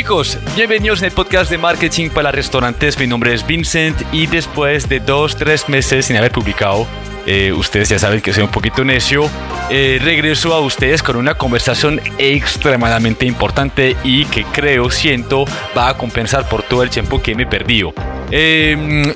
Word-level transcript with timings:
chicos, 0.00 0.38
bienvenidos 0.56 1.00
en 1.00 1.08
el 1.08 1.12
podcast 1.12 1.50
de 1.50 1.58
marketing 1.58 2.08
para 2.08 2.32
restaurantes. 2.32 2.98
Mi 2.98 3.06
nombre 3.06 3.34
es 3.34 3.46
Vincent 3.46 4.00
y 4.12 4.26
después 4.26 4.88
de 4.88 4.98
dos, 4.98 5.36
tres 5.36 5.68
meses 5.68 6.06
sin 6.06 6.16
haber 6.16 6.32
publicado, 6.32 6.86
eh, 7.26 7.52
ustedes 7.52 7.90
ya 7.90 7.98
saben 7.98 8.22
que 8.22 8.32
soy 8.32 8.44
un 8.44 8.50
poquito 8.50 8.82
necio, 8.82 9.28
eh, 9.68 10.00
regreso 10.02 10.54
a 10.54 10.60
ustedes 10.60 11.02
con 11.02 11.16
una 11.16 11.34
conversación 11.34 12.00
extremadamente 12.16 13.26
importante 13.26 13.94
y 14.02 14.24
que 14.24 14.44
creo, 14.44 14.90
siento, 14.90 15.44
va 15.76 15.90
a 15.90 15.98
compensar 15.98 16.48
por 16.48 16.62
todo 16.62 16.82
el 16.82 16.88
tiempo 16.88 17.20
que 17.20 17.34
me 17.34 17.42
he 17.42 17.46
perdido. 17.46 17.92
Eh, 18.30 19.14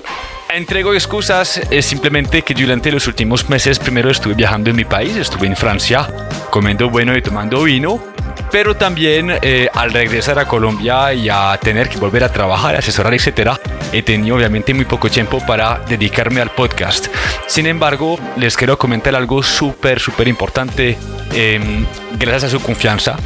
entrego 0.50 0.92
excusas 0.92 1.62
es 1.70 1.86
simplemente 1.86 2.42
que 2.42 2.52
durante 2.52 2.92
los 2.92 3.06
últimos 3.06 3.48
meses 3.48 3.78
primero 3.78 4.10
estuve 4.10 4.34
viajando 4.34 4.68
en 4.68 4.76
mi 4.76 4.84
país, 4.84 5.16
estuve 5.16 5.46
en 5.46 5.56
Francia 5.56 6.06
comiendo 6.50 6.90
bueno 6.90 7.16
y 7.16 7.22
tomando 7.22 7.62
vino 7.62 8.13
pero 8.50 8.74
también 8.76 9.32
eh, 9.42 9.68
al 9.74 9.92
regresar 9.92 10.38
a 10.38 10.46
Colombia 10.46 11.12
y 11.12 11.28
a 11.28 11.58
tener 11.60 11.88
que 11.88 11.98
volver 11.98 12.24
a 12.24 12.32
trabajar, 12.32 12.76
asesorar, 12.76 13.14
etcétera, 13.14 13.58
he 13.92 14.02
tenido 14.02 14.36
obviamente 14.36 14.74
muy 14.74 14.84
poco 14.84 15.10
tiempo 15.10 15.38
para 15.46 15.80
dedicarme 15.88 16.40
al 16.40 16.50
podcast. 16.50 17.06
Sin 17.46 17.66
embargo, 17.66 18.18
les 18.36 18.56
quiero 18.56 18.78
comentar 18.78 19.14
algo 19.14 19.42
súper, 19.42 20.00
súper 20.00 20.28
importante. 20.28 20.96
Em, 21.32 21.84
gracias 22.18 22.44
a 22.44 22.50
su 22.50 22.60
confianza, 22.60 23.16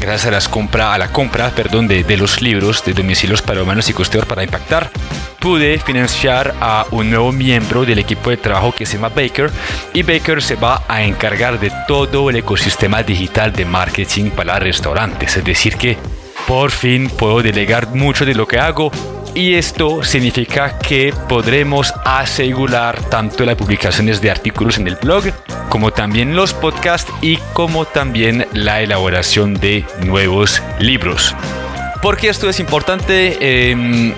gracias 0.00 0.26
a, 0.26 0.30
las 0.30 0.48
compra, 0.48 0.94
a 0.94 0.98
la 0.98 1.12
compra 1.12 1.50
perdón, 1.50 1.88
de, 1.88 2.04
de 2.04 2.16
los 2.16 2.42
libros 2.42 2.84
de 2.84 2.92
domicilios 2.92 3.42
para 3.42 3.62
humanos 3.62 3.88
y 3.88 3.92
costeos 3.92 4.26
para 4.26 4.44
impactar, 4.44 4.90
pude 5.38 5.78
financiar 5.78 6.54
a 6.60 6.86
un 6.90 7.10
nuevo 7.10 7.32
miembro 7.32 7.84
del 7.84 7.98
equipo 7.98 8.30
de 8.30 8.36
trabajo 8.36 8.72
que 8.72 8.86
se 8.86 8.96
llama 8.96 9.10
Baker 9.10 9.50
y 9.92 10.02
Baker 10.02 10.42
se 10.42 10.56
va 10.56 10.82
a 10.88 11.02
encargar 11.02 11.60
de 11.60 11.70
todo 11.86 12.30
el 12.30 12.36
ecosistema 12.36 13.02
digital 13.02 13.52
de 13.52 13.64
marketing 13.64 14.30
para 14.30 14.58
restaurantes. 14.58 15.36
Es 15.36 15.44
decir, 15.44 15.76
que 15.76 15.98
por 16.46 16.70
fin 16.70 17.08
puedo 17.08 17.42
delegar 17.42 17.88
mucho 17.94 18.24
de 18.24 18.34
lo 18.34 18.46
que 18.46 18.58
hago 18.58 18.90
y 19.34 19.54
esto 19.54 20.02
significa 20.02 20.78
que 20.78 21.12
podremos 21.28 21.92
asegurar 22.04 23.02
tanto 23.10 23.44
las 23.44 23.56
publicaciones 23.56 24.20
de 24.20 24.30
artículos 24.30 24.78
en 24.78 24.88
el 24.88 24.96
blog 24.96 25.24
como 25.68 25.90
también 25.92 26.36
los 26.36 26.54
podcasts 26.54 27.12
y 27.20 27.38
como 27.52 27.84
también 27.84 28.46
la 28.52 28.80
elaboración 28.80 29.54
de 29.54 29.84
nuevos 30.04 30.62
libros. 30.78 31.34
Porque 32.00 32.28
esto 32.28 32.48
es 32.48 32.60
importante? 32.60 33.38
Eh, 33.40 34.14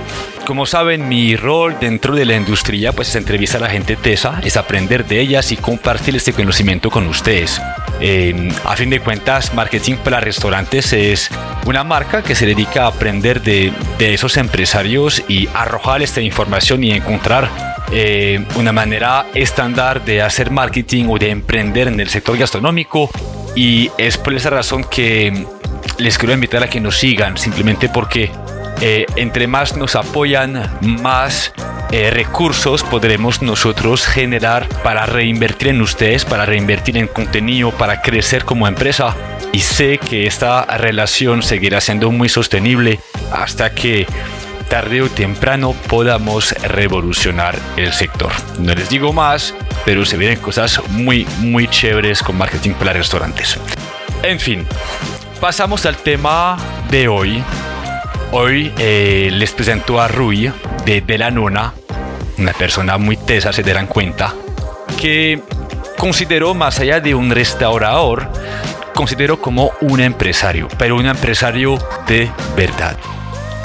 como 0.47 0.64
saben, 0.64 1.08
mi 1.08 1.36
rol 1.36 1.77
dentro 1.80 2.14
de 2.14 2.25
la 2.25 2.36
industria 2.36 2.92
pues, 2.92 3.08
es 3.08 3.16
entrevistar 3.16 3.61
a 3.61 3.66
la 3.66 3.70
gente 3.70 3.97
tesa, 3.97 4.41
es 4.44 4.56
aprender 4.56 5.05
de 5.05 5.20
ellas 5.20 5.50
y 5.50 5.56
compartir 5.56 6.14
este 6.14 6.33
conocimiento 6.33 6.88
con 6.88 7.06
ustedes. 7.08 7.61
Em, 8.00 8.50
a 8.64 8.77
fin 8.77 8.88
de 8.88 9.00
cuentas, 9.00 9.53
Marketing 9.55 9.97
para 9.97 10.20
Restaurantes 10.20 10.92
es 10.92 11.30
una 11.66 11.83
marca 11.83 12.22
que 12.22 12.34
se 12.34 12.47
dedica 12.47 12.84
a 12.84 12.88
aprender 12.88 13.42
de, 13.42 13.72
de 13.98 14.14
esos 14.14 14.36
empresarios 14.36 15.22
y 15.28 15.48
arrojar 15.53 16.00
esta 16.00 16.20
información 16.20 16.84
y 16.84 16.92
encontrar 16.92 17.50
eh, 17.92 18.44
una 18.55 18.72
manera 18.72 19.27
estándar 19.34 20.05
de 20.05 20.22
hacer 20.22 20.50
marketing 20.50 21.06
o 21.08 21.19
de 21.19 21.31
emprender 21.31 21.88
en 21.88 21.98
el 21.98 22.08
sector 22.08 22.38
gastronómico. 22.38 23.10
Y 23.56 23.91
es 23.98 24.16
por 24.16 24.34
esa 24.34 24.50
razón 24.50 24.84
que 24.84 25.44
les 25.98 26.19
quiero 26.19 26.34
invitar 26.34 26.62
a 26.62 26.69
que 26.69 26.81
nos 26.81 26.98
sigan, 26.98 27.36
simplemente 27.36 27.88
porque 27.88 28.31
eh, 28.80 29.06
entre 29.16 29.46
más 29.46 29.77
nos 29.77 29.96
apoyan, 29.96 30.70
más 30.80 31.52
eh, 31.92 32.10
recursos 32.10 32.82
podremos 32.82 33.42
nosotros 33.42 34.06
generar 34.06 34.69
para 34.82 35.06
reinvertir 35.06 35.69
en 35.69 35.80
ustedes, 35.80 36.24
para 36.24 36.44
reinvertir 36.44 36.98
en 36.98 37.06
contenido, 37.06 37.70
para 37.70 38.02
crecer 38.02 38.44
como 38.44 38.66
empresa. 38.66 39.16
Y 39.52 39.60
sé 39.60 39.98
que 39.98 40.27
esta 40.27 40.64
relación 40.77 41.42
seguirá 41.42 41.80
siendo 41.80 42.10
muy 42.10 42.28
sostenible 42.28 43.00
hasta 43.32 43.72
que 43.74 44.06
tarde 44.69 45.00
o 45.00 45.08
temprano 45.08 45.74
podamos 45.88 46.53
revolucionar 46.62 47.56
el 47.76 47.93
sector. 47.93 48.32
No 48.58 48.75
les 48.75 48.88
digo 48.88 49.12
más, 49.12 49.54
pero 49.84 50.04
se 50.04 50.16
vienen 50.16 50.41
cosas 50.41 50.81
muy, 50.88 51.26
muy 51.38 51.69
chéveres 51.69 52.22
con 52.22 52.37
marketing 52.37 52.72
para 52.72 52.93
restaurantes. 52.93 53.58
En 54.22 54.41
fin, 54.41 54.66
pasamos 55.41 55.87
al 55.87 55.97
tema 55.97 56.56
de 56.91 57.06
hoy 57.08 57.43
Hoy 58.32 58.72
eh, 58.78 59.31
les 59.32 59.53
presento 59.53 60.00
a 60.00 60.09
Rui 60.09 60.53
de, 60.84 61.00
de 61.00 61.19
La 61.19 61.31
Nona, 61.31 61.72
una 62.38 62.53
persona 62.53 62.98
muy 62.98 63.16
tesa, 63.16 63.53
se 63.53 63.62
darán 63.62 63.87
cuenta, 63.87 64.34
que 65.00 65.41
considero 65.97 66.53
más 66.53 66.81
allá 66.81 67.00
de 67.00 67.14
un 67.14 67.31
restaurador, 67.31 68.28
considero 68.94 69.41
como 69.41 69.72
un 69.81 70.00
empresario, 70.00 70.69
pero 70.76 70.97
un 70.97 71.06
empresario 71.06 71.78
de 72.06 72.31
verdad. 72.56 72.97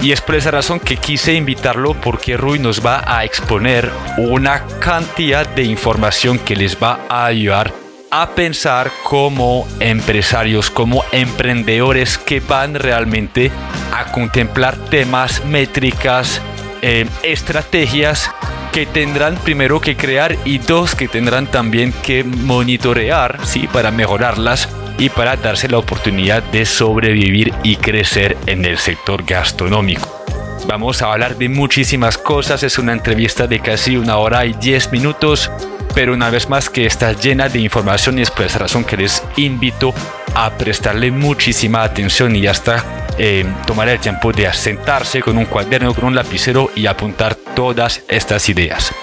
Y 0.01 0.11
es 0.11 0.21
por 0.21 0.35
esa 0.35 0.51
razón 0.51 0.79
que 0.79 0.97
quise 0.97 1.33
invitarlo 1.33 1.93
porque 1.93 2.37
Rui 2.37 2.59
nos 2.59 2.85
va 2.85 3.03
a 3.05 3.23
exponer 3.25 3.91
una 4.17 4.63
cantidad 4.79 5.47
de 5.47 5.63
información 5.63 6.39
que 6.39 6.55
les 6.55 6.81
va 6.81 7.01
a 7.09 7.25
ayudar 7.25 7.80
a 8.13 8.35
pensar 8.35 8.91
como 9.03 9.65
empresarios, 9.79 10.69
como 10.69 11.05
emprendedores 11.13 12.17
que 12.17 12.41
van 12.41 12.75
realmente 12.75 13.51
a 13.93 14.11
contemplar 14.11 14.75
temas, 14.75 15.45
métricas, 15.45 16.41
eh, 16.81 17.07
estrategias 17.23 18.29
que 18.73 18.85
tendrán 18.85 19.35
primero 19.35 19.79
que 19.79 19.95
crear 19.95 20.35
y 20.43 20.57
dos 20.57 20.93
que 20.93 21.07
tendrán 21.07 21.47
también 21.47 21.93
que 22.03 22.25
monitorear, 22.25 23.39
sí, 23.45 23.69
para 23.71 23.91
mejorarlas 23.91 24.67
y 24.97 25.09
para 25.09 25.37
darse 25.37 25.69
la 25.69 25.77
oportunidad 25.77 26.43
de 26.43 26.65
sobrevivir 26.65 27.53
y 27.63 27.77
crecer 27.77 28.37
en 28.45 28.65
el 28.65 28.77
sector 28.77 29.23
gastronómico. 29.23 30.21
Vamos 30.67 31.01
a 31.01 31.11
hablar 31.11 31.37
de 31.37 31.47
muchísimas 31.47 32.17
cosas, 32.17 32.63
es 32.63 32.77
una 32.77 32.91
entrevista 32.91 33.47
de 33.47 33.61
casi 33.61 33.95
una 33.95 34.17
hora 34.17 34.45
y 34.45 34.53
diez 34.53 34.91
minutos 34.91 35.49
pero 35.93 36.13
una 36.13 36.29
vez 36.29 36.49
más 36.49 36.69
que 36.69 36.85
está 36.85 37.13
llena 37.13 37.49
de 37.49 37.59
información 37.59 38.17
y 38.17 38.21
es 38.21 38.31
por 38.31 38.45
esa 38.45 38.59
razón 38.59 38.83
que 38.83 38.97
les 38.97 39.23
invito 39.37 39.93
a 40.35 40.51
prestarle 40.51 41.11
muchísima 41.11 41.83
atención 41.83 42.35
y 42.35 42.47
hasta 42.47 42.83
eh, 43.17 43.45
tomar 43.67 43.89
el 43.89 43.99
tiempo 43.99 44.31
de 44.31 44.51
sentarse 44.53 45.21
con 45.21 45.37
un 45.37 45.45
cuaderno, 45.45 45.93
con 45.93 46.05
un 46.05 46.15
lapicero 46.15 46.71
y 46.75 46.85
apuntar 46.85 47.35
todas 47.35 48.03
estas 48.07 48.47
ideas. 48.49 48.93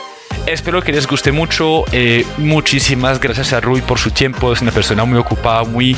Espero 0.46 0.80
que 0.80 0.92
les 0.92 1.06
guste 1.06 1.30
mucho. 1.30 1.84
Eh, 1.92 2.24
muchísimas 2.38 3.20
gracias 3.20 3.52
a 3.52 3.60
Rui 3.60 3.82
por 3.82 3.98
su 3.98 4.10
tiempo. 4.10 4.52
Es 4.52 4.62
una 4.62 4.72
persona 4.72 5.04
muy 5.04 5.18
ocupada, 5.18 5.64
muy 5.64 5.94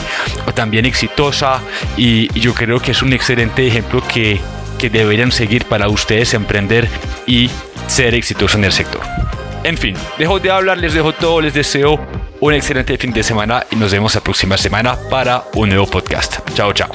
también 0.55 0.87
exitosa 0.87 1.61
y, 1.97 2.29
yo 2.41 2.53
creo 2.53 2.81
que 2.81 2.91
es 2.91 3.03
un 3.03 3.13
excelente 3.13 3.67
ejemplo 3.67 4.03
que, 4.13 4.41
que 4.79 4.91
deberían 4.91 5.31
seguir 5.31 5.65
para 5.67 5.89
ustedes 5.89 6.35
emprender 6.35 6.89
y 7.27 7.49
ser 7.87 8.15
exitosos 8.15 8.57
en 8.57 8.65
el 8.65 8.73
sector. 8.73 9.03
En 9.63 9.77
fin, 9.77 9.95
dejo 10.17 10.41
de 10.41 10.51
hablar, 10.51 10.79
les 10.79 10.95
dejo 10.95 11.13
todo, 11.13 11.43
les 11.43 11.53
deseo 11.53 12.01
un 12.41 12.55
excelente 12.55 12.97
fin 12.97 13.13
de 13.13 13.23
semana 13.23 13.63
y 13.71 13.77
nos 13.77 13.93
vemos 13.93 14.15
la 14.15 14.23
próxima 14.23 14.57
semana 14.57 14.97
para 15.11 15.45
un 15.55 15.69
nuevo 15.69 15.87
podcast. 15.87 16.39
Chao, 16.55 16.73
chao. 16.73 16.89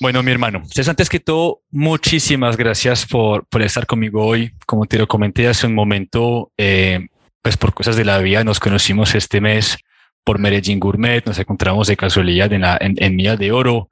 Bueno, 0.00 0.24
mi 0.24 0.32
hermano, 0.32 0.58
entonces 0.58 0.88
antes 0.88 1.08
que 1.08 1.20
todo, 1.20 1.60
muchísimas 1.70 2.56
gracias 2.56 3.06
por, 3.06 3.46
por 3.46 3.62
estar 3.62 3.86
conmigo 3.86 4.26
hoy. 4.26 4.52
Como 4.66 4.86
te 4.86 4.98
lo 4.98 5.06
comenté 5.06 5.46
hace 5.46 5.68
un 5.68 5.74
momento, 5.76 6.50
eh, 6.58 7.06
pues 7.40 7.56
por 7.56 7.72
cosas 7.72 7.94
de 7.94 8.04
la 8.04 8.18
vida 8.18 8.42
nos 8.42 8.58
conocimos 8.58 9.14
este 9.14 9.40
mes 9.40 9.78
por 10.24 10.38
Medellín 10.38 10.80
Gourmet, 10.80 11.24
nos 11.26 11.38
encontramos 11.38 11.88
de 11.88 11.96
casualidad 11.96 12.52
en, 12.52 12.62
la, 12.62 12.78
en, 12.80 13.16
Mía 13.16 13.36
de 13.36 13.52
Oro. 13.52 13.90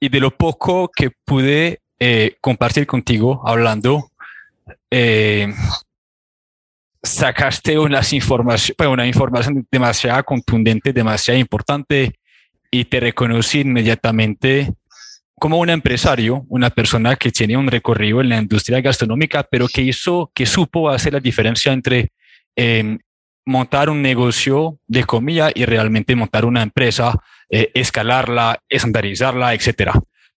Y 0.00 0.08
de 0.08 0.20
lo 0.20 0.30
poco 0.30 0.90
que 0.94 1.10
pude 1.24 1.80
eh, 1.98 2.36
compartir 2.40 2.86
contigo 2.86 3.42
hablando, 3.46 4.10
eh, 4.90 5.52
sacaste 7.02 7.78
unas 7.78 8.12
información, 8.12 8.74
pues, 8.76 8.88
una 8.88 9.06
información 9.06 9.66
demasiado 9.70 10.22
contundente, 10.24 10.92
demasiado 10.92 11.38
importante 11.38 12.18
y 12.70 12.84
te 12.84 13.00
reconocí 13.00 13.60
inmediatamente 13.60 14.72
como 15.38 15.58
un 15.58 15.70
empresario, 15.70 16.44
una 16.48 16.70
persona 16.70 17.16
que 17.16 17.32
tiene 17.32 17.56
un 17.56 17.66
recorrido 17.66 18.20
en 18.20 18.28
la 18.28 18.38
industria 18.38 18.80
gastronómica, 18.80 19.42
pero 19.42 19.66
que 19.66 19.82
hizo, 19.82 20.30
que 20.32 20.46
supo 20.46 20.88
hacer 20.88 21.14
la 21.14 21.20
diferencia 21.20 21.72
entre 21.72 22.12
eh, 22.54 22.98
montar 23.44 23.90
un 23.90 24.02
negocio 24.02 24.78
de 24.86 25.04
comida 25.04 25.50
y 25.54 25.64
realmente 25.64 26.16
montar 26.16 26.44
una 26.44 26.62
empresa, 26.62 27.18
eh, 27.50 27.70
escalarla, 27.74 28.58
estandarizarla, 28.68 29.54
etcétera. 29.54 29.92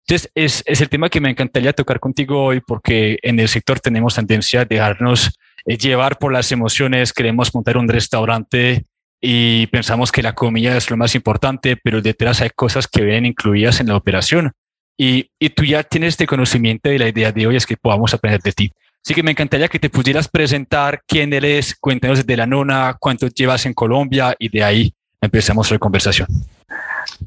Entonces, 0.08 0.32
es, 0.36 0.64
es, 0.66 0.82
el 0.82 0.90
tema 0.90 1.10
que 1.10 1.20
me 1.20 1.30
encantaría 1.30 1.74
tocar 1.74 2.00
contigo 2.00 2.44
hoy 2.44 2.62
porque 2.62 3.18
en 3.24 3.40
el 3.40 3.48
sector 3.48 3.80
tenemos 3.80 4.16
tendencia 4.16 4.62
a 4.62 4.66
dejarnos 4.66 5.38
eh, 5.66 5.78
llevar 5.78 6.18
por 6.20 6.32
las 6.32 6.52
emociones, 6.52 7.12
queremos 7.12 7.54
montar 7.56 7.78
un 7.78 7.88
restaurante 7.88 8.86
y 9.20 9.66
pensamos 9.68 10.12
que 10.12 10.22
la 10.22 10.36
comida 10.36 10.78
es 10.78 10.92
lo 10.92 10.98
más 10.98 11.16
importante, 11.16 11.78
pero 11.78 12.02
detrás 12.02 12.42
hay 12.42 12.52
cosas 12.52 12.88
que 12.88 13.04
vienen 13.04 13.26
incluidas 13.26 13.80
en 13.80 13.88
la 13.88 13.96
operación. 13.96 14.52
Y, 14.98 15.32
y 15.40 15.50
tú 15.50 15.64
ya 15.66 15.84
tienes 15.84 16.10
este 16.10 16.28
conocimiento 16.28 16.92
y 16.92 16.98
la 16.98 17.10
idea 17.10 17.32
de 17.32 17.48
hoy 17.48 17.56
es 17.56 17.66
que 17.66 17.76
podamos 17.76 18.14
aprender 18.14 18.42
de 18.42 18.52
ti. 18.52 18.72
Así 19.06 19.14
que 19.14 19.22
me 19.22 19.30
encantaría 19.30 19.68
que 19.68 19.78
te 19.78 19.92
pudieras 19.92 20.28
presentar 20.28 21.04
quién 21.06 21.32
eres, 21.32 21.76
cuéntanos 21.76 22.26
de 22.26 22.38
la 22.38 22.48
nona, 22.48 22.98
cuánto 23.00 23.28
llevas 23.28 23.68
en 23.68 23.76
Colombia 23.76 24.36
y 24.40 24.50
de 24.50 24.64
ahí 24.64 24.94
empecemos 25.22 25.70
la 25.70 25.78
conversación. 25.78 26.28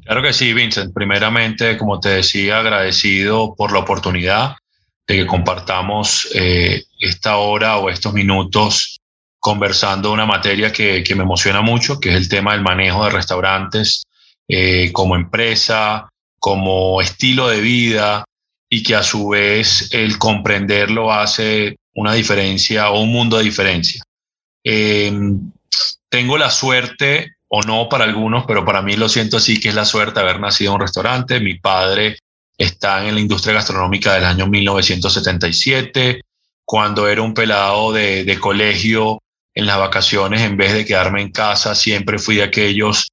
Claro 0.02 0.20
que 0.20 0.32
sí, 0.32 0.52
Vincent. 0.52 0.92
Primeramente, 0.92 1.78
como 1.78 2.00
te 2.00 2.08
decía, 2.08 2.58
agradecido 2.58 3.54
por 3.54 3.70
la 3.70 3.78
oportunidad 3.78 4.56
de 5.06 5.18
que 5.18 5.26
compartamos 5.26 6.28
eh, 6.34 6.82
esta 6.98 7.36
hora 7.36 7.76
o 7.76 7.90
estos 7.90 8.12
minutos 8.12 8.98
conversando 9.38 10.10
una 10.10 10.26
materia 10.26 10.72
que, 10.72 11.04
que, 11.04 11.14
me 11.14 11.22
emociona 11.22 11.60
mucho, 11.60 12.00
que 12.00 12.08
es 12.08 12.16
el 12.16 12.28
tema 12.28 12.54
del 12.54 12.62
manejo 12.62 13.04
de 13.04 13.10
restaurantes 13.10 14.02
eh, 14.48 14.90
como 14.90 15.14
empresa, 15.14 16.08
como 16.40 17.00
estilo 17.00 17.46
de 17.46 17.60
vida 17.60 18.24
y 18.70 18.82
que 18.82 18.94
a 18.94 19.02
su 19.02 19.28
vez 19.28 19.88
el 19.92 20.18
comprenderlo 20.18 21.12
hace 21.12 21.76
una 21.94 22.12
diferencia 22.14 22.90
o 22.90 23.02
un 23.02 23.10
mundo 23.10 23.38
de 23.38 23.44
diferencia. 23.44 24.02
Eh, 24.64 25.12
tengo 26.08 26.38
la 26.38 26.50
suerte, 26.50 27.36
o 27.48 27.62
no 27.62 27.88
para 27.88 28.04
algunos, 28.04 28.44
pero 28.46 28.64
para 28.64 28.82
mí 28.82 28.96
lo 28.96 29.08
siento 29.08 29.38
así, 29.38 29.58
que 29.58 29.70
es 29.70 29.74
la 29.74 29.84
suerte 29.84 30.20
haber 30.20 30.38
nacido 30.38 30.70
en 30.70 30.74
un 30.76 30.80
restaurante. 30.82 31.40
Mi 31.40 31.54
padre 31.58 32.18
está 32.56 33.06
en 33.06 33.14
la 33.14 33.20
industria 33.20 33.54
gastronómica 33.54 34.14
del 34.14 34.24
año 34.24 34.46
1977. 34.46 36.20
Cuando 36.64 37.08
era 37.08 37.22
un 37.22 37.32
pelado 37.32 37.92
de, 37.92 38.24
de 38.24 38.38
colegio, 38.38 39.18
en 39.58 39.66
las 39.66 39.78
vacaciones, 39.78 40.42
en 40.42 40.56
vez 40.56 40.72
de 40.72 40.84
quedarme 40.84 41.20
en 41.20 41.32
casa, 41.32 41.74
siempre 41.74 42.20
fui 42.20 42.36
de 42.36 42.44
aquellos 42.44 43.08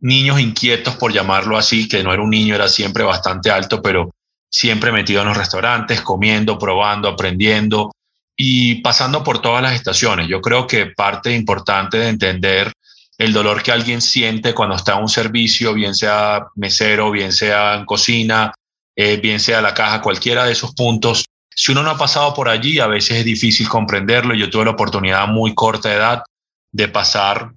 niños 0.00 0.38
inquietos, 0.38 0.96
por 0.96 1.14
llamarlo 1.14 1.56
así, 1.56 1.88
que 1.88 2.02
no 2.02 2.12
era 2.12 2.22
un 2.22 2.28
niño, 2.28 2.54
era 2.54 2.68
siempre 2.68 3.04
bastante 3.04 3.50
alto, 3.50 3.80
pero 3.80 4.10
siempre 4.50 4.92
metido 4.92 5.22
en 5.22 5.28
los 5.28 5.36
restaurantes, 5.36 6.00
comiendo, 6.00 6.58
probando, 6.58 7.08
aprendiendo 7.08 7.92
y 8.36 8.76
pasando 8.76 9.22
por 9.22 9.40
todas 9.40 9.62
las 9.62 9.74
estaciones. 9.74 10.28
Yo 10.28 10.40
creo 10.40 10.66
que 10.66 10.86
parte 10.86 11.34
importante 11.34 11.98
de 11.98 12.08
entender 12.08 12.72
el 13.18 13.32
dolor 13.32 13.62
que 13.62 13.72
alguien 13.72 14.00
siente 14.00 14.54
cuando 14.54 14.76
está 14.76 14.94
en 14.94 15.02
un 15.02 15.08
servicio, 15.08 15.74
bien 15.74 15.94
sea 15.94 16.46
mesero, 16.54 17.10
bien 17.10 17.32
sea 17.32 17.74
en 17.74 17.84
cocina, 17.84 18.54
eh, 18.94 19.16
bien 19.16 19.40
sea 19.40 19.60
la 19.60 19.74
caja, 19.74 20.00
cualquiera 20.00 20.44
de 20.44 20.52
esos 20.52 20.72
puntos, 20.74 21.24
si 21.60 21.72
uno 21.72 21.82
no 21.82 21.90
ha 21.90 21.98
pasado 21.98 22.32
por 22.34 22.48
allí, 22.48 22.78
a 22.78 22.86
veces 22.86 23.16
es 23.16 23.24
difícil 23.24 23.68
comprenderlo. 23.68 24.32
Yo 24.32 24.48
tuve 24.48 24.66
la 24.66 24.70
oportunidad 24.70 25.26
muy 25.26 25.56
corta 25.56 25.92
edad 25.92 26.22
de 26.70 26.86
pasar 26.86 27.50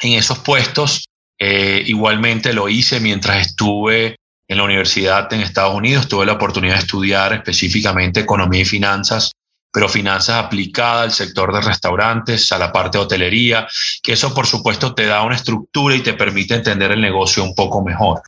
en 0.00 0.12
esos 0.14 0.38
puestos. 0.38 1.04
Eh, 1.38 1.82
igualmente 1.86 2.54
lo 2.54 2.66
hice 2.66 2.98
mientras 2.98 3.48
estuve 3.48 4.16
en 4.48 4.58
la 4.58 4.64
universidad 4.64 5.32
en 5.32 5.40
Estados 5.40 5.74
Unidos. 5.74 6.08
Tuve 6.08 6.26
la 6.26 6.34
oportunidad 6.34 6.74
de 6.74 6.80
estudiar 6.80 7.32
específicamente 7.32 8.20
economía 8.20 8.62
y 8.62 8.64
finanzas, 8.64 9.32
pero 9.72 9.88
finanzas 9.88 10.44
aplicadas 10.44 11.04
al 11.04 11.12
sector 11.12 11.52
de 11.52 11.60
restaurantes, 11.60 12.50
a 12.52 12.58
la 12.58 12.72
parte 12.72 12.98
de 12.98 13.04
hotelería, 13.04 13.66
que 14.02 14.12
eso 14.12 14.32
por 14.34 14.46
supuesto 14.46 14.94
te 14.94 15.06
da 15.06 15.22
una 15.22 15.36
estructura 15.36 15.94
y 15.94 16.00
te 16.00 16.14
permite 16.14 16.54
entender 16.54 16.92
el 16.92 17.00
negocio 17.00 17.42
un 17.44 17.54
poco 17.54 17.82
mejor. 17.82 18.22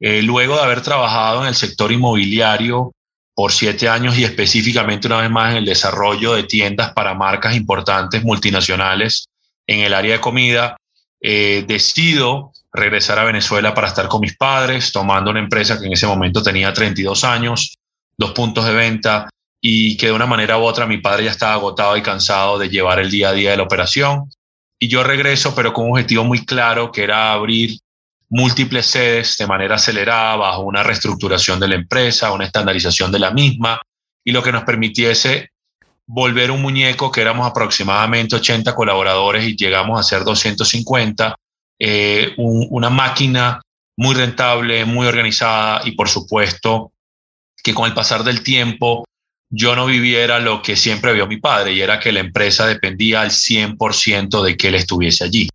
Eh, 0.00 0.22
luego 0.22 0.56
de 0.56 0.62
haber 0.62 0.80
trabajado 0.80 1.42
en 1.42 1.48
el 1.48 1.54
sector 1.54 1.92
inmobiliario, 1.92 2.92
por 3.38 3.52
siete 3.52 3.88
años 3.88 4.18
y 4.18 4.24
específicamente 4.24 5.06
una 5.06 5.20
vez 5.20 5.30
más 5.30 5.52
en 5.52 5.58
el 5.58 5.64
desarrollo 5.64 6.34
de 6.34 6.42
tiendas 6.42 6.92
para 6.92 7.14
marcas 7.14 7.54
importantes 7.54 8.24
multinacionales 8.24 9.28
en 9.64 9.78
el 9.78 9.94
área 9.94 10.14
de 10.14 10.20
comida. 10.20 10.76
Eh, 11.20 11.64
decido 11.68 12.50
regresar 12.78 13.18
a 13.18 13.24
Venezuela 13.24 13.74
para 13.74 13.88
estar 13.88 14.08
con 14.08 14.20
mis 14.20 14.36
padres, 14.36 14.92
tomando 14.92 15.30
una 15.30 15.40
empresa 15.40 15.78
que 15.78 15.86
en 15.86 15.92
ese 15.92 16.06
momento 16.06 16.42
tenía 16.42 16.72
32 16.72 17.24
años, 17.24 17.76
dos 18.16 18.32
puntos 18.32 18.64
de 18.64 18.74
venta 18.74 19.28
y 19.60 19.96
que 19.96 20.06
de 20.06 20.12
una 20.12 20.26
manera 20.26 20.58
u 20.58 20.62
otra 20.62 20.86
mi 20.86 20.98
padre 20.98 21.24
ya 21.24 21.30
estaba 21.30 21.54
agotado 21.54 21.96
y 21.96 22.02
cansado 22.02 22.58
de 22.58 22.68
llevar 22.68 23.00
el 23.00 23.10
día 23.10 23.30
a 23.30 23.32
día 23.32 23.50
de 23.50 23.56
la 23.56 23.64
operación. 23.64 24.30
Y 24.78 24.88
yo 24.88 25.02
regreso, 25.02 25.54
pero 25.54 25.72
con 25.72 25.86
un 25.86 25.92
objetivo 25.92 26.24
muy 26.24 26.44
claro, 26.44 26.92
que 26.92 27.02
era 27.02 27.32
abrir 27.32 27.78
múltiples 28.30 28.86
sedes 28.86 29.36
de 29.36 29.46
manera 29.46 29.76
acelerada 29.76 30.36
bajo 30.36 30.62
una 30.62 30.82
reestructuración 30.82 31.58
de 31.58 31.68
la 31.68 31.74
empresa, 31.74 32.32
una 32.32 32.44
estandarización 32.44 33.10
de 33.10 33.18
la 33.18 33.30
misma 33.30 33.80
y 34.24 34.32
lo 34.32 34.42
que 34.42 34.52
nos 34.52 34.64
permitiese 34.64 35.50
volver 36.06 36.50
un 36.50 36.62
muñeco 36.62 37.10
que 37.10 37.20
éramos 37.20 37.46
aproximadamente 37.46 38.36
80 38.36 38.74
colaboradores 38.74 39.44
y 39.46 39.56
llegamos 39.56 40.00
a 40.00 40.02
ser 40.02 40.24
250, 40.24 41.34
eh, 41.78 42.34
una 42.36 42.90
máquina 42.90 43.60
muy 43.96 44.14
rentable, 44.14 44.84
muy 44.84 45.06
organizada 45.06 45.82
y 45.84 45.92
por 45.92 46.08
supuesto 46.08 46.92
que 47.62 47.74
con 47.74 47.86
el 47.86 47.94
pasar 47.94 48.22
del 48.22 48.42
tiempo 48.42 49.04
yo 49.50 49.74
no 49.74 49.86
viviera 49.86 50.38
lo 50.38 50.62
que 50.62 50.76
siempre 50.76 51.12
vio 51.12 51.26
mi 51.26 51.38
padre 51.38 51.72
y 51.72 51.80
era 51.80 51.98
que 51.98 52.12
la 52.12 52.20
empresa 52.20 52.66
dependía 52.66 53.22
al 53.22 53.30
100% 53.30 54.42
de 54.42 54.56
que 54.56 54.68
él 54.68 54.74
estuviese 54.74 55.24
allí. 55.24 55.48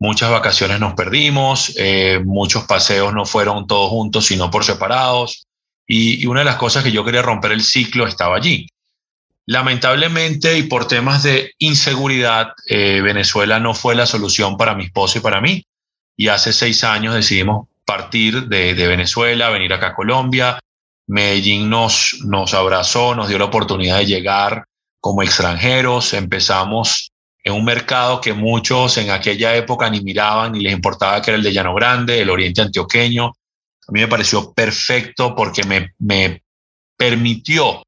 Muchas 0.00 0.30
vacaciones 0.30 0.78
nos 0.80 0.94
perdimos, 0.94 1.74
eh, 1.76 2.20
muchos 2.24 2.64
paseos 2.64 3.12
no 3.12 3.24
fueron 3.24 3.66
todos 3.66 3.90
juntos, 3.90 4.26
sino 4.26 4.50
por 4.50 4.64
separados. 4.64 5.44
Y, 5.86 6.26
una 6.26 6.40
de 6.40 6.44
las 6.44 6.56
cosas 6.56 6.84
que 6.84 6.92
yo 6.92 7.04
quería 7.04 7.22
romper 7.22 7.52
el 7.52 7.62
ciclo 7.62 8.06
estaba 8.06 8.36
allí. 8.36 8.68
Lamentablemente 9.50 10.58
y 10.58 10.64
por 10.64 10.86
temas 10.86 11.22
de 11.22 11.54
inseguridad, 11.58 12.52
eh, 12.68 13.00
Venezuela 13.00 13.58
no 13.58 13.72
fue 13.72 13.94
la 13.94 14.04
solución 14.04 14.58
para 14.58 14.74
mi 14.74 14.84
esposo 14.84 15.16
y 15.16 15.22
para 15.22 15.40
mí. 15.40 15.64
Y 16.18 16.28
hace 16.28 16.52
seis 16.52 16.84
años 16.84 17.14
decidimos 17.14 17.66
partir 17.86 18.48
de, 18.48 18.74
de 18.74 18.86
Venezuela, 18.86 19.48
venir 19.48 19.72
acá 19.72 19.86
a 19.86 19.94
Colombia. 19.94 20.58
Medellín 21.06 21.70
nos, 21.70 22.18
nos 22.26 22.52
abrazó, 22.52 23.14
nos 23.14 23.30
dio 23.30 23.38
la 23.38 23.46
oportunidad 23.46 23.96
de 23.96 24.04
llegar 24.04 24.66
como 25.00 25.22
extranjeros. 25.22 26.12
Empezamos 26.12 27.10
en 27.42 27.54
un 27.54 27.64
mercado 27.64 28.20
que 28.20 28.34
muchos 28.34 28.98
en 28.98 29.10
aquella 29.10 29.56
época 29.56 29.88
ni 29.88 30.02
miraban 30.02 30.52
ni 30.52 30.60
les 30.60 30.74
importaba 30.74 31.22
que 31.22 31.30
era 31.30 31.38
el 31.38 31.42
de 31.42 31.54
Llano 31.54 31.72
Grande, 31.72 32.20
el 32.20 32.28
Oriente 32.28 32.60
Antioqueño. 32.60 33.28
A 33.28 33.92
mí 33.92 34.00
me 34.00 34.08
pareció 34.08 34.52
perfecto 34.52 35.34
porque 35.34 35.64
me, 35.64 35.94
me 35.98 36.42
permitió 36.98 37.82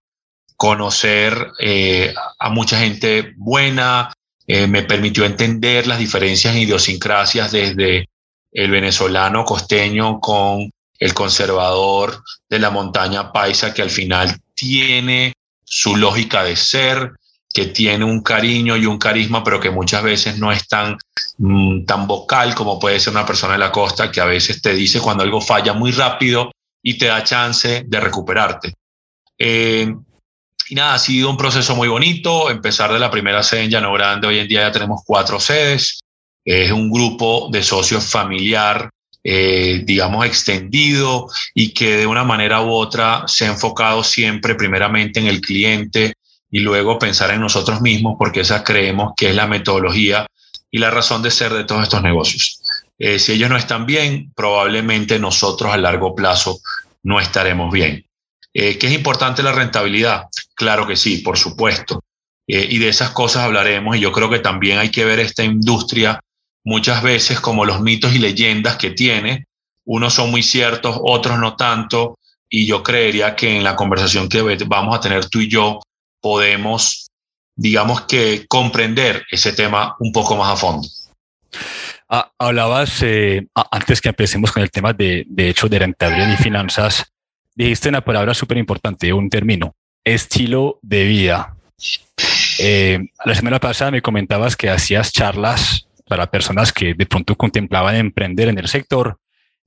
conocer 0.61 1.53
eh, 1.59 2.13
a 2.39 2.51
mucha 2.51 2.79
gente 2.79 3.33
buena, 3.39 4.13
eh, 4.47 4.67
me 4.67 4.83
permitió 4.83 5.25
entender 5.25 5.87
las 5.87 5.99
diferencias 5.99 6.55
en 6.55 6.61
idiosincrasias 6.61 7.51
desde 7.51 8.11
el 8.53 8.71
venezolano 8.71 9.47
costeño 9.47 10.21
con 10.21 10.71
el 10.99 11.15
conservador 11.15 12.23
de 12.47 12.59
la 12.59 12.69
montaña 12.69 13.33
paisa 13.33 13.73
que 13.73 13.81
al 13.81 13.89
final 13.89 14.39
tiene 14.55 15.33
su 15.65 15.97
lógica 15.97 16.45
de 16.45 16.57
ser, 16.57 17.13
que 17.49 17.69
tiene 17.69 18.05
un 18.05 18.21
cariño 18.21 18.77
y 18.77 18.85
un 18.85 18.99
carisma, 18.99 19.43
pero 19.43 19.61
que 19.61 19.71
muchas 19.71 20.03
veces 20.03 20.37
no 20.37 20.53
es 20.53 20.69
tan, 20.69 20.99
mm, 21.39 21.87
tan 21.87 22.07
vocal 22.07 22.55
como 22.55 22.79
puede 22.79 23.01
ser 23.01 23.15
una 23.15 23.25
persona 23.25 23.55
de 23.55 23.61
la 23.61 23.73
costa, 23.73 24.13
que 24.13 24.21
a 24.21 24.27
veces 24.27 24.61
te 24.61 24.75
dice 24.75 25.01
cuando 25.01 25.23
algo 25.23 25.41
falla 25.41 25.73
muy 25.73 25.91
rápido 25.91 26.53
y 26.83 26.99
te 26.99 27.07
da 27.07 27.25
chance 27.25 27.83
de 27.87 27.99
recuperarte. 28.01 28.75
Eh, 29.39 29.91
y 30.71 30.75
nada, 30.75 30.95
ha 30.95 30.99
sido 30.99 31.31
un 31.31 31.37
proceso 31.37 31.75
muy 31.75 31.89
bonito. 31.89 32.51
Empezar 32.51 32.93
de 32.93 32.99
la 32.99 33.11
primera 33.11 33.43
sede 33.43 33.65
en 33.65 33.71
Llano 33.71 33.93
Grande, 33.93 34.29
hoy 34.29 34.39
en 34.39 34.49
día 34.49 34.63
ya 34.63 34.73
tenemos 34.73 35.03
cuatro 35.05 35.41
sedes. 35.41 36.01
Es 36.45 36.71
un 36.71 36.91
grupo 36.91 37.49
de 37.51 37.63
socios 37.63 38.05
familiar, 38.05 38.89
eh, 39.23 39.83
digamos, 39.85 40.25
extendido 40.25 41.29
y 41.55 41.75
que 41.75 41.97
de 41.97 42.07
una 42.07 42.25
manera 42.25 42.63
u 42.63 42.71
otra 42.71 43.25
se 43.27 43.45
ha 43.45 43.49
enfocado 43.49 44.05
siempre 44.05 44.55
primeramente 44.55 45.21
en 45.21 45.27
el 45.27 45.41
cliente, 45.41 46.15
y 46.51 46.61
luego 46.61 46.99
pensar 46.99 47.31
en 47.31 47.41
nosotros 47.41 47.81
mismos, 47.81 48.17
porque 48.19 48.41
esa 48.41 48.65
creemos 48.65 49.13
que 49.17 49.31
es 49.31 49.35
la 49.35 49.47
metodología 49.47 50.27
y 50.71 50.79
la 50.79 50.91
razón 50.91 51.23
de 51.23 51.31
ser 51.31 51.53
de 51.53 51.65
todos 51.65 51.83
estos 51.83 52.03
negocios. 52.03 52.61
Eh, 52.99 53.19
si 53.19 53.33
ellos 53.33 53.49
no 53.49 53.57
están 53.57 53.87
bien, 53.87 54.33
probablemente 54.35 55.19
nosotros 55.19 55.73
a 55.73 55.77
largo 55.77 56.15
plazo 56.15 56.61
no 57.03 57.21
estaremos 57.21 57.73
bien. 57.73 58.05
Eh, 58.53 58.79
¿Qué 58.79 58.87
es 58.89 58.93
importante 58.93 59.43
la 59.43 59.53
rentabilidad? 59.53 60.25
Claro 60.55 60.87
que 60.87 60.97
sí, 60.97 61.19
por 61.19 61.39
supuesto. 61.39 62.03
Eh, 62.47 62.67
y 62.69 62.79
de 62.79 62.89
esas 62.89 63.11
cosas 63.11 63.45
hablaremos 63.45 63.97
y 63.97 64.01
yo 64.01 64.11
creo 64.11 64.29
que 64.29 64.41
también 64.41 64.79
hay 64.79 64.91
que 64.91 65.05
ver 65.05 65.21
esta 65.21 65.45
industria 65.45 66.21
muchas 66.65 67.03
veces 67.03 67.39
como 67.41 67.65
los 67.65 67.81
mitos 67.81 68.15
y 68.15 68.19
leyendas 68.19 68.77
que 68.77 68.91
tiene. 68.91 69.45
Unos 69.85 70.15
son 70.15 70.31
muy 70.31 70.43
ciertos, 70.43 70.99
otros 71.01 71.39
no 71.39 71.57
tanto. 71.57 72.19
Y 72.49 72.67
yo 72.67 72.83
creería 72.83 73.37
que 73.37 73.57
en 73.57 73.63
la 73.63 73.77
conversación 73.77 74.29
que 74.29 74.43
vamos 74.67 74.97
a 74.97 75.01
tener 75.01 75.29
tú 75.29 75.41
y 75.41 75.49
yo, 75.49 75.81
podemos, 76.21 77.09
digamos 77.55 78.03
que, 78.03 78.47
comprender 78.49 79.25
ese 79.31 79.53
tema 79.53 79.95
un 80.01 80.11
poco 80.11 80.37
más 80.37 80.53
a 80.53 80.57
fondo. 80.57 80.89
Ah, 82.09 82.33
hablabas, 82.37 83.03
eh, 83.03 83.47
antes 83.71 84.01
que 84.01 84.09
empecemos 84.09 84.51
con 84.51 84.65
el 84.65 84.71
tema 84.73 84.93
de, 84.93 85.25
de 85.29 85.49
hecho 85.49 85.69
de 85.69 85.79
rentabilidad 85.79 86.33
y 86.33 86.43
finanzas, 86.43 87.07
dijiste 87.55 87.89
una 87.89 88.03
palabra 88.03 88.35
súper 88.35 88.59
importante, 88.59 89.13
un 89.13 89.29
término, 89.29 89.75
estilo 90.05 90.79
de 90.83 91.05
vida. 91.05 91.57
Eh, 92.59 92.99
la 93.25 93.35
semana 93.35 93.59
pasada 93.59 93.91
me 93.91 94.03
comentabas 94.03 94.57
que 94.57 94.69
hacías 94.69 95.13
charlas 95.13 95.89
para 96.07 96.31
personas 96.31 96.73
que 96.73 96.95
de 96.95 97.07
pronto 97.07 97.37
contemplaban 97.37 97.97
emprender 97.97 98.49
en 98.49 98.59
el 98.59 98.69
sector 98.69 99.19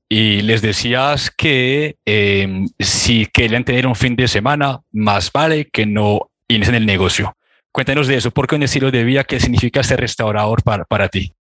y 0.09 0.41
les 0.41 0.61
decías 0.61 1.31
que 1.31 1.95
eh, 2.05 2.65
si 2.79 3.25
querían 3.25 3.63
tener 3.63 3.87
un 3.87 3.95
fin 3.95 4.15
de 4.15 4.27
semana, 4.27 4.81
más 4.91 5.31
vale 5.31 5.69
que 5.71 5.85
no 5.85 6.29
en 6.47 6.75
el 6.75 6.85
negocio. 6.85 7.35
Cuéntanos 7.71 8.07
de 8.07 8.17
eso, 8.17 8.29
¿por 8.29 8.47
qué 8.47 8.55
un 8.55 8.63
estilo 8.63 8.91
de 8.91 9.03
vida? 9.03 9.23
¿Qué 9.23 9.39
significa 9.39 9.81
ser 9.81 9.99
restaurador 9.99 10.61
para, 10.61 10.85
para 10.85 11.09
ti? 11.09 11.33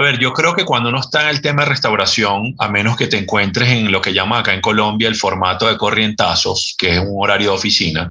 A 0.00 0.02
ver, 0.02 0.18
yo 0.18 0.32
creo 0.32 0.54
que 0.54 0.64
cuando 0.64 0.88
uno 0.88 1.00
está 1.00 1.24
en 1.24 1.28
el 1.28 1.42
tema 1.42 1.62
de 1.62 1.68
restauración, 1.68 2.54
a 2.58 2.70
menos 2.70 2.96
que 2.96 3.06
te 3.06 3.18
encuentres 3.18 3.68
en 3.68 3.92
lo 3.92 4.00
que 4.00 4.14
llama 4.14 4.38
acá 4.38 4.54
en 4.54 4.62
Colombia 4.62 5.08
el 5.08 5.14
formato 5.14 5.68
de 5.68 5.76
corrientazos, 5.76 6.74
que 6.78 6.94
es 6.94 7.00
un 7.00 7.22
horario 7.22 7.50
de 7.50 7.56
oficina, 7.58 8.08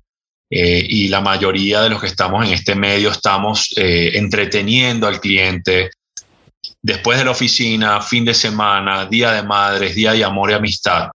eh, 0.51 0.85
y 0.87 1.07
la 1.07 1.19
mayoría 1.19 1.81
de 1.81 1.89
los 1.89 1.99
que 1.99 2.05
estamos 2.05 2.45
en 2.45 2.53
este 2.53 2.75
medio 2.75 3.09
estamos 3.09 3.73
eh, 3.75 4.11
entreteniendo 4.19 5.07
al 5.07 5.19
cliente 5.19 5.89
después 6.79 7.17
de 7.17 7.25
la 7.25 7.31
oficina, 7.31 7.99
fin 8.01 8.23
de 8.23 8.35
semana, 8.35 9.07
día 9.07 9.31
de 9.31 9.41
madres, 9.41 9.95
día 9.95 10.11
de 10.11 10.23
amor 10.23 10.51
y 10.51 10.53
amistad. 10.53 11.09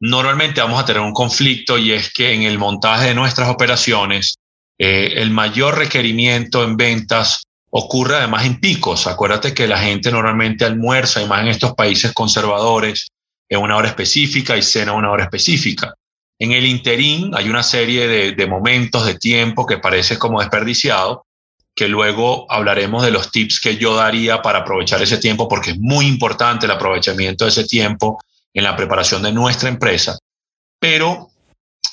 Normalmente 0.00 0.62
vamos 0.62 0.82
a 0.82 0.86
tener 0.86 1.02
un 1.02 1.12
conflicto 1.12 1.76
y 1.76 1.92
es 1.92 2.10
que 2.10 2.32
en 2.32 2.44
el 2.44 2.56
montaje 2.56 3.08
de 3.08 3.14
nuestras 3.14 3.50
operaciones, 3.50 4.38
eh, 4.78 5.12
el 5.16 5.30
mayor 5.30 5.76
requerimiento 5.76 6.64
en 6.64 6.78
ventas 6.78 7.45
ocurre 7.78 8.16
además 8.16 8.46
en 8.46 8.58
picos. 8.58 9.06
Acuérdate 9.06 9.52
que 9.52 9.66
la 9.66 9.78
gente 9.78 10.10
normalmente 10.10 10.64
almuerza, 10.64 11.22
y 11.22 11.26
más 11.26 11.42
en 11.42 11.48
estos 11.48 11.74
países 11.74 12.12
conservadores, 12.12 13.08
en 13.50 13.60
una 13.60 13.76
hora 13.76 13.88
específica 13.88 14.56
y 14.56 14.62
cena 14.62 14.94
una 14.94 15.10
hora 15.10 15.24
específica. 15.24 15.92
En 16.38 16.52
el 16.52 16.64
interín 16.64 17.34
hay 17.34 17.50
una 17.50 17.62
serie 17.62 18.08
de, 18.08 18.32
de, 18.32 18.46
momentos 18.46 19.04
de 19.04 19.14
tiempo 19.14 19.66
que 19.66 19.76
parece 19.76 20.18
como 20.18 20.40
desperdiciado, 20.40 21.26
que 21.74 21.88
luego 21.88 22.50
hablaremos 22.50 23.04
de 23.04 23.10
los 23.10 23.30
tips 23.30 23.60
que 23.60 23.76
yo 23.76 23.94
daría 23.94 24.40
para 24.40 24.60
aprovechar 24.60 25.02
ese 25.02 25.18
tiempo, 25.18 25.46
porque 25.46 25.72
es 25.72 25.78
muy 25.78 26.06
importante 26.06 26.64
el 26.64 26.72
aprovechamiento 26.72 27.44
de 27.44 27.50
ese 27.50 27.64
tiempo 27.64 28.18
en 28.54 28.64
la 28.64 28.74
preparación 28.74 29.22
de 29.22 29.32
nuestra 29.32 29.68
empresa, 29.68 30.16
pero 30.80 31.28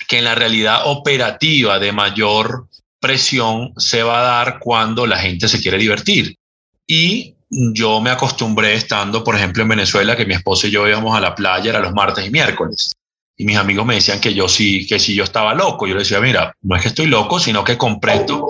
que 0.08 0.20
en 0.20 0.24
la 0.24 0.36
realidad 0.36 0.84
operativa 0.86 1.78
de 1.78 1.92
mayor 1.92 2.68
presión 3.04 3.74
se 3.76 4.02
va 4.02 4.22
a 4.22 4.24
dar 4.24 4.60
cuando 4.60 5.06
la 5.06 5.18
gente 5.18 5.50
se 5.50 5.62
quiere 5.62 5.78
divertir. 5.78 6.38
Y 6.88 7.36
yo 7.50 8.00
me 8.00 8.10
acostumbré 8.10 8.74
estando, 8.74 9.26
por 9.26 9.36
ejemplo, 9.36 9.62
en 9.62 9.70
Venezuela, 9.70 10.16
que 10.16 10.26
mi 10.26 10.34
esposo 10.34 10.68
y 10.68 10.72
yo 10.72 10.88
íbamos 10.88 11.14
a 11.16 11.20
la 11.20 11.36
playa, 11.36 11.72
era 11.72 11.80
los 11.82 11.92
martes 11.94 12.26
y 12.26 12.32
miércoles. 12.32 12.94
Y 13.36 13.44
mis 13.44 13.58
amigos 13.58 13.86
me 13.86 13.96
decían 13.96 14.22
que 14.22 14.34
yo 14.34 14.48
sí, 14.48 14.88
que 14.88 15.00
si 15.00 15.14
yo 15.16 15.26
estaba 15.26 15.54
loco. 15.54 15.86
Yo 15.86 15.96
les 15.96 16.08
decía, 16.08 16.22
mira, 16.22 16.56
no 16.62 16.78
es 16.78 16.82
que 16.82 16.88
estoy 16.88 17.08
loco, 17.08 17.40
sino 17.42 17.64
que 17.66 17.78
comprendo 17.78 18.48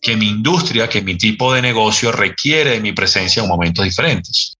que 0.00 0.16
mi 0.16 0.28
industria, 0.28 0.88
que 0.88 1.02
mi 1.02 1.16
tipo 1.16 1.52
de 1.52 1.60
negocio 1.60 2.12
requiere 2.12 2.70
de 2.72 2.80
mi 2.80 2.92
presencia 2.92 3.42
en 3.42 3.48
momentos 3.48 3.84
diferentes. 3.84 4.54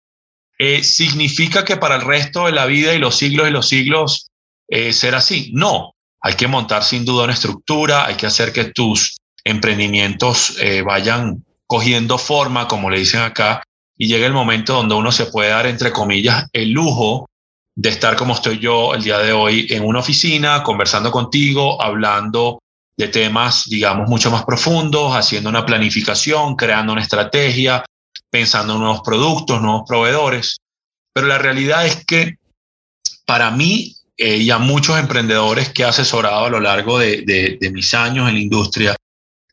Eh, 0.59 0.83
¿Significa 0.83 1.65
que 1.65 1.77
para 1.77 1.97
el 1.97 2.03
resto 2.03 2.47
de 2.47 2.53
la 2.53 2.67
vida 2.67 2.95
y 2.95 2.99
los 2.99 3.17
siglos 3.17 3.47
y 3.49 3.53
los 3.53 3.69
siglos 3.69 4.29
eh, 4.69 4.93
será 4.93 5.19
así? 5.19 5.51
No. 5.55 5.93
Hay 6.21 6.35
que 6.35 6.49
montar 6.49 6.83
sin 6.83 7.05
duda 7.05 7.25
una 7.25 7.35
estructura, 7.35 8.07
hay 8.07 8.17
que 8.17 8.27
hacer 8.27 8.53
que 8.53 8.65
tus 8.65 9.17
emprendimientos 9.47 10.57
eh, 10.61 10.83
vayan 10.83 11.45
cogiendo 11.67 12.19
forma, 12.19 12.69
como 12.69 12.91
le 12.91 12.99
dicen 12.99 13.21
acá, 13.21 13.63
y 13.97 14.09
llega 14.09 14.27
el 14.27 14.33
momento 14.33 14.75
donde 14.75 14.95
uno 14.95 15.11
se 15.11 15.27
puede 15.27 15.51
dar, 15.51 15.67
entre 15.67 15.93
comillas, 15.93 16.47
el 16.53 16.71
lujo 16.71 17.29
de 17.75 17.91
estar 17.91 18.17
como 18.17 18.35
estoy 18.35 18.59
yo 18.59 18.95
el 18.95 19.03
día 19.03 19.19
de 19.19 19.33
hoy 19.33 19.67
en 19.71 19.85
una 19.85 20.01
oficina, 20.01 20.63
conversando 20.63 21.11
contigo, 21.11 21.81
hablando 21.83 22.59
de 22.97 23.09
temas, 23.09 23.65
digamos, 23.69 24.09
mucho 24.09 24.31
más 24.31 24.45
profundos, 24.45 25.15
haciendo 25.15 25.51
una 25.51 25.67
planificación, 25.67 26.57
creando 26.57 26.93
una 26.93 27.03
estrategia, 27.03 27.85
pensando 28.31 28.75
en 28.75 28.81
nuevos 28.81 29.03
productos, 29.03 29.61
nuevos 29.61 29.83
proveedores. 29.87 30.57
Pero 31.13 31.27
la 31.27 31.39
realidad 31.39 31.87
es 31.87 32.05
que 32.05 32.37
para 33.27 33.51
mí 33.51 33.95
eh, 34.17 34.39
y 34.39 34.51
a 34.51 34.59
muchos 34.59 34.99
emprendedores 34.99 35.71
que 35.71 35.83
he 35.83 35.87
asesorado 35.87 36.47
a 36.47 36.51
lo 36.51 36.61
largo 36.61 36.99
de, 36.99 37.23
de 37.23 37.71
mis 37.71 37.93
años 37.93 38.29
en 38.29 38.35
la 38.35 38.41
industria, 38.41 38.97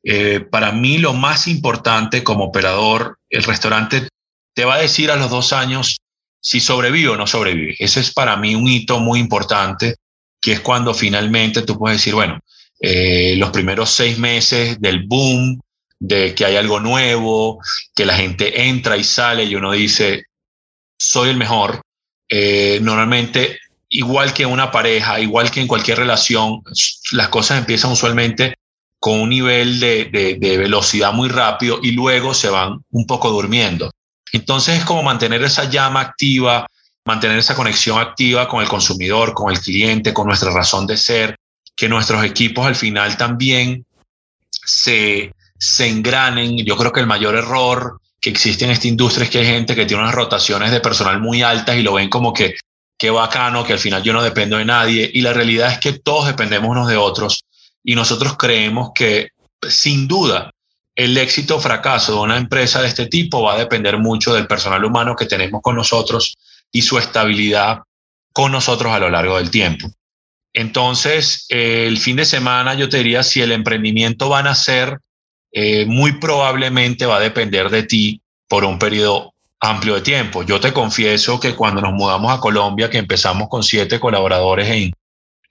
eh, 0.04 0.42
para 0.42 0.72
mí 0.72 0.98
lo 0.98 1.14
más 1.14 1.48
importante 1.48 2.24
como 2.24 2.46
operador, 2.46 3.20
el 3.30 3.44
restaurante 3.44 4.10
te 4.54 4.66
va 4.66 4.76
a 4.76 4.82
decir 4.82 5.10
a 5.10 5.16
los 5.16 5.30
dos 5.30 5.54
años 5.54 5.98
si 6.42 6.60
sobrevive 6.60 7.10
o 7.10 7.18
no 7.18 7.26
sobrevive. 7.26 7.76
Ese 7.80 8.02
es 8.02 8.14
para 8.14 8.36
mí 8.36 8.54
un 8.54 8.68
hito 8.68 9.00
muy 9.00 9.20
importante, 9.20 9.96
que 10.42 10.54
es 10.54 10.60
cuando 10.60 10.94
finalmente 10.94 11.62
tú 11.62 11.80
puedes 11.80 12.00
decir, 12.00 12.14
bueno, 12.14 12.40
eh, 12.82 13.36
los 13.38 13.52
primeros 13.52 13.92
seis 13.92 14.20
meses 14.20 14.80
del 14.82 15.08
boom, 15.08 15.62
de 16.00 16.36
que 16.36 16.44
hay 16.44 16.58
algo 16.58 16.82
nuevo, 16.82 17.62
que 17.96 18.06
la 18.06 18.18
gente 18.18 18.68
entra 18.68 18.98
y 18.98 19.06
sale 19.06 19.46
y 19.46 19.56
uno 19.56 19.72
dice, 19.72 20.26
soy 20.98 21.30
el 21.30 21.38
mejor. 21.38 21.82
Eh, 22.28 22.80
normalmente, 22.82 23.58
igual 23.88 24.34
que 24.34 24.46
una 24.46 24.70
pareja, 24.70 25.22
igual 25.22 25.50
que 25.50 25.62
en 25.62 25.68
cualquier 25.68 26.00
relación, 26.00 26.62
las 27.14 27.30
cosas 27.30 27.60
empiezan 27.60 27.94
usualmente 27.94 28.56
con 29.04 29.20
un 29.20 29.28
nivel 29.28 29.82
de, 29.82 30.38
velocidad 30.40 31.12
muy 31.12 31.28
rápido 31.28 31.78
y 31.84 31.92
luego 31.92 32.34
se 32.34 32.50
van 32.50 32.86
un 32.90 33.06
poco 33.06 33.30
durmiendo. 33.32 33.92
Entonces 34.32 34.80
es 34.80 34.86
como 34.86 35.04
mantener 35.04 35.44
esa 35.44 35.66
llama 35.66 36.00
activa, 36.00 36.66
mantener 37.04 37.38
esa 37.38 37.54
conexión 37.54 38.00
activa 38.00 38.48
con 38.48 38.62
el 38.62 38.70
consumidor, 38.70 39.34
con 39.34 39.52
el 39.52 39.60
cliente, 39.60 40.14
con 40.14 40.28
nuestra 40.28 40.54
razón 40.54 40.88
de 40.88 40.96
ser, 40.96 41.36
que 41.76 41.90
nuestros 41.90 42.24
equipos 42.24 42.66
al 42.66 42.78
final 42.78 43.18
también 43.18 43.86
se, 44.50 45.34
se 45.60 45.86
engranen. 45.86 46.60
Yo 46.60 46.78
creo 46.78 46.94
que 46.94 47.02
el 47.02 47.08
mayor 47.08 47.36
error 47.36 48.00
que 48.22 48.30
existe 48.30 48.64
en 48.64 48.72
esta 48.72 48.88
industria 48.88 49.26
es 49.26 49.30
que 49.30 49.40
hay 49.40 49.48
gente 49.48 49.76
que 49.76 49.86
tiene 49.86 50.02
unas 50.02 50.16
rotaciones 50.16 50.72
de 50.72 50.80
personal 50.80 51.20
muy 51.20 51.42
altas 51.42 51.76
y 51.76 51.82
lo 51.82 51.96
ven 51.96 52.08
como 52.08 52.32
que 52.32 52.56
qué 52.98 53.10
bacano, 53.10 53.66
que 53.66 53.74
al 53.74 53.80
final 53.80 54.02
yo 54.02 54.14
no 54.14 54.24
dependo 54.24 54.60
de 54.60 54.64
nadie. 54.64 55.12
Y 55.14 55.20
la 55.20 55.34
realidad 55.34 55.74
es 55.74 55.80
que 55.80 55.92
todos 55.92 56.26
dependemos 56.28 56.70
unos 56.70 56.88
de 56.88 56.96
otros 56.96 57.44
y 57.84 57.96
nosotros 57.96 58.38
creemos 58.38 58.92
que 58.94 59.30
sin 59.70 60.08
duda 60.08 60.52
el 60.96 61.18
éxito 61.18 61.58
o 61.58 61.60
fracaso 61.60 62.14
de 62.14 62.20
una 62.20 62.38
empresa 62.38 62.82
de 62.82 62.88
este 62.88 63.08
tipo 63.08 63.42
va 63.42 63.54
a 63.54 63.60
depender 63.60 63.98
mucho 63.98 64.34
del 64.34 64.48
personal 64.48 64.84
humano 64.86 65.16
que 65.16 65.26
tenemos 65.26 65.62
con 65.62 65.76
nosotros 65.76 66.38
y 66.72 66.82
su 66.82 66.98
estabilidad 66.98 67.80
con 68.32 68.52
nosotros 68.52 68.92
a 68.92 69.00
lo 69.00 69.10
largo 69.10 69.38
del 69.38 69.50
tiempo. 69.50 69.92
Entonces, 70.54 71.46
el 71.50 71.98
fin 71.98 72.16
de 72.16 72.26
semana 72.26 72.76
yo 72.76 72.90
te 72.90 72.98
diría, 72.98 73.24
si 73.24 73.42
el 73.42 73.52
emprendimiento 73.52 74.30
va 74.30 74.40
a 74.40 74.44
nacer, 74.44 75.00
eh, 75.52 75.86
muy 75.88 76.14
probablemente 76.14 77.06
va 77.08 77.18
a 77.18 77.22
depender 77.22 77.70
de 77.70 77.84
ti 77.84 78.22
por 78.48 78.64
un 78.64 78.78
periodo 78.78 79.34
amplio 79.60 79.96
de 79.96 80.02
tiempo. 80.02 80.44
Yo 80.44 80.60
te 80.60 80.74
confieso 80.74 81.40
que 81.40 81.56
cuando 81.56 81.82
nos 81.82 81.94
mudamos 81.94 82.32
a 82.32 82.40
Colombia, 82.40 82.90
que 82.90 83.00
empezamos 83.00 83.48
con 83.50 83.64
siete 83.64 84.00
colaboradores 84.00 84.70
en, 84.70 84.92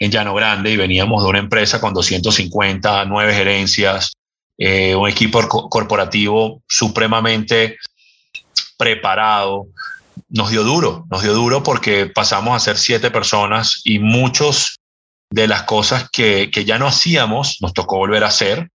en 0.05 0.11
Llano 0.11 0.35
Grande 0.35 0.73
y 0.73 0.77
veníamos 0.77 1.23
de 1.23 1.29
una 1.29 1.39
empresa 1.39 1.81
con 1.81 1.95
250, 1.95 3.05
nueve 3.05 3.33
gerencias, 3.35 4.15
eh, 4.59 4.97
un 4.97 5.09
equipo 5.09 5.49
corporativo 5.49 6.61
supremamente 6.69 7.79
preparado. 8.77 9.69
Nos 10.29 10.51
dio 10.51 10.65
duro, 10.65 11.07
nos 11.09 11.23
dio 11.23 11.35
duro 11.35 11.63
porque 11.63 12.07
pasamos 12.07 12.57
a 12.57 12.65
ser 12.65 12.79
siete 12.79 13.13
personas 13.13 13.81
y 13.85 14.01
muchos 14.01 14.81
de 15.31 15.47
las 15.47 15.63
cosas 15.63 16.11
que, 16.11 16.51
que 16.51 16.65
ya 16.65 16.79
no 16.79 16.89
hacíamos 16.89 17.59
nos 17.61 17.73
tocó 17.73 17.99
volver 17.99 18.25
a 18.25 18.29
hacer. 18.29 18.71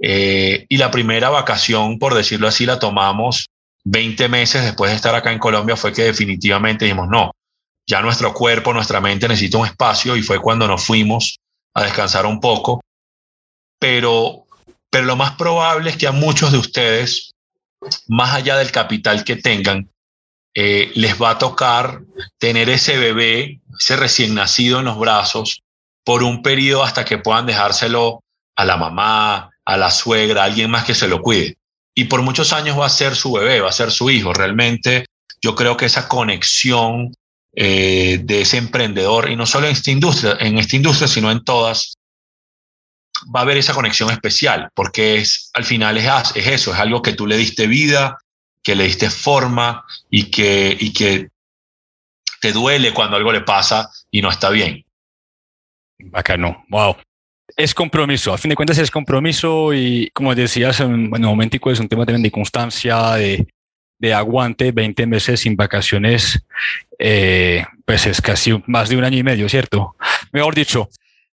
Eh, 0.00 0.64
y 0.70 0.78
la 0.78 0.90
primera 0.90 1.28
vacación, 1.28 1.98
por 1.98 2.14
decirlo 2.14 2.48
así, 2.48 2.64
la 2.64 2.78
tomamos 2.78 3.50
20 3.84 4.30
meses 4.30 4.64
después 4.64 4.90
de 4.90 4.96
estar 4.96 5.14
acá 5.14 5.30
en 5.30 5.38
Colombia, 5.38 5.76
fue 5.76 5.92
que 5.92 6.04
definitivamente 6.04 6.86
dijimos, 6.86 7.08
no, 7.10 7.32
ya 7.90 8.00
nuestro 8.00 8.32
cuerpo, 8.32 8.72
nuestra 8.72 9.00
mente 9.00 9.26
necesita 9.26 9.58
un 9.58 9.66
espacio 9.66 10.14
y 10.14 10.22
fue 10.22 10.38
cuando 10.38 10.68
nos 10.68 10.84
fuimos 10.84 11.40
a 11.74 11.82
descansar 11.82 12.24
un 12.24 12.38
poco. 12.38 12.80
Pero, 13.80 14.44
pero 14.90 15.06
lo 15.06 15.16
más 15.16 15.32
probable 15.32 15.90
es 15.90 15.96
que 15.96 16.06
a 16.06 16.12
muchos 16.12 16.52
de 16.52 16.58
ustedes, 16.58 17.32
más 18.06 18.32
allá 18.32 18.56
del 18.56 18.70
capital 18.70 19.24
que 19.24 19.34
tengan, 19.34 19.90
eh, 20.54 20.92
les 20.94 21.20
va 21.20 21.30
a 21.30 21.38
tocar 21.38 22.02
tener 22.38 22.68
ese 22.68 22.96
bebé, 22.96 23.60
ese 23.76 23.96
recién 23.96 24.36
nacido 24.36 24.78
en 24.78 24.84
los 24.84 24.98
brazos, 24.98 25.62
por 26.04 26.22
un 26.22 26.42
periodo 26.42 26.84
hasta 26.84 27.04
que 27.04 27.18
puedan 27.18 27.46
dejárselo 27.46 28.22
a 28.54 28.64
la 28.64 28.76
mamá, 28.76 29.50
a 29.64 29.76
la 29.76 29.90
suegra, 29.90 30.42
a 30.42 30.44
alguien 30.44 30.70
más 30.70 30.84
que 30.84 30.94
se 30.94 31.08
lo 31.08 31.20
cuide. 31.20 31.56
Y 31.92 32.04
por 32.04 32.22
muchos 32.22 32.52
años 32.52 32.78
va 32.78 32.86
a 32.86 32.90
ser 32.90 33.16
su 33.16 33.32
bebé, 33.32 33.60
va 33.60 33.70
a 33.70 33.72
ser 33.72 33.90
su 33.90 34.10
hijo. 34.10 34.32
Realmente 34.32 35.06
yo 35.42 35.56
creo 35.56 35.76
que 35.76 35.86
esa 35.86 36.06
conexión 36.06 37.12
eh, 37.54 38.20
de 38.22 38.42
ese 38.42 38.58
emprendedor, 38.58 39.30
y 39.30 39.36
no 39.36 39.46
solo 39.46 39.66
en 39.66 39.72
esta 39.72 39.90
industria, 39.90 40.36
en 40.40 40.58
esta 40.58 40.76
industria, 40.76 41.08
sino 41.08 41.30
en 41.30 41.42
todas, 41.44 41.98
va 43.34 43.40
a 43.40 43.42
haber 43.42 43.56
esa 43.56 43.74
conexión 43.74 44.10
especial, 44.10 44.68
porque 44.74 45.16
es, 45.16 45.50
al 45.54 45.64
final 45.64 45.96
es, 45.96 46.06
es 46.36 46.46
eso, 46.46 46.72
es 46.72 46.78
algo 46.78 47.02
que 47.02 47.12
tú 47.12 47.26
le 47.26 47.36
diste 47.36 47.66
vida, 47.66 48.18
que 48.62 48.74
le 48.74 48.84
diste 48.84 49.10
forma 49.10 49.84
y 50.10 50.30
que, 50.30 50.76
y 50.78 50.92
que 50.92 51.28
te 52.40 52.52
duele 52.52 52.94
cuando 52.94 53.16
algo 53.16 53.32
le 53.32 53.40
pasa 53.40 53.90
y 54.10 54.22
no 54.22 54.30
está 54.30 54.50
bien. 54.50 54.84
Bacano, 55.98 56.64
wow. 56.68 56.96
Es 57.56 57.74
compromiso, 57.74 58.32
a 58.32 58.38
fin 58.38 58.50
de 58.50 58.56
cuentas 58.56 58.78
es 58.78 58.90
compromiso 58.90 59.74
y 59.74 60.08
como 60.14 60.34
decías, 60.34 60.80
en 60.80 61.12
un 61.12 61.20
momentico 61.20 61.70
es 61.70 61.80
un 61.80 61.88
tema 61.88 62.06
también 62.06 62.22
de 62.22 62.30
constancia, 62.30 63.16
de, 63.16 63.46
de 64.00 64.12
aguante, 64.14 64.72
20 64.72 65.06
meses 65.06 65.40
sin 65.40 65.54
vacaciones, 65.54 66.42
eh, 66.98 67.64
pues 67.84 68.06
es 68.06 68.20
casi 68.20 68.60
más 68.66 68.88
de 68.88 68.96
un 68.96 69.04
año 69.04 69.18
y 69.18 69.22
medio, 69.22 69.48
¿cierto? 69.48 69.94
Mejor 70.32 70.54
dicho, 70.54 70.88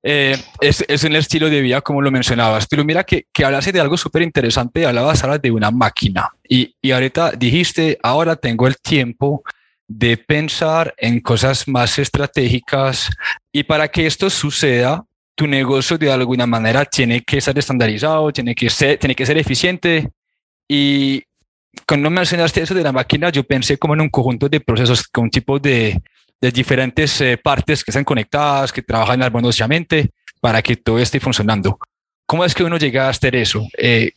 Eh, 0.05 0.35
es, 0.59 0.83
es 0.89 1.05
el 1.05 1.15
estilo 1.15 1.49
de 1.49 1.61
vida 1.61 1.79
como 1.79 2.01
lo 2.01 2.11
mencionabas, 2.11 2.67
pero 2.67 2.83
mira 2.83 3.05
que, 3.05 3.23
que 3.31 3.45
hablaste 3.45 3.71
de 3.71 3.79
algo 3.79 3.95
súper 3.95 4.21
interesante, 4.21 4.85
hablabas 4.85 5.23
ahora 5.23 5.37
de 5.37 5.49
una 5.49 5.71
máquina. 5.71 6.27
Y, 6.45 6.75
y 6.81 6.91
ahorita 6.91 7.31
dijiste, 7.37 7.97
ahora 8.03 8.35
tengo 8.35 8.67
el 8.67 8.75
tiempo 8.75 9.43
de 9.87 10.17
pensar 10.17 10.93
en 10.97 11.21
cosas 11.21 11.69
más 11.69 11.99
estratégicas. 11.99 13.09
Y 13.53 13.63
para 13.63 13.87
que 13.87 14.05
esto 14.05 14.29
suceda, 14.29 15.05
tu 15.35 15.47
negocio 15.47 15.97
de 15.97 16.11
alguna 16.11 16.45
manera 16.47 16.83
tiene 16.83 17.21
que 17.21 17.39
ser 17.39 17.57
estandarizado, 17.57 18.29
tiene 18.33 18.53
que 18.55 18.69
ser, 18.69 18.97
tiene 18.97 19.15
que 19.15 19.25
ser 19.25 19.37
eficiente. 19.37 20.09
Y 20.67 21.23
cuando 21.87 22.09
mencionaste 22.09 22.61
eso 22.61 22.73
de 22.73 22.83
la 22.83 22.91
máquina, 22.91 23.29
yo 23.29 23.43
pensé 23.43 23.77
como 23.77 23.93
en 23.93 24.01
un 24.01 24.09
conjunto 24.09 24.47
de 24.47 24.59
procesos, 24.59 25.07
con 25.07 25.29
tipo 25.29 25.59
de, 25.59 26.01
de 26.39 26.51
diferentes 26.51 27.19
eh, 27.21 27.37
partes 27.37 27.83
que 27.83 27.91
están 27.91 28.03
conectadas, 28.03 28.71
que 28.71 28.81
trabajan 28.81 29.23
armoniosamente 29.23 30.11
para 30.39 30.61
que 30.61 30.75
todo 30.75 30.99
esté 30.99 31.19
funcionando. 31.19 31.79
¿Cómo 32.25 32.45
es 32.45 32.53
que 32.53 32.63
uno 32.63 32.77
llega 32.77 33.07
a 33.07 33.09
hacer 33.09 33.35
eso? 33.35 33.65
Eh, 33.77 34.11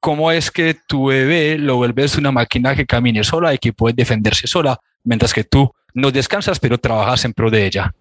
¿Cómo 0.00 0.30
es 0.30 0.50
que 0.50 0.76
tu 0.86 1.06
bebé 1.06 1.56
lo 1.58 1.76
vuelves 1.76 2.16
una 2.16 2.30
máquina 2.30 2.76
que 2.76 2.84
camine 2.84 3.24
sola 3.24 3.54
y 3.54 3.58
que 3.58 3.72
puede 3.72 3.94
defenderse 3.94 4.46
sola, 4.46 4.78
mientras 5.02 5.32
que 5.32 5.44
tú 5.44 5.72
no 5.94 6.10
descansas, 6.10 6.60
pero 6.60 6.78
trabajas 6.78 7.24
en 7.24 7.32
pro 7.32 7.50
de 7.50 7.66
ella? 7.66 7.94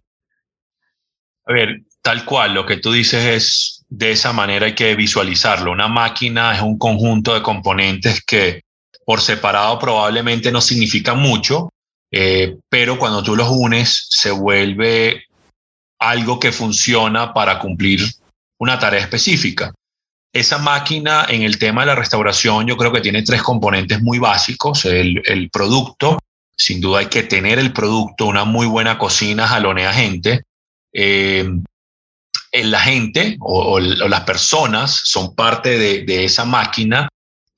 A 1.46 1.54
ver, 1.54 1.84
tal 2.02 2.26
cual, 2.26 2.54
lo 2.54 2.66
que 2.66 2.78
tú 2.78 2.92
dices 2.92 3.26
es 3.26 3.86
de 3.88 4.12
esa 4.12 4.34
manera 4.34 4.66
hay 4.66 4.76
que 4.76 4.96
visualizarlo. 4.96 5.72
Una 5.72 5.88
máquina 5.88 6.54
es 6.54 6.62
un 6.62 6.78
conjunto 6.78 7.34
de 7.34 7.42
componentes 7.42 8.22
que 8.22 8.63
por 9.06 9.22
separado 9.22 9.80
probablemente 9.80 10.52
no 10.52 10.62
significan 10.62 11.20
mucho, 11.20 11.70
eh, 12.12 12.58
pero 12.70 12.98
cuando 12.98 13.24
tú 13.24 13.36
los 13.36 13.50
unes 13.50 14.08
se 14.10 14.32
vuelve 14.32 15.26
algo 16.00 16.40
que 16.40 16.52
funciona 16.52 17.34
para 17.34 17.60
cumplir 17.60 18.02
una 18.60 18.80
tarea 18.80 19.00
específica. 19.00 19.74
Esa 20.34 20.58
máquina 20.58 21.26
en 21.30 21.44
el 21.44 21.60
tema 21.60 21.82
de 21.82 21.88
la 21.88 21.96
restauración 21.96 22.66
yo 22.66 22.76
creo 22.76 22.92
que 22.92 23.02
tiene 23.02 23.24
tres 23.24 23.42
componentes 23.42 24.02
muy 24.02 24.20
básicos. 24.20 24.86
El, 24.86 25.50
producto, 25.52 26.20
sin 26.58 26.82
duda 26.82 27.00
hay 27.00 27.06
que 27.08 27.24
tener 27.24 27.60
el 27.60 27.72
producto, 27.72 28.26
una 28.26 28.44
muy 28.44 28.66
buena 28.66 28.98
cocina 28.98 29.48
jalonea 29.48 29.94
gente. 29.94 30.44
Eh, 30.92 31.48
la 32.52 32.80
gente 32.80 33.38
o, 33.40 33.80
las 33.80 34.22
personas 34.22 35.02
son 35.04 35.36
parte 35.36 35.78
de, 35.78 36.26
esa 36.26 36.46
máquina, 36.46 37.10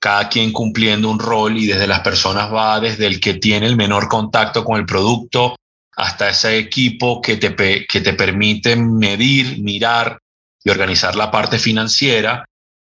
cada 0.05 0.29
quien 0.29 0.51
cumpliendo 0.51 1.09
un 1.09 1.17
rol 1.17 1.57
y 1.57 1.65
desde 1.65 1.88
las 1.88 2.01
personas 2.01 2.53
va 2.53 2.79
desde 2.79 3.07
el 3.07 3.19
que 3.19 3.33
tiene 3.33 3.65
el 3.65 3.75
menor 3.75 4.07
contacto 4.07 4.63
con 4.63 4.77
el 4.77 4.85
producto 4.85 5.55
hasta 5.95 6.29
ese 6.29 6.59
equipo 6.59 7.19
que 7.19 7.38
te, 7.38 7.88
que 7.88 8.01
te 8.01 8.13
permite 8.13 8.75
medir, 8.75 9.63
mirar 9.63 10.19
y 10.63 10.69
organizar 10.69 11.15
la 11.15 11.31
parte 11.31 11.57
financiera. 11.57 12.45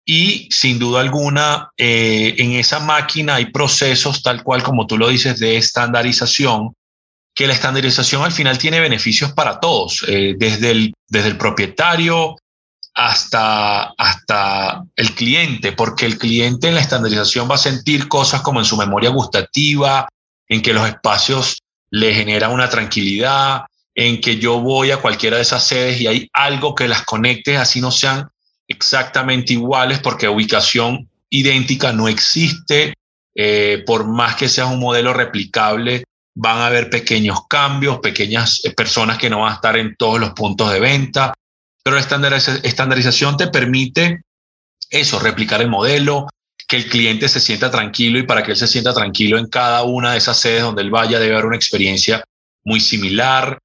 Y 0.03 0.48
sin 0.50 0.79
duda 0.79 1.01
alguna, 1.01 1.70
eh, 1.77 2.34
en 2.39 2.53
esa 2.53 2.79
máquina 2.79 3.36
hay 3.36 3.51
procesos 3.51 4.24
tal 4.24 4.41
cual 4.41 4.63
como 4.63 4.88
tú 4.88 4.98
lo 4.98 5.10
dices 5.10 5.38
de 5.38 5.58
estandarización 5.58 6.74
que 7.36 7.46
la 7.46 7.53
estandarización 7.53 8.24
al 8.24 8.32
final 8.32 8.58
tiene 8.58 8.79
beneficios 8.79 9.34
para 9.34 9.60
todos, 9.60 10.03
eh, 10.08 10.34
desde, 10.36 10.72
el, 10.72 10.93
desde 11.08 11.27
el 11.27 11.38
propietario 11.38 12.38
hasta, 12.94 13.94
hasta 13.98 14.84
el 14.96 15.16
cliente, 15.16 15.72
porque 15.72 16.06
el 16.06 16.18
cliente 16.18 16.68
en 16.68 16.76
la 16.76 16.82
estandarización 16.82 17.50
va 17.50 17.56
a 17.56 17.60
sentir 17.60 18.08
cosas 18.08 18.42
como 18.42 18.60
en 18.60 18.66
su 18.66 18.78
memoria 18.78 19.10
gustativa, 19.10 20.08
en 20.48 20.62
que 20.62 20.74
los 20.74 20.88
espacios 20.88 21.64
le 21.90 22.14
generan 22.14 22.52
una 22.52 22.70
tranquilidad, 22.70 23.64
en 23.96 24.22
que 24.22 24.38
yo 24.38 24.60
voy 24.60 24.92
a 24.92 24.98
cualquiera 24.98 25.38
de 25.38 25.44
esas 25.44 25.64
sedes 25.64 26.02
y 26.02 26.08
hay 26.08 26.30
algo 26.34 26.76
que 26.76 26.88
las 26.88 27.04
conecte, 27.04 27.58
así 27.58 27.82
no 27.82 27.92
sean 27.92 28.28
exactamente 28.68 29.54
iguales, 29.54 30.00
porque 30.00 30.28
ubicación 30.28 31.10
idéntica 31.30 31.94
no 31.94 32.08
existe, 32.08 32.94
eh, 33.36 33.84
por 33.86 34.08
más 34.08 34.36
que 34.36 34.50
sea 34.50 34.68
un 34.68 34.80
modelo 34.80 35.14
replicable, 35.14 36.03
van 36.36 36.58
a 36.60 36.68
haber 36.68 36.90
pequeños 36.90 37.48
cambios, 37.48 38.00
pequeñas 38.00 38.62
eh, 38.64 38.72
personas 38.72 39.18
que 39.18 39.29
no 39.29 39.42
van 39.42 39.51
a 39.51 39.56
estar 39.56 39.77
en 39.77 39.96
todos 39.96 40.20
los 40.20 40.32
puntos 40.32 40.72
de 40.72 40.79
venta, 40.79 41.34
pero 41.83 41.98
la 41.98 42.37
estandarización 42.63 43.37
te 43.37 43.48
permite 43.48 44.22
eso, 44.89 45.19
replicar 45.19 45.61
el 45.61 45.69
modelo, 45.69 46.27
que 46.67 46.77
el 46.77 46.89
cliente 46.89 47.27
se 47.27 47.39
sienta 47.39 47.69
tranquilo 47.69 48.19
y 48.19 48.24
para 48.24 48.43
que 48.43 48.51
él 48.51 48.57
se 48.57 48.67
sienta 48.67 48.93
tranquilo 48.93 49.37
en 49.37 49.48
cada 49.48 49.83
una 49.83 50.13
de 50.13 50.17
esas 50.17 50.39
sedes 50.39 50.63
donde 50.63 50.81
él 50.81 50.91
vaya 50.91 51.19
debe 51.19 51.33
haber 51.33 51.46
una 51.46 51.55
experiencia 51.55 52.24
muy 52.63 52.79
similar. 52.79 53.59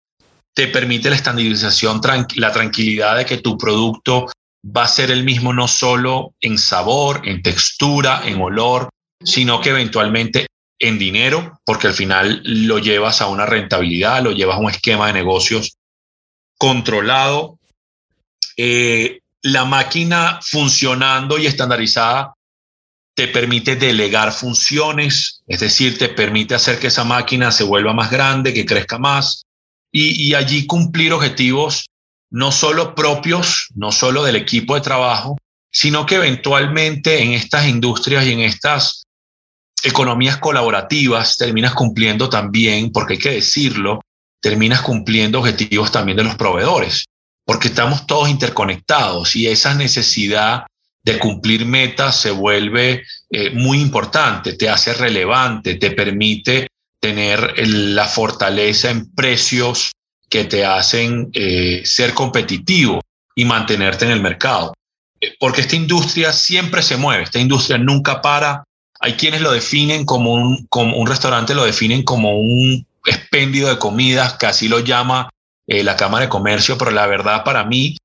Te 0.54 0.66
permite 0.66 1.11
la 1.11 1.16
estandarización, 1.16 2.00
la 2.37 2.52
tranquilidad 2.52 3.16
de 3.16 3.24
que 3.24 3.38
tu 3.38 3.57
producto 3.57 4.26
va 4.64 4.85
a 4.85 4.88
ser 4.88 5.11
el 5.11 5.22
mismo 5.22 5.52
no 5.52 5.68
solo 5.68 6.35
en 6.40 6.59
sabor, 6.59 7.22
en 7.24 7.42
textura, 7.42 8.22
en 8.24 8.40
olor, 8.40 8.88
sino 9.22 9.61
que 9.61 9.70
eventualmente 9.70 10.46
en 10.81 10.98
dinero, 10.98 11.61
porque 11.64 11.88
al 11.88 11.94
final 11.94 12.40
lo 12.44 12.78
llevas 12.78 13.20
a 13.20 13.28
una 13.28 13.46
rentabilidad, 13.46 14.22
lo 14.22 14.33
llevas 14.33 14.57
a 14.57 14.61
un 14.61 14.70
esquema 14.70 15.09
de 15.09 15.12
negocios 15.12 15.76
controlado. 16.57 17.58
Eh, 18.59 19.21
la 19.42 19.64
máquina 19.64 20.40
funcionando 20.42 21.38
y 21.38 21.47
estandarizada 21.47 22.35
te 23.14 23.29
permite 23.29 23.77
delegar 23.77 24.33
funciones, 24.33 25.42
es 25.47 25.61
decir, 25.61 25.97
te 25.97 26.09
permite 26.09 26.57
hacer 26.57 26.79
que 26.81 26.88
esa 26.88 27.05
máquina 27.05 27.53
se 27.53 27.62
vuelva 27.64 27.92
más 27.92 28.11
grande, 28.11 28.53
que 28.53 28.66
crezca 28.66 28.99
más 28.99 29.44
y, 29.92 30.29
y 30.29 30.35
allí 30.35 30.66
cumplir 30.66 31.12
objetivos 31.12 31.87
no 32.31 32.53
solo 32.53 32.94
propios, 32.94 33.68
no 33.75 33.92
solo 33.92 34.25
del 34.25 34.37
equipo 34.37 34.75
de 34.75 34.81
trabajo, 34.81 35.38
sino 35.71 36.05
que 36.05 36.16
eventualmente 36.16 37.23
en 37.23 37.33
estas 37.33 37.68
industrias 37.68 38.27
y 38.27 38.33
en 38.33 38.40
estas 38.40 39.05
economías 39.83 40.38
colaborativas 40.38 41.37
terminas 41.37 41.75
cumpliendo 41.75 42.29
también, 42.29 42.90
porque 42.90 43.14
hay 43.14 43.18
que 43.18 43.31
decirlo, 43.31 44.01
terminas 44.40 44.83
cumpliendo 44.83 45.38
objetivos 45.38 45.92
también 45.92 46.16
de 46.16 46.25
los 46.25 46.35
proveedores, 46.35 47.07
porque 47.49 47.69
estamos 47.69 48.07
todos 48.07 48.29
interconectados 48.29 49.35
y 49.35 49.47
esa 49.47 49.73
necesidad 49.73 50.67
de 51.03 51.19
cumplir 51.19 51.65
metas 51.65 52.21
se 52.21 52.31
vuelve 52.31 53.05
eh, 53.31 53.49
muy 53.55 53.81
importante, 53.81 54.53
te 54.53 54.69
hace 54.69 54.93
relevante, 54.93 55.77
te 55.77 55.93
permite 55.93 56.69
tener 57.01 57.55
la 57.67 58.05
fortaleza 58.05 58.91
en 58.91 59.15
precios 59.15 59.93
que 60.29 60.45
te 60.45 60.67
hacen 60.67 61.31
eh, 61.33 61.81
ser 61.87 62.13
competitivo 62.13 63.01
y 63.35 63.47
mantenerte 63.47 64.05
en 64.05 64.11
el 64.11 64.21
mercado. 64.21 64.75
Eh, 65.19 65.33
porque 65.41 65.63
esta 65.63 65.77
industria 65.77 66.35
siempre 66.35 66.83
se 66.83 66.99
mueve, 66.99 67.23
esta 67.23 67.39
industria 67.39 67.79
nunca 67.79 68.21
para, 68.21 68.63
hay 69.01 69.15
quienes 69.15 69.41
lo 69.41 69.53
definen 69.53 70.05
como 70.05 70.35
un, 70.35 70.67
como 70.67 70.99
un 70.99 71.07
restaurante, 71.07 71.55
lo 71.55 71.65
definen 71.65 72.03
como 72.03 72.39
un 72.39 72.87
expendio 73.07 73.69
de 73.69 73.79
comidas, 73.79 74.35
que 74.35 74.45
así 74.45 74.69
lo 74.69 74.81
llama 74.81 75.31
eh, 75.68 75.85
la 75.85 75.96
Cámara 75.96 76.24
de 76.24 76.31
Comercio, 76.31 76.78
pero 76.78 76.90
la 76.90 77.07
verdad 77.07 77.44
para 77.44 77.64
mí 77.64 77.96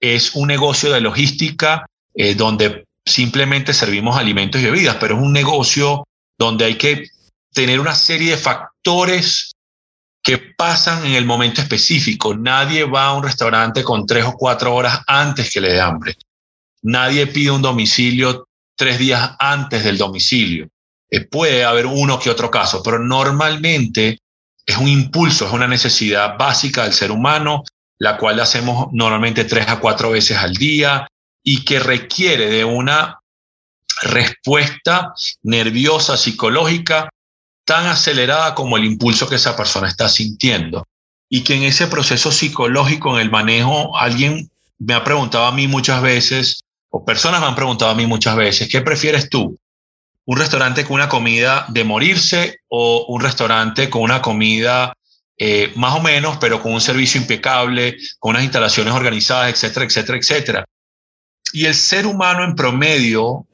es 0.00 0.34
un 0.34 0.48
negocio 0.48 0.90
de 0.92 1.00
logística 1.00 1.86
eh, 2.14 2.34
donde 2.34 2.86
simplemente 3.06 3.74
servimos 3.74 4.16
alimentos 4.16 4.60
y 4.60 4.64
bebidas, 4.64 4.96
pero 4.98 5.16
es 5.16 5.22
un 5.22 5.32
negocio 5.32 6.04
donde 6.38 6.64
hay 6.64 6.76
que 6.76 7.08
tener 7.52 7.78
una 7.78 7.94
serie 7.94 8.32
de 8.32 8.36
factores 8.38 9.52
que 10.22 10.38
pasan 10.38 11.04
en 11.04 11.12
el 11.12 11.26
momento 11.26 11.60
específico. 11.60 12.34
Nadie 12.34 12.84
va 12.84 13.06
a 13.06 13.14
un 13.14 13.24
restaurante 13.24 13.84
con 13.84 14.06
tres 14.06 14.24
o 14.24 14.32
cuatro 14.32 14.74
horas 14.74 15.00
antes 15.06 15.50
que 15.50 15.60
le 15.60 15.72
dé 15.72 15.80
hambre. 15.80 16.16
Nadie 16.82 17.26
pide 17.26 17.50
un 17.50 17.62
domicilio 17.62 18.48
tres 18.74 18.98
días 18.98 19.36
antes 19.38 19.84
del 19.84 19.98
domicilio. 19.98 20.68
Eh, 21.10 21.20
puede 21.26 21.64
haber 21.64 21.86
uno 21.86 22.18
que 22.18 22.30
otro 22.30 22.50
caso, 22.50 22.82
pero 22.82 22.98
normalmente 22.98 24.18
es 24.66 24.76
un 24.76 24.88
impulso, 24.88 25.46
es 25.46 25.52
una 25.52 25.66
necesidad 25.66 26.36
básica 26.38 26.84
del 26.84 26.92
ser 26.92 27.10
humano, 27.10 27.64
la 27.98 28.16
cual 28.16 28.40
hacemos 28.40 28.88
normalmente 28.92 29.44
tres 29.44 29.68
a 29.68 29.78
cuatro 29.78 30.10
veces 30.10 30.36
al 30.38 30.54
día 30.54 31.06
y 31.42 31.64
que 31.64 31.78
requiere 31.78 32.50
de 32.50 32.64
una 32.64 33.20
respuesta 34.02 35.14
nerviosa, 35.42 36.16
psicológica, 36.16 37.08
tan 37.64 37.86
acelerada 37.86 38.54
como 38.54 38.76
el 38.76 38.84
impulso 38.84 39.28
que 39.28 39.36
esa 39.36 39.56
persona 39.56 39.88
está 39.88 40.08
sintiendo. 40.08 40.84
Y 41.28 41.44
que 41.44 41.54
en 41.54 41.62
ese 41.62 41.86
proceso 41.86 42.30
psicológico, 42.30 43.14
en 43.14 43.22
el 43.22 43.30
manejo, 43.30 43.96
alguien 43.96 44.50
me 44.78 44.94
ha 44.94 45.04
preguntado 45.04 45.46
a 45.46 45.52
mí 45.52 45.66
muchas 45.68 46.02
veces, 46.02 46.64
o 46.90 47.04
personas 47.04 47.40
me 47.40 47.46
han 47.46 47.54
preguntado 47.54 47.90
a 47.90 47.94
mí 47.94 48.06
muchas 48.06 48.36
veces, 48.36 48.68
¿qué 48.68 48.80
prefieres 48.82 49.30
tú? 49.30 49.56
¿Un 50.24 50.38
restaurante 50.38 50.84
con 50.84 50.94
una 50.94 51.08
comida 51.08 51.66
de 51.68 51.84
morirse 51.84 52.58
o 52.68 53.06
un 53.08 53.20
restaurante 53.20 53.90
con 53.90 54.02
una 54.02 54.22
comida 54.22 54.94
eh, 55.36 55.72
más 55.74 55.98
o 55.98 56.02
menos, 56.02 56.36
pero 56.36 56.62
con 56.62 56.72
un 56.72 56.80
servicio 56.80 57.20
impecable, 57.20 57.96
con 58.20 58.30
unas 58.30 58.44
instalaciones 58.44 58.94
organizadas, 58.94 59.50
etcétera, 59.50 59.86
etcétera, 59.86 60.18
etcétera? 60.18 60.64
Y 61.52 61.66
el 61.66 61.74
ser 61.74 62.06
humano 62.06 62.44
en 62.44 62.54
promedio, 62.54 63.46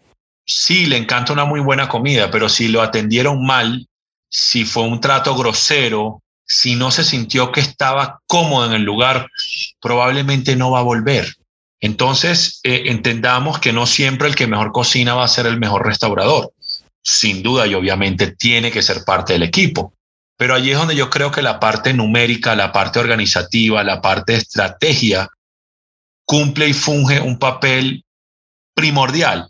sí, 0.45 0.87
le 0.87 0.99
encanta 0.99 1.33
una 1.33 1.47
muy 1.47 1.61
buena 1.61 1.89
comida, 1.89 2.31
pero 2.31 2.49
si 2.49 2.69
lo 2.69 2.83
atendieron 2.83 3.45
mal, 3.45 3.89
si 4.29 4.65
fue 4.65 4.83
un 4.83 5.01
trato 5.01 5.35
grosero, 5.35 6.23
si 6.45 6.75
no 6.77 6.91
se 6.91 7.05
sintió 7.05 7.53
que 7.53 7.61
estaba 7.61 8.21
cómodo 8.27 8.67
en 8.67 8.73
el 8.73 8.83
lugar, 8.83 9.29
probablemente 9.81 10.57
no 10.57 10.71
va 10.71 10.81
a 10.81 10.85
volver. 10.85 11.37
Entonces, 11.81 12.61
eh, 12.65 12.85
entendamos 12.87 13.61
que 13.61 13.73
no 13.73 13.87
siempre 13.87 14.29
el 14.29 14.35
que 14.35 14.47
mejor 14.47 14.73
cocina 14.73 15.15
va 15.15 15.25
a 15.25 15.29
ser 15.29 15.47
el 15.47 15.59
mejor 15.59 15.87
restaurador. 15.87 16.53
Sin 17.11 17.43
duda 17.43 17.67
y 17.67 17.75
obviamente 17.75 18.33
tiene 18.33 18.71
que 18.71 18.83
ser 18.83 19.03
parte 19.03 19.33
del 19.33 19.43
equipo. 19.43 19.95
Pero 20.37 20.55
allí 20.55 20.73
es 20.73 20.77
donde 20.77 20.95
yo 20.95 21.09
creo 21.09 21.31
que 21.31 21.41
la 21.41 21.59
parte 21.59 21.95
numérica, 21.95 22.55
la 22.55 22.71
parte 22.71 22.99
organizativa, 22.99 23.83
la 23.83 24.03
parte 24.03 24.33
de 24.33 24.39
estrategia 24.39 25.27
cumple 26.27 26.69
y 26.69 26.75
funge 26.75 27.19
un 27.21 27.39
papel 27.39 28.05
primordial 28.75 29.49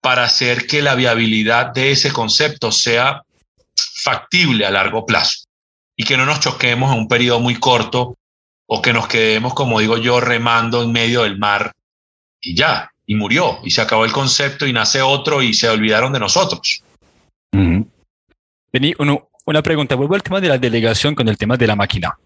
para 0.00 0.22
hacer 0.22 0.68
que 0.68 0.82
la 0.82 0.94
viabilidad 0.94 1.72
de 1.72 1.90
ese 1.90 2.12
concepto 2.12 2.70
sea 2.70 3.22
factible 3.76 4.64
a 4.64 4.70
largo 4.70 5.04
plazo 5.04 5.46
y 5.96 6.04
que 6.04 6.16
no 6.16 6.24
nos 6.26 6.38
choquemos 6.38 6.92
en 6.92 7.00
un 7.00 7.08
periodo 7.08 7.40
muy 7.40 7.56
corto 7.56 8.16
o 8.66 8.80
que 8.80 8.92
nos 8.92 9.08
quedemos, 9.08 9.52
como 9.52 9.80
digo 9.80 9.98
yo, 9.98 10.20
remando 10.20 10.82
en 10.82 10.92
medio 10.92 11.24
del 11.24 11.38
mar 11.38 11.72
y 12.40 12.54
ya, 12.54 12.92
y 13.04 13.16
murió, 13.16 13.58
y 13.64 13.72
se 13.72 13.80
acabó 13.80 14.04
el 14.04 14.12
concepto 14.12 14.66
y 14.66 14.72
nace 14.72 15.02
otro 15.02 15.42
y 15.42 15.54
se 15.54 15.68
olvidaron 15.68 16.12
de 16.12 16.20
nosotros. 16.20 16.83
Vení, 18.72 18.94
uno, 18.98 19.28
una 19.46 19.62
pregunta, 19.62 19.94
vuelvo 19.94 20.14
al 20.14 20.22
tema 20.22 20.40
de 20.40 20.48
la 20.48 20.58
delegación 20.58 21.14
con 21.14 21.28
el 21.28 21.36
tema 21.36 21.56
de 21.56 21.66
la 21.66 21.76
máquina. 21.76 22.18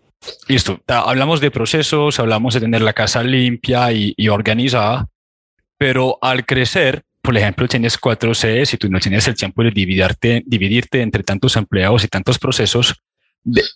Listo, 0.48 0.80
hablamos 0.86 1.40
de 1.40 1.50
procesos, 1.50 2.18
hablamos 2.18 2.54
de 2.54 2.60
tener 2.60 2.82
la 2.82 2.92
casa 2.92 3.22
limpia 3.22 3.92
y, 3.92 4.14
y 4.16 4.28
organizada, 4.28 5.06
pero 5.76 6.18
al 6.20 6.44
crecer, 6.44 7.02
por 7.22 7.36
ejemplo, 7.36 7.68
tienes 7.68 7.98
cuatro 7.98 8.32
Cs 8.32 8.74
y 8.74 8.76
tú 8.78 8.90
no 8.90 8.98
tienes 8.98 9.28
el 9.28 9.36
tiempo 9.36 9.62
de 9.62 9.70
dividirte, 9.70 10.42
dividirte 10.46 11.02
entre 11.02 11.22
tantos 11.22 11.56
empleados 11.56 12.04
y 12.04 12.08
tantos 12.08 12.38
procesos, 12.38 12.94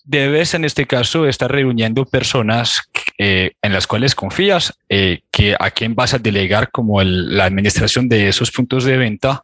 debes 0.05 0.55
en 0.55 0.65
este 0.65 0.87
caso 0.87 1.27
estar 1.27 1.51
reuniendo 1.51 2.05
personas 2.05 2.83
eh, 3.19 3.53
en 3.62 3.73
las 3.73 3.87
cuales 3.87 4.15
confías, 4.15 4.75
eh, 4.88 5.21
que 5.31 5.55
a 5.59 5.71
quién 5.71 5.95
vas 5.95 6.15
a 6.15 6.19
delegar 6.19 6.71
como 6.71 7.03
la 7.03 7.45
administración 7.45 8.09
de 8.09 8.29
esos 8.29 8.51
puntos 8.51 8.85
de 8.85 8.97
venta. 8.97 9.43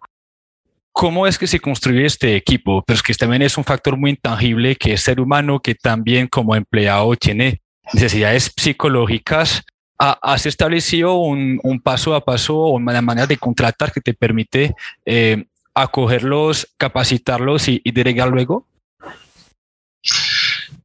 ¿Cómo 0.98 1.28
es 1.28 1.38
que 1.38 1.46
se 1.46 1.61
construye 1.61 2.04
este 2.04 2.34
equipo? 2.34 2.82
Pero 2.82 2.96
es 2.96 3.04
que 3.04 3.14
también 3.14 3.42
es 3.42 3.56
un 3.56 3.62
factor 3.62 3.96
muy 3.96 4.11
intangible 4.11 4.74
que 4.74 4.94
es 4.94 5.02
ser 5.02 5.20
humano, 5.20 5.61
que 5.61 5.76
también 5.76 6.26
como 6.26 6.56
empleado 6.56 7.14
tiene 7.14 7.62
necesidades 7.92 8.52
psicológicas. 8.56 9.62
¿Has 9.96 10.46
establecido 10.46 11.14
un, 11.14 11.61
paso 11.84 12.16
a 12.16 12.24
paso 12.24 12.56
o 12.56 12.70
una 12.70 13.00
manera 13.00 13.28
de 13.28 13.37
contratar 13.37 13.92
que 13.92 14.00
te 14.00 14.12
permite 14.12 14.74
eh, 15.06 15.44
acogerlos, 15.72 16.66
capacitarlos 16.76 17.68
y, 17.68 17.80
y 17.84 17.92
delegar 17.92 18.28
luego? 18.30 18.66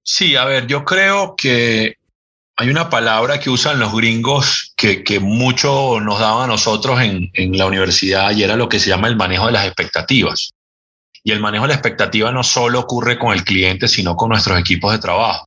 Sí, 0.03 0.35
a 0.35 0.45
ver, 0.45 0.67
yo 0.67 0.85
creo 0.85 1.35
que 1.35 1.97
hay 2.55 2.69
una 2.69 2.89
palabra 2.89 3.39
que 3.39 3.49
usan 3.49 3.79
los 3.79 3.93
gringos 3.93 4.73
que, 4.77 5.03
que 5.03 5.19
mucho 5.19 5.99
nos 5.99 6.19
daban 6.19 6.43
a 6.43 6.53
nosotros 6.53 7.01
en, 7.01 7.31
en, 7.33 7.57
la 7.57 7.65
universidad 7.65 8.31
y 8.31 8.43
era 8.43 8.55
lo 8.55 8.69
que 8.69 8.79
se 8.79 8.89
llama 8.89 9.07
el 9.07 9.15
manejo 9.15 9.47
de 9.47 9.53
las 9.53 9.65
expectativas. 9.65 10.51
Y 11.23 11.31
el 11.31 11.39
manejo 11.39 11.63
de 11.63 11.69
la 11.69 11.73
expectativa 11.75 12.31
no 12.31 12.43
solo 12.43 12.81
ocurre 12.81 13.17
con 13.17 13.33
el 13.33 13.43
cliente, 13.43 13.87
sino 13.87 14.15
con 14.15 14.29
nuestros 14.29 14.59
equipos 14.59 14.91
de 14.91 14.99
trabajo. 14.99 15.45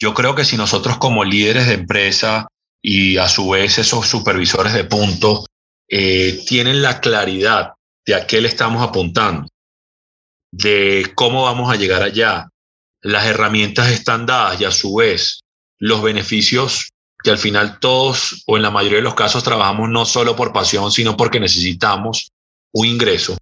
Yo 0.00 0.14
creo 0.14 0.34
que 0.34 0.44
si 0.44 0.56
nosotros 0.56 0.98
como 0.98 1.22
líderes 1.22 1.68
de 1.68 1.74
empresa 1.74 2.48
y 2.82 3.18
a 3.18 3.28
su 3.28 3.50
vez 3.50 3.78
esos 3.78 4.08
supervisores 4.08 4.72
de 4.72 4.84
punto 4.84 5.46
eh, 5.88 6.42
tienen 6.48 6.82
la 6.82 7.00
claridad 7.00 7.74
de 8.04 8.16
a 8.16 8.26
qué 8.26 8.40
le 8.40 8.48
estamos 8.48 8.82
apuntando, 8.82 9.48
de 10.50 11.12
cómo 11.14 11.44
vamos 11.44 11.72
a 11.72 11.76
llegar 11.76 12.02
allá, 12.02 12.48
las 13.00 13.26
herramientas 13.26 13.90
están 13.90 14.26
dadas 14.26 14.60
y 14.60 14.64
a 14.64 14.72
su 14.72 14.96
vez 14.96 15.41
los 15.82 16.00
beneficios 16.00 16.92
que 17.24 17.30
al 17.30 17.38
final 17.38 17.80
todos 17.80 18.44
o 18.46 18.56
en 18.56 18.62
la 18.62 18.70
mayoría 18.70 18.98
de 18.98 19.04
los 19.04 19.14
casos 19.14 19.42
trabajamos 19.42 19.90
no 19.90 20.04
solo 20.04 20.36
por 20.36 20.52
pasión, 20.52 20.92
sino 20.92 21.16
porque 21.16 21.40
necesitamos 21.40 22.30
un 22.72 22.86
ingreso. 22.86 23.36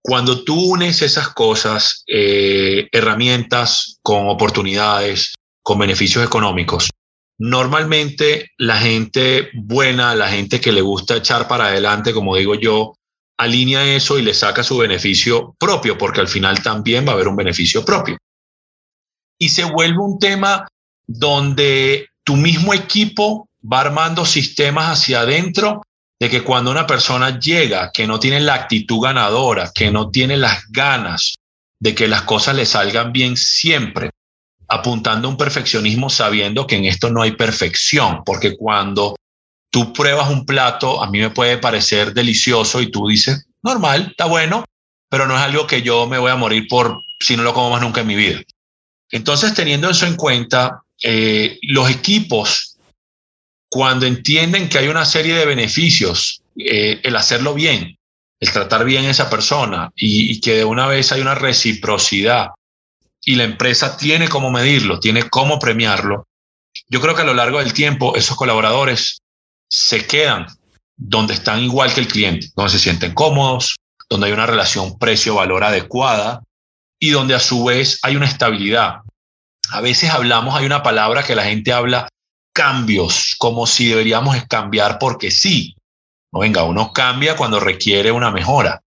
Cuando 0.00 0.44
tú 0.44 0.54
unes 0.54 1.02
esas 1.02 1.28
cosas, 1.30 2.04
eh, 2.06 2.88
herramientas 2.92 3.98
con 4.02 4.28
oportunidades, 4.28 5.34
con 5.64 5.80
beneficios 5.80 6.24
económicos, 6.24 6.88
normalmente 7.38 8.50
la 8.58 8.76
gente 8.76 9.50
buena, 9.52 10.14
la 10.14 10.28
gente 10.28 10.60
que 10.60 10.70
le 10.70 10.82
gusta 10.82 11.16
echar 11.16 11.48
para 11.48 11.66
adelante, 11.66 12.12
como 12.12 12.36
digo 12.36 12.54
yo, 12.54 12.94
alinea 13.38 13.96
eso 13.96 14.18
y 14.18 14.22
le 14.22 14.34
saca 14.34 14.62
su 14.62 14.78
beneficio 14.78 15.56
propio, 15.58 15.98
porque 15.98 16.20
al 16.20 16.28
final 16.28 16.62
también 16.62 17.04
va 17.04 17.10
a 17.10 17.14
haber 17.14 17.26
un 17.26 17.36
beneficio 17.36 17.84
propio 17.84 18.16
y 19.42 19.48
se 19.48 19.64
vuelve 19.64 19.98
un 19.98 20.20
tema 20.20 20.68
donde 21.06 22.08
tu 22.24 22.36
mismo 22.36 22.74
equipo 22.74 23.48
va 23.70 23.80
armando 23.80 24.24
sistemas 24.24 24.98
hacia 24.98 25.20
adentro 25.20 25.82
de 26.18 26.30
que 26.30 26.42
cuando 26.42 26.70
una 26.70 26.86
persona 26.86 27.38
llega 27.38 27.90
que 27.92 28.06
no 28.06 28.20
tiene 28.20 28.40
la 28.40 28.54
actitud 28.54 29.00
ganadora, 29.00 29.72
que 29.74 29.90
no 29.90 30.10
tiene 30.10 30.36
las 30.36 30.64
ganas 30.70 31.34
de 31.80 31.94
que 31.94 32.06
las 32.06 32.22
cosas 32.22 32.54
le 32.54 32.64
salgan 32.64 33.12
bien 33.12 33.36
siempre, 33.36 34.10
apuntando 34.68 35.26
a 35.26 35.30
un 35.32 35.36
perfeccionismo 35.36 36.08
sabiendo 36.08 36.66
que 36.66 36.76
en 36.76 36.84
esto 36.84 37.10
no 37.10 37.22
hay 37.22 37.32
perfección, 37.32 38.22
porque 38.24 38.56
cuando 38.56 39.16
tú 39.70 39.92
pruebas 39.92 40.30
un 40.30 40.46
plato, 40.46 41.02
a 41.02 41.10
mí 41.10 41.18
me 41.18 41.30
puede 41.30 41.58
parecer 41.58 42.14
delicioso 42.14 42.80
y 42.80 42.90
tú 42.90 43.08
dices, 43.08 43.46
normal, 43.62 44.08
está 44.10 44.26
bueno, 44.26 44.64
pero 45.08 45.26
no 45.26 45.36
es 45.36 45.42
algo 45.42 45.66
que 45.66 45.82
yo 45.82 46.06
me 46.06 46.18
voy 46.18 46.30
a 46.30 46.36
morir 46.36 46.68
por 46.68 47.02
si 47.18 47.36
no 47.36 47.42
lo 47.42 47.52
como 47.52 47.70
más 47.70 47.80
nunca 47.80 48.02
en 48.02 48.06
mi 48.06 48.14
vida. 48.14 48.40
Entonces, 49.10 49.54
teniendo 49.54 49.90
eso 49.90 50.06
en 50.06 50.16
cuenta, 50.16 50.82
eh, 51.02 51.58
los 51.62 51.90
equipos, 51.90 52.76
cuando 53.70 54.06
entienden 54.06 54.68
que 54.68 54.78
hay 54.78 54.88
una 54.88 55.04
serie 55.04 55.34
de 55.34 55.46
beneficios, 55.46 56.42
eh, 56.56 57.00
el 57.02 57.16
hacerlo 57.16 57.54
bien, 57.54 57.98
el 58.40 58.52
tratar 58.52 58.84
bien 58.84 59.04
a 59.04 59.10
esa 59.10 59.30
persona 59.30 59.90
y, 59.96 60.32
y 60.32 60.40
que 60.40 60.56
de 60.56 60.64
una 60.64 60.86
vez 60.86 61.12
hay 61.12 61.20
una 61.20 61.34
reciprocidad 61.34 62.48
y 63.24 63.36
la 63.36 63.44
empresa 63.44 63.96
tiene 63.96 64.28
cómo 64.28 64.50
medirlo, 64.50 65.00
tiene 65.00 65.28
cómo 65.30 65.58
premiarlo, 65.58 66.26
yo 66.88 67.00
creo 67.00 67.14
que 67.14 67.22
a 67.22 67.26
lo 67.26 67.34
largo 67.34 67.58
del 67.58 67.72
tiempo 67.72 68.16
esos 68.16 68.36
colaboradores 68.36 69.22
se 69.68 70.06
quedan 70.06 70.46
donde 70.96 71.34
están 71.34 71.60
igual 71.60 71.92
que 71.92 72.00
el 72.00 72.08
cliente, 72.08 72.48
donde 72.54 72.72
se 72.72 72.78
sienten 72.78 73.14
cómodos, 73.14 73.76
donde 74.08 74.26
hay 74.26 74.32
una 74.32 74.46
relación 74.46 74.98
precio-valor 74.98 75.64
adecuada, 75.64 76.42
y 76.98 77.10
donde 77.10 77.34
a 77.34 77.40
su 77.40 77.64
vez 77.64 77.98
hay 78.02 78.16
una 78.16 78.26
estabilidad. 78.26 79.00
A 79.72 79.80
veces 79.80 80.10
hablamos, 80.10 80.54
hay 80.54 80.66
una 80.66 80.82
palabra 80.82 81.22
que 81.22 81.34
la 81.34 81.44
gente 81.44 81.72
habla, 81.72 82.08
cambios, 82.52 83.34
como 83.38 83.66
si 83.66 83.88
deberíamos 83.88 84.36
cambiar 84.44 84.98
porque 84.98 85.30
sí. 85.30 85.74
No, 86.30 86.40
venga, 86.40 86.64
uno 86.64 86.92
cambia 86.92 87.36
cuando 87.36 87.58
requiere 87.58 88.12
una 88.12 88.30
mejora, 88.30 88.82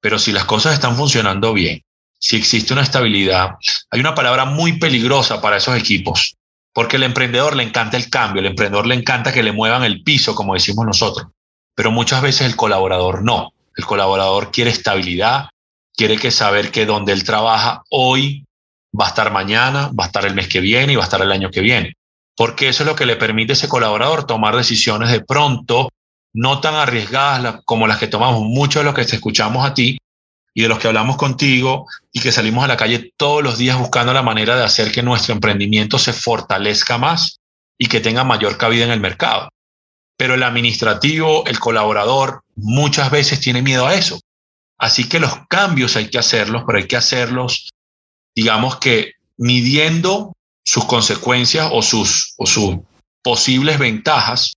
pero 0.00 0.18
si 0.18 0.32
las 0.32 0.46
cosas 0.46 0.72
están 0.72 0.96
funcionando 0.96 1.52
bien, 1.52 1.82
si 2.18 2.36
existe 2.36 2.72
una 2.72 2.82
estabilidad, 2.82 3.56
hay 3.90 4.00
una 4.00 4.14
palabra 4.14 4.46
muy 4.46 4.78
peligrosa 4.78 5.42
para 5.42 5.58
esos 5.58 5.76
equipos, 5.76 6.36
porque 6.72 6.96
el 6.96 7.02
emprendedor 7.02 7.54
le 7.54 7.64
encanta 7.64 7.98
el 7.98 8.08
cambio, 8.08 8.40
el 8.40 8.46
emprendedor 8.46 8.86
le 8.86 8.94
encanta 8.94 9.32
que 9.32 9.42
le 9.42 9.52
muevan 9.52 9.84
el 9.84 10.02
piso, 10.02 10.34
como 10.34 10.54
decimos 10.54 10.86
nosotros, 10.86 11.26
pero 11.74 11.90
muchas 11.90 12.22
veces 12.22 12.46
el 12.46 12.56
colaborador 12.56 13.22
no. 13.22 13.52
El 13.76 13.84
colaborador 13.84 14.50
quiere 14.50 14.70
estabilidad, 14.70 15.48
quiere 15.94 16.16
que 16.16 16.30
saber 16.30 16.70
que 16.70 16.86
donde 16.86 17.12
él 17.12 17.24
trabaja 17.24 17.82
hoy 17.90 18.44
va 18.98 19.06
a 19.06 19.08
estar 19.08 19.32
mañana, 19.32 19.90
va 19.98 20.04
a 20.04 20.06
estar 20.08 20.26
el 20.26 20.34
mes 20.34 20.48
que 20.48 20.60
viene 20.60 20.92
y 20.92 20.96
va 20.96 21.02
a 21.02 21.06
estar 21.06 21.20
el 21.22 21.32
año 21.32 21.50
que 21.50 21.60
viene. 21.60 21.94
Porque 22.36 22.68
eso 22.68 22.82
es 22.82 22.86
lo 22.86 22.96
que 22.96 23.06
le 23.06 23.16
permite 23.16 23.52
a 23.52 23.54
ese 23.54 23.68
colaborador 23.68 24.26
tomar 24.26 24.56
decisiones 24.56 25.10
de 25.10 25.20
pronto 25.20 25.88
no 26.34 26.60
tan 26.60 26.74
arriesgadas 26.74 27.60
como 27.64 27.86
las 27.86 27.98
que 27.98 28.06
tomamos 28.06 28.42
muchos 28.42 28.80
de 28.80 28.84
los 28.84 28.94
que 28.94 29.04
te 29.04 29.16
escuchamos 29.16 29.66
a 29.66 29.74
ti 29.74 29.98
y 30.54 30.62
de 30.62 30.68
los 30.68 30.78
que 30.78 30.88
hablamos 30.88 31.16
contigo 31.16 31.86
y 32.12 32.20
que 32.20 32.32
salimos 32.32 32.64
a 32.64 32.68
la 32.68 32.76
calle 32.76 33.12
todos 33.16 33.42
los 33.42 33.58
días 33.58 33.78
buscando 33.78 34.12
la 34.12 34.22
manera 34.22 34.56
de 34.56 34.64
hacer 34.64 34.92
que 34.92 35.02
nuestro 35.02 35.34
emprendimiento 35.34 35.98
se 35.98 36.12
fortalezca 36.12 36.98
más 36.98 37.38
y 37.78 37.86
que 37.86 38.00
tenga 38.00 38.24
mayor 38.24 38.58
cabida 38.58 38.84
en 38.84 38.92
el 38.92 39.00
mercado. 39.00 39.48
Pero 40.16 40.34
el 40.34 40.42
administrativo, 40.42 41.44
el 41.46 41.58
colaborador, 41.58 42.42
muchas 42.54 43.10
veces 43.10 43.40
tiene 43.40 43.62
miedo 43.62 43.86
a 43.86 43.94
eso. 43.94 44.20
Así 44.78 45.08
que 45.08 45.20
los 45.20 45.46
cambios 45.48 45.96
hay 45.96 46.08
que 46.08 46.18
hacerlos, 46.18 46.64
pero 46.66 46.78
hay 46.78 46.86
que 46.86 46.96
hacerlos, 46.96 47.70
digamos 48.34 48.76
que 48.76 49.12
midiendo 49.36 50.32
sus 50.64 50.84
consecuencias 50.84 51.68
o 51.72 51.82
sus, 51.82 52.34
o 52.38 52.46
sus 52.46 52.76
posibles 53.22 53.78
ventajas, 53.78 54.54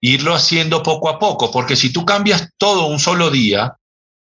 irlo 0.00 0.34
haciendo 0.34 0.82
poco 0.82 1.08
a 1.08 1.18
poco, 1.18 1.50
porque 1.50 1.76
si 1.76 1.92
tú 1.92 2.04
cambias 2.04 2.50
todo 2.58 2.86
un 2.86 2.98
solo 2.98 3.30
día, 3.30 3.76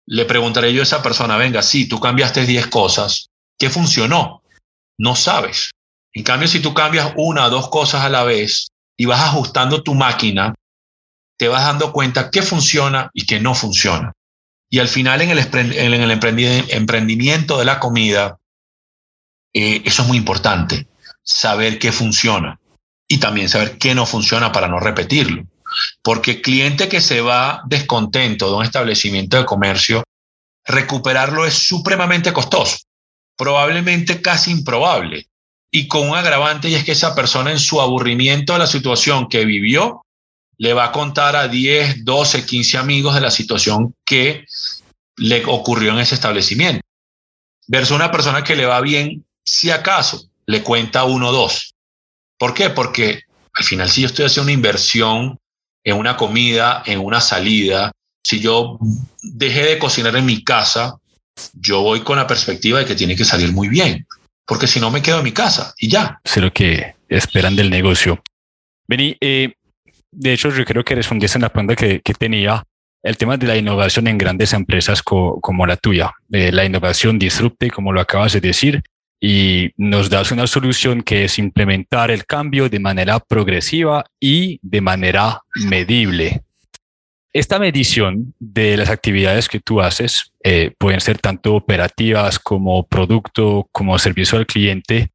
le 0.06 0.24
preguntaré 0.24 0.72
yo 0.72 0.80
a 0.80 0.84
esa 0.84 1.02
persona, 1.02 1.36
venga, 1.36 1.62
sí, 1.62 1.86
tú 1.86 2.00
cambiaste 2.00 2.46
10 2.46 2.66
cosas, 2.68 3.28
¿qué 3.58 3.70
funcionó? 3.70 4.42
No 4.98 5.14
sabes. 5.14 5.70
En 6.12 6.24
cambio, 6.24 6.48
si 6.48 6.60
tú 6.60 6.74
cambias 6.74 7.12
una 7.16 7.46
o 7.46 7.50
dos 7.50 7.68
cosas 7.68 8.02
a 8.02 8.08
la 8.08 8.24
vez 8.24 8.68
y 8.96 9.06
vas 9.06 9.20
ajustando 9.20 9.82
tu 9.82 9.94
máquina, 9.94 10.54
te 11.38 11.48
vas 11.48 11.64
dando 11.64 11.92
cuenta 11.92 12.30
qué 12.30 12.42
funciona 12.42 13.10
y 13.14 13.24
qué 13.24 13.40
no 13.40 13.54
funciona. 13.54 14.12
Y 14.68 14.78
al 14.78 14.88
final 14.88 15.22
en 15.22 15.30
el, 15.30 15.38
en 15.38 15.94
el 15.94 16.10
emprendimiento 16.10 17.58
de 17.58 17.64
la 17.64 17.80
comida, 17.80 18.39
eh, 19.52 19.82
eso 19.84 20.02
es 20.02 20.08
muy 20.08 20.18
importante. 20.18 20.86
saber 21.22 21.78
qué 21.78 21.92
funciona 21.92 22.58
y 23.06 23.18
también 23.18 23.48
saber 23.48 23.78
qué 23.78 23.94
no 23.94 24.06
funciona 24.06 24.52
para 24.52 24.68
no 24.68 24.80
repetirlo. 24.80 25.44
Porque 26.02 26.40
cliente 26.40 26.88
que 26.88 27.00
se 27.00 27.20
va 27.20 27.62
descontento 27.66 28.48
de 28.48 28.56
un 28.56 28.64
establecimiento 28.64 29.36
de 29.36 29.44
comercio, 29.44 30.02
recuperarlo 30.64 31.44
es 31.46 31.54
supremamente 31.54 32.32
costoso, 32.32 32.78
probablemente 33.36 34.22
casi 34.22 34.50
improbable. 34.50 35.28
Y 35.70 35.86
con 35.86 36.08
un 36.08 36.16
agravante 36.16 36.68
y 36.68 36.74
es 36.74 36.84
que 36.84 36.92
esa 36.92 37.14
persona 37.14 37.52
en 37.52 37.60
su 37.60 37.80
aburrimiento 37.80 38.54
de 38.54 38.60
la 38.60 38.66
situación 38.66 39.28
que 39.28 39.44
vivió, 39.44 40.04
le 40.58 40.74
va 40.74 40.86
a 40.86 40.92
contar 40.92 41.36
a 41.36 41.48
10, 41.48 42.04
12, 42.04 42.44
15 42.44 42.78
amigos 42.78 43.14
de 43.14 43.20
la 43.22 43.30
situación 43.30 43.94
que 44.04 44.44
le 45.16 45.44
ocurrió 45.46 45.92
en 45.92 46.00
ese 46.00 46.14
establecimiento. 46.14 46.82
Versus 47.66 47.96
una 47.96 48.10
persona 48.10 48.44
que 48.44 48.56
le 48.56 48.66
va 48.66 48.80
bien, 48.80 49.24
si 49.50 49.68
acaso, 49.68 50.30
le 50.46 50.62
cuenta 50.62 51.02
uno 51.02 51.30
o 51.30 51.32
dos. 51.32 51.74
¿Por 52.38 52.54
qué? 52.54 52.70
Porque 52.70 53.22
al 53.52 53.64
final 53.64 53.90
si 53.90 54.02
yo 54.02 54.06
estoy 54.06 54.26
haciendo 54.26 54.44
una 54.44 54.52
inversión 54.52 55.38
en 55.82 55.96
una 55.96 56.16
comida, 56.16 56.84
en 56.86 57.00
una 57.00 57.20
salida, 57.20 57.90
si 58.24 58.38
yo 58.38 58.78
dejé 59.22 59.64
de 59.64 59.78
cocinar 59.78 60.14
en 60.14 60.24
mi 60.24 60.44
casa, 60.44 60.98
yo 61.54 61.82
voy 61.82 62.02
con 62.02 62.16
la 62.16 62.28
perspectiva 62.28 62.78
de 62.78 62.84
que 62.84 62.94
tiene 62.94 63.16
que 63.16 63.24
salir 63.24 63.52
muy 63.52 63.68
bien, 63.68 64.06
porque 64.46 64.68
si 64.68 64.78
no 64.78 64.88
me 64.88 65.02
quedo 65.02 65.18
en 65.18 65.24
mi 65.24 65.32
casa 65.32 65.74
y 65.78 65.88
ya. 65.88 66.20
Sé 66.24 66.40
lo 66.40 66.52
que 66.52 66.94
esperan 67.08 67.56
del 67.56 67.70
negocio. 67.70 68.22
Vení, 68.86 69.16
eh, 69.20 69.54
de 70.12 70.32
hecho, 70.32 70.50
yo 70.50 70.64
creo 70.64 70.84
que 70.84 70.94
respondiste 70.94 71.38
en 71.38 71.42
la 71.42 71.48
pregunta 71.48 71.74
que, 71.74 72.00
que, 72.02 72.14
tenía 72.14 72.62
el 73.02 73.16
tema 73.16 73.36
de 73.36 73.48
la 73.48 73.56
innovación 73.56 74.06
en 74.06 74.16
grandes 74.16 74.52
empresas 74.52 75.02
como 75.02 75.66
la 75.66 75.76
tuya. 75.76 76.12
Eh, 76.30 76.52
la 76.52 76.64
innovación 76.64 77.18
disrupte, 77.18 77.68
como 77.68 77.92
lo 77.92 78.00
acabas 78.00 78.32
de 78.34 78.40
decir, 78.40 78.82
y 79.20 79.72
nos 79.76 80.08
das 80.08 80.32
una 80.32 80.46
solución 80.46 81.02
que 81.02 81.24
es 81.24 81.38
implementar 81.38 82.10
el 82.10 82.24
cambio 82.24 82.68
de 82.68 82.80
manera 82.80 83.20
progresiva 83.20 84.06
y 84.18 84.58
de 84.62 84.80
manera 84.80 85.42
medible. 85.68 86.42
Esta 87.32 87.58
medición 87.58 88.34
de 88.40 88.76
las 88.76 88.88
actividades 88.88 89.48
que 89.48 89.60
tú 89.60 89.80
haces 89.80 90.32
eh, 90.42 90.72
pueden 90.78 91.00
ser 91.00 91.18
tanto 91.18 91.54
operativas 91.54 92.38
como 92.38 92.86
producto, 92.86 93.68
como 93.70 93.98
servicio 93.98 94.38
al 94.38 94.46
cliente. 94.46 95.10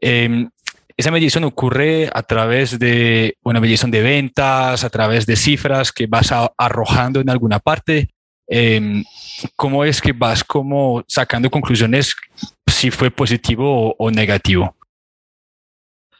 Eh, 0.00 0.46
esa 0.96 1.10
medición 1.10 1.44
ocurre 1.44 2.10
a 2.12 2.22
través 2.22 2.78
de 2.78 3.36
una 3.42 3.58
medición 3.58 3.90
de 3.90 4.02
ventas, 4.02 4.84
a 4.84 4.90
través 4.90 5.24
de 5.24 5.34
cifras 5.34 5.92
que 5.92 6.06
vas 6.06 6.30
arrojando 6.56 7.20
en 7.20 7.30
alguna 7.30 7.58
parte. 7.58 8.10
Em, 8.52 9.04
¿Cómo 9.54 9.84
es 9.84 10.02
que 10.02 10.12
vas 10.12 10.42
como 10.44 11.04
sacando 11.06 11.48
conclusiones 11.50 12.14
si 12.66 12.90
fue 12.90 13.10
positivo 13.10 13.94
o, 13.96 14.10
negativo? 14.10 14.76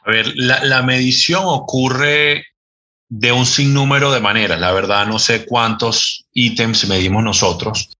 A 0.05 0.11
ver, 0.11 0.33
la, 0.37 0.83
medición 0.83 1.43
ocurre 1.45 2.47
de 3.09 3.33
un 3.33 3.45
sinnúmero 3.45 4.13
de 4.13 4.21
maneras. 4.21 4.59
La 4.61 4.73
verdad 4.73 5.07
no 5.07 5.19
sé 5.19 5.45
cuántos 5.45 6.25
ítems 6.33 6.89
medimos 6.89 7.23
nosotros, 7.23 7.91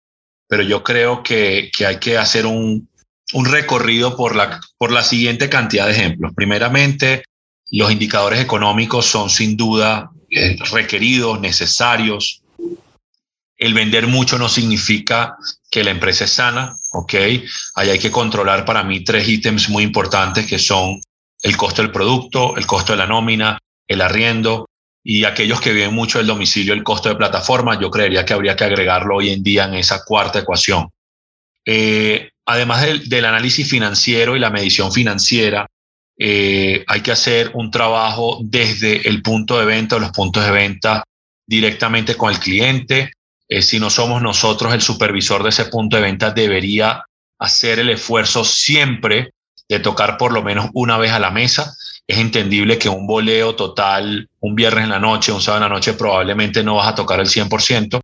pero 0.49 0.63
yo 0.63 0.83
creo 0.83 1.23
que, 1.23 1.71
que 1.77 1.85
hay 1.85 1.99
que 1.99 2.17
hacer 2.17 2.47
un, 2.47 2.89
un 3.33 3.45
recorrido 3.45 4.17
por 4.17 4.37
la, 4.37 4.61
por 4.79 4.93
la 4.93 5.03
siguiente 5.03 5.51
cantidad 5.51 5.87
de 5.87 5.93
ejemplos. 5.93 6.33
Primeramente, 6.35 7.25
los 7.71 7.93
indicadores 7.93 8.41
económicos 8.41 9.07
son 9.07 9.29
sin 9.29 9.57
duda 9.57 10.11
eh, 10.31 10.57
requeridos, 10.73 11.41
necesarios. 11.41 12.43
El 13.61 13.75
vender 13.75 14.07
mucho 14.07 14.39
no 14.39 14.49
significa 14.49 15.37
que 15.71 15.85
la 15.85 15.91
empresa 15.91 16.25
es 16.25 16.33
sana, 16.33 16.75
¿ok? 16.93 17.15
Ahí 17.75 17.91
hay 17.91 17.99
que 17.99 18.11
controlar 18.11 18.65
para 18.65 18.83
mí 18.83 19.05
tres 19.05 19.29
ítems 19.29 19.69
muy 19.69 19.85
importantes 19.85 20.47
que 20.47 20.59
son 20.59 20.99
el 21.43 21.57
costo 21.59 21.83
del 21.83 21.93
producto, 21.93 22.57
el 22.57 22.67
costo 22.67 22.93
de 22.93 22.99
la 22.99 23.07
nómina, 23.07 23.59
el 23.87 24.01
arriendo 24.01 24.67
y 25.05 25.25
aquellos 25.25 25.61
que 25.61 25.75
viven 25.75 25.95
mucho 25.95 26.19
del 26.19 26.27
domicilio, 26.27 26.73
el 26.73 26.83
costo 26.83 27.11
de 27.11 27.17
plataforma. 27.17 27.79
Yo 27.79 27.91
creería 27.91 28.25
que 28.25 28.33
habría 28.33 28.57
que 28.57 28.65
agregarlo 28.65 29.17
hoy 29.17 29.29
en 29.29 29.43
día 29.43 29.65
en 29.65 29.75
esa 29.75 30.05
cuarta 30.05 30.39
ecuación. 30.39 30.89
Eh, 31.67 32.31
además 32.47 32.83
del, 32.83 33.25
análisis 33.27 33.69
financiero 33.69 34.37
y 34.37 34.41
la 34.41 34.51
medición 34.51 34.91
financiera, 34.91 35.67
eh, 36.19 36.83
hay 36.87 37.01
que 37.03 37.13
hacer 37.13 37.51
un 37.55 37.71
trabajo 37.71 38.39
desde 38.43 39.07
el 39.07 39.21
punto 39.21 39.59
de 39.59 39.67
venta 39.67 39.97
o 39.97 39.99
los 39.99 40.13
puntos 40.13 40.45
de 40.45 40.51
venta 40.51 41.05
directamente 41.47 42.15
con 42.15 42.31
el 42.31 42.39
cliente. 42.39 43.13
Eh, 43.51 43.63
si 43.63 43.81
no 43.81 43.91
somos 43.91 44.23
nosotros 44.23 44.73
el 44.73 44.81
supervisor 44.81 45.43
de 45.43 45.49
ese 45.49 45.65
punto 45.65 45.97
de 45.97 46.03
venta, 46.03 46.31
debería 46.31 47.05
hacer 47.41 47.81
el 47.81 47.91
esfuerzo 47.91 48.45
siempre 48.45 49.35
de 49.69 49.81
tocar 49.81 50.17
por 50.17 50.33
lo 50.33 50.43
menos 50.43 50.71
una 50.73 50.97
vez 50.99 51.11
a 51.11 51.19
la 51.19 51.33
mesa. 51.33 51.75
Es 52.07 52.19
entendible 52.19 52.79
que 52.79 52.89
un 52.89 53.09
boleo 53.09 53.57
total, 53.57 54.29
un 54.39 54.55
viernes 54.55 54.85
en 54.85 54.91
la 54.91 55.01
noche, 55.01 55.33
un 55.33 55.43
sábado 55.43 55.65
en 55.65 55.71
la 55.71 55.77
noche, 55.77 55.95
probablemente 55.95 56.63
no 56.63 56.77
vas 56.77 56.89
a 56.89 56.95
tocar 56.95 57.19
el 57.19 57.27
100%, 57.27 58.01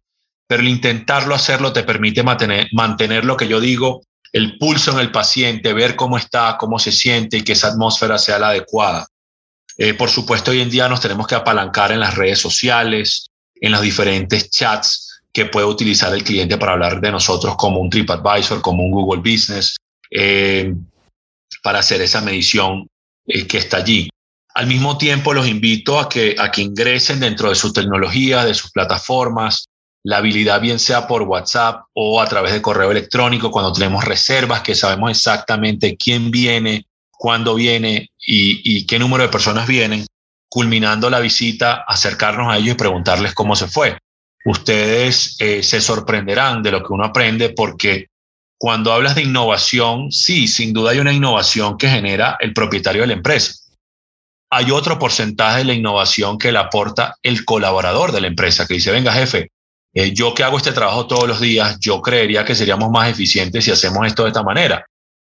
pero 0.49 0.63
el 0.63 0.69
intentarlo 0.69 1.33
hacerlo 1.33 1.73
te 1.73 1.85
permite 1.85 2.25
mantener, 2.25 2.67
mantener 2.73 3.25
lo 3.25 3.37
que 3.37 3.47
yo 3.47 3.61
digo, 3.61 4.03
el 4.33 4.59
pulso 4.59 4.93
en 4.93 4.99
el 4.99 5.13
paciente, 5.13 5.73
ver 5.73 5.95
cómo 5.95 6.19
está, 6.19 6.57
cómo 6.59 6.81
se 6.81 6.91
siente 6.91 7.37
y 7.37 7.43
que 7.43 7.53
esa 7.53 7.69
atmósfera 7.69 8.19
sea 8.19 8.41
la 8.41 8.49
adecuada. 8.49 9.07
Eh, 9.79 9.95
por 9.95 10.11
supuesto, 10.11 10.51
hoy 10.51 10.61
en 10.61 10.71
día 10.71 10.89
nos 10.89 11.01
tenemos 11.01 11.29
que 11.29 11.37
apalancar 11.37 11.93
en 11.93 12.01
las 12.01 12.17
redes 12.17 12.41
sociales, 12.41 13.29
en 13.61 13.71
los 13.71 13.81
diferentes 13.81 14.51
chats 14.51 15.06
que 15.37 15.45
puede 15.45 15.67
utilizar 15.67 16.15
el 16.15 16.25
cliente 16.25 16.57
para 16.57 16.73
hablar 16.73 16.99
de 16.99 17.11
nosotros 17.11 17.57
como 17.57 17.79
un 17.79 17.91
TripAdvisor, 17.91 18.63
como 18.63 18.83
un 18.83 18.91
Google 18.91 19.21
Business, 19.21 19.77
eh, 20.11 20.75
para 21.63 21.81
hacer 21.81 22.01
esa 22.01 22.23
medición 22.23 22.89
eh, 23.27 23.47
que 23.47 23.59
está 23.59 23.77
allí. 23.77 24.09
Al 24.55 24.67
mismo 24.67 24.97
tiempo, 24.97 25.35
los 25.35 25.47
invito 25.47 26.01
a 26.01 26.09
que, 26.09 26.37
a 26.39 26.51
que 26.51 26.63
ingresen 26.63 27.21
dentro 27.21 27.51
de 27.51 27.55
su 27.55 27.71
tecnología, 27.71 28.47
de 28.47 28.55
sus 28.55 28.71
plataformas, 28.71 29.67
la 30.05 30.17
habilidad 30.17 30.59
bien 30.59 30.79
sea 30.79 31.07
por 31.07 31.21
WhatsApp 31.25 31.83
o 31.93 32.19
a 32.23 32.27
través 32.27 32.55
de 32.55 32.63
correo 32.63 32.91
electrónico 32.91 33.51
cuando 33.51 33.75
tenemos 33.75 34.07
reservas 34.07 34.63
que 34.63 34.75
sabemos 34.75 35.11
exactamente 35.11 35.99
quién 35.99 36.31
viene, 36.31 36.87
cuándo 37.11 37.55
viene 37.57 38.09
y, 38.27 38.87
qué 38.87 38.99
número 38.99 39.25
de 39.25 39.29
personas 39.29 39.67
vienen, 39.67 40.07
culminando 40.49 41.11
la 41.11 41.21
visita, 41.21 41.85
acercarnos 41.87 42.51
a 42.51 42.57
ellos 42.57 42.73
y 42.73 42.79
preguntarles 42.79 43.35
cómo 43.35 43.55
se 43.55 43.67
fue. 43.67 43.99
Ustedes 44.47 45.35
eh, 45.41 45.61
se 45.65 45.81
sorprenderán 45.81 46.63
de 46.63 46.71
lo 46.71 46.81
que 46.81 46.93
uno 46.93 47.05
aprende 47.05 47.49
porque 47.49 48.07
cuando 48.57 48.93
hablas 48.93 49.17
de 49.17 49.23
innovación, 49.23 50.13
sí, 50.13 50.47
sin 50.47 50.73
duda 50.73 50.93
hay 50.93 51.01
una 51.01 51.13
innovación 51.13 51.77
que 51.77 51.89
genera 51.89 52.37
el 52.39 52.55
propietario 52.55 53.03
de 53.03 53.09
la 53.09 53.15
empresa. 53.15 53.55
Hay 54.49 54.71
otro 54.71 55.01
porcentaje 55.01 55.59
de 55.59 55.65
la 55.65 55.75
innovación 55.75 56.39
que 56.39 56.53
le 56.53 56.59
aporta 56.59 57.17
el 57.25 57.45
colaborador 57.45 58.13
de 58.13 58.21
la 58.21 58.29
empresa, 58.29 58.69
que 58.69 58.75
dice, 58.75 58.93
venga 58.93 59.13
jefe, 59.13 59.51
eh, 59.93 60.13
yo 60.13 60.33
que 60.33 60.45
hago 60.45 60.59
este 60.59 60.71
trabajo 60.71 61.09
todos 61.09 61.27
los 61.27 61.41
días, 61.41 61.81
yo 61.81 62.01
creería 62.01 62.45
que 62.45 62.55
seríamos 62.55 62.89
más 62.89 63.11
eficientes 63.11 63.65
si 63.65 63.73
hacemos 63.73 64.07
esto 64.07 64.23
de 64.23 64.29
esta 64.29 64.45
manera. 64.45 64.87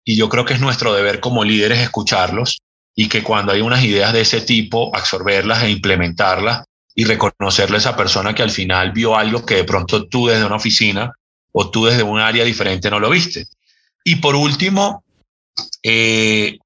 Y 0.06 0.16
yo 0.16 0.30
creo 0.30 0.46
que 0.46 0.54
es 0.54 0.62
nuestro 0.62 0.94
deber 0.94 1.20
como 1.20 1.44
líderes 1.44 1.80
escucharlos 1.80 2.60
y 2.96 3.10
que 3.10 3.24
cuando 3.24 3.52
hay 3.52 3.60
unas 3.60 3.84
ideas 3.84 4.14
de 4.14 4.22
ese 4.22 4.40
tipo, 4.40 4.96
absorberlas 4.96 5.64
e 5.64 5.70
implementarlas 5.70 6.64
y 6.96 7.06
reconocerle 7.06 7.78
a 7.78 7.80
esa 7.80 7.96
persona 7.96 8.36
que 8.36 8.44
al 8.44 8.52
final 8.52 8.92
vio 8.92 9.16
algo 9.16 9.46
que 9.46 9.56
de 9.56 9.64
pronto 9.64 10.08
tú 10.08 10.28
desde 10.28 10.46
una 10.46 10.56
oficina 10.56 11.14
o 11.52 11.70
tú 11.70 11.86
desde 11.86 12.04
un 12.04 12.20
área 12.20 12.44
diferente 12.44 12.90
no 12.90 13.00
lo 13.00 13.10
viste. 13.10 13.48
Y 14.04 14.18
por 14.18 14.36
último, 14.36 15.04
eh, 15.84 16.58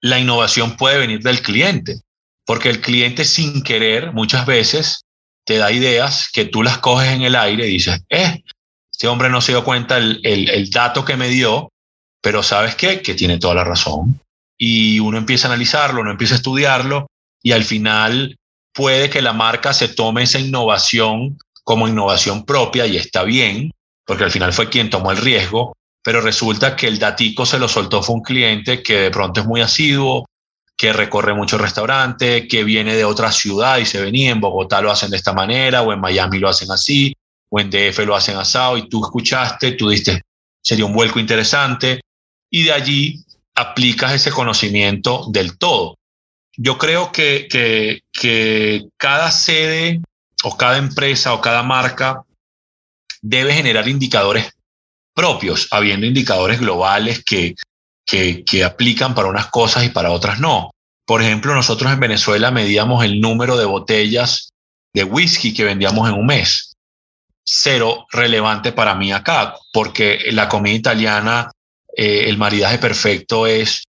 la 0.00 0.18
innovación 0.18 0.76
puede 0.76 0.98
venir 0.98 1.20
del 1.20 1.42
cliente, 1.42 2.00
porque 2.46 2.70
el 2.70 2.80
cliente 2.80 3.24
sin 3.24 3.62
querer 3.62 4.12
muchas 4.12 4.46
veces 4.46 5.04
te 5.44 5.58
da 5.58 5.72
ideas 5.72 6.30
que 6.32 6.44
tú 6.44 6.62
las 6.62 6.78
coges 6.78 7.10
en 7.10 7.22
el 7.22 7.36
aire 7.36 7.66
y 7.66 7.72
dices, 7.72 8.00
eh, 8.08 8.42
este 8.90 9.08
hombre 9.08 9.28
no 9.30 9.40
se 9.40 9.52
dio 9.52 9.64
cuenta 9.64 9.98
el, 9.98 10.20
el, 10.22 10.70
dato 10.70 11.04
que 11.04 11.16
me 11.16 11.28
dio, 11.28 11.72
pero 12.20 12.42
¿sabes 12.42 12.74
qué? 12.74 13.00
Que 13.02 13.14
tiene 13.14 13.38
toda 13.38 13.54
la 13.54 13.64
razón. 13.64 14.20
Y 14.58 15.00
uno 15.00 15.16
empieza 15.16 15.48
a 15.48 15.52
analizarlo, 15.52 16.02
uno 16.02 16.10
empieza 16.10 16.34
a 16.34 16.36
estudiarlo 16.36 17.06
y 17.42 17.52
al 17.52 17.64
final 17.64 18.36
puede 18.72 19.10
que 19.10 19.22
la 19.22 19.32
marca 19.32 19.72
se 19.72 19.88
tome 19.88 20.22
esa 20.22 20.38
innovación 20.38 21.38
como 21.64 21.88
innovación 21.88 22.44
propia 22.44 22.86
y 22.86 22.96
está 22.96 23.22
bien, 23.22 23.70
porque 24.04 24.24
al 24.24 24.30
final 24.30 24.52
fue 24.52 24.68
quien 24.68 24.90
tomó 24.90 25.12
el 25.12 25.18
riesgo, 25.18 25.76
pero 26.02 26.20
resulta 26.20 26.76
que 26.76 26.86
el 26.86 26.98
datico 26.98 27.44
se 27.46 27.58
lo 27.58 27.68
soltó 27.68 28.02
fue 28.02 28.16
un 28.16 28.22
cliente 28.22 28.82
que 28.82 28.98
de 28.98 29.10
pronto 29.10 29.40
es 29.40 29.46
muy 29.46 29.60
asiduo, 29.60 30.26
que 30.76 30.92
recorre 30.92 31.34
muchos 31.34 31.60
restaurantes, 31.60 32.48
que 32.48 32.64
viene 32.64 32.96
de 32.96 33.04
otra 33.04 33.30
ciudad 33.30 33.78
y 33.78 33.84
se 33.84 34.00
venía, 34.00 34.30
en 34.30 34.40
Bogotá 34.40 34.80
lo 34.80 34.90
hacen 34.90 35.10
de 35.10 35.18
esta 35.18 35.34
manera, 35.34 35.82
o 35.82 35.92
en 35.92 36.00
Miami 36.00 36.38
lo 36.38 36.48
hacen 36.48 36.70
así, 36.70 37.14
o 37.50 37.60
en 37.60 37.68
DF 37.68 37.98
lo 38.06 38.16
hacen 38.16 38.38
asado, 38.38 38.78
y 38.78 38.88
tú 38.88 39.04
escuchaste, 39.04 39.72
tú 39.72 39.90
diste, 39.90 40.22
sería 40.62 40.86
un 40.86 40.94
vuelco 40.94 41.20
interesante, 41.20 42.00
y 42.50 42.64
de 42.64 42.72
allí 42.72 43.24
aplicas 43.54 44.14
ese 44.14 44.30
conocimiento 44.30 45.26
del 45.28 45.58
todo. 45.58 45.96
Yo 46.56 46.78
creo 46.78 47.12
que, 47.12 47.48
que, 47.50 48.02
que 48.12 48.86
cada 48.96 49.30
sede 49.30 50.00
o 50.42 50.56
cada 50.56 50.78
empresa 50.78 51.32
o 51.32 51.40
cada 51.40 51.62
marca 51.62 52.22
debe 53.22 53.52
generar 53.52 53.88
indicadores 53.88 54.50
propios, 55.14 55.68
habiendo 55.70 56.06
indicadores 56.06 56.60
globales 56.60 57.22
que, 57.24 57.54
que, 58.06 58.44
que 58.44 58.64
aplican 58.64 59.14
para 59.14 59.28
unas 59.28 59.46
cosas 59.46 59.84
y 59.84 59.90
para 59.90 60.10
otras 60.10 60.40
no. 60.40 60.70
Por 61.06 61.22
ejemplo, 61.22 61.54
nosotros 61.54 61.92
en 61.92 62.00
Venezuela 62.00 62.50
medíamos 62.50 63.04
el 63.04 63.20
número 63.20 63.56
de 63.56 63.64
botellas 63.64 64.52
de 64.94 65.04
whisky 65.04 65.52
que 65.52 65.64
vendíamos 65.64 66.08
en 66.08 66.14
un 66.14 66.26
mes. 66.26 66.74
Cero 67.44 68.06
relevante 68.10 68.72
para 68.72 68.94
mí 68.94 69.12
acá, 69.12 69.56
porque 69.72 70.20
la 70.30 70.48
comida 70.48 70.74
italiana, 70.74 71.50
eh, 71.96 72.24
el 72.26 72.38
maridaje 72.38 72.78
perfecto 72.78 73.46
es 73.46 73.84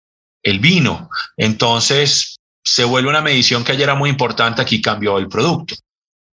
el 0.43 0.59
vino. 0.59 1.09
Entonces, 1.35 2.38
se 2.69 2.83
vuelve 2.83 3.09
una 3.09 3.21
medición 3.21 3.63
que 3.63 3.71
ayer 3.71 3.85
era 3.85 3.95
muy 3.95 4.11
importante, 4.11 4.61
aquí 4.61 4.79
cambió 4.79 5.17
el 5.17 5.27
producto. 5.27 5.73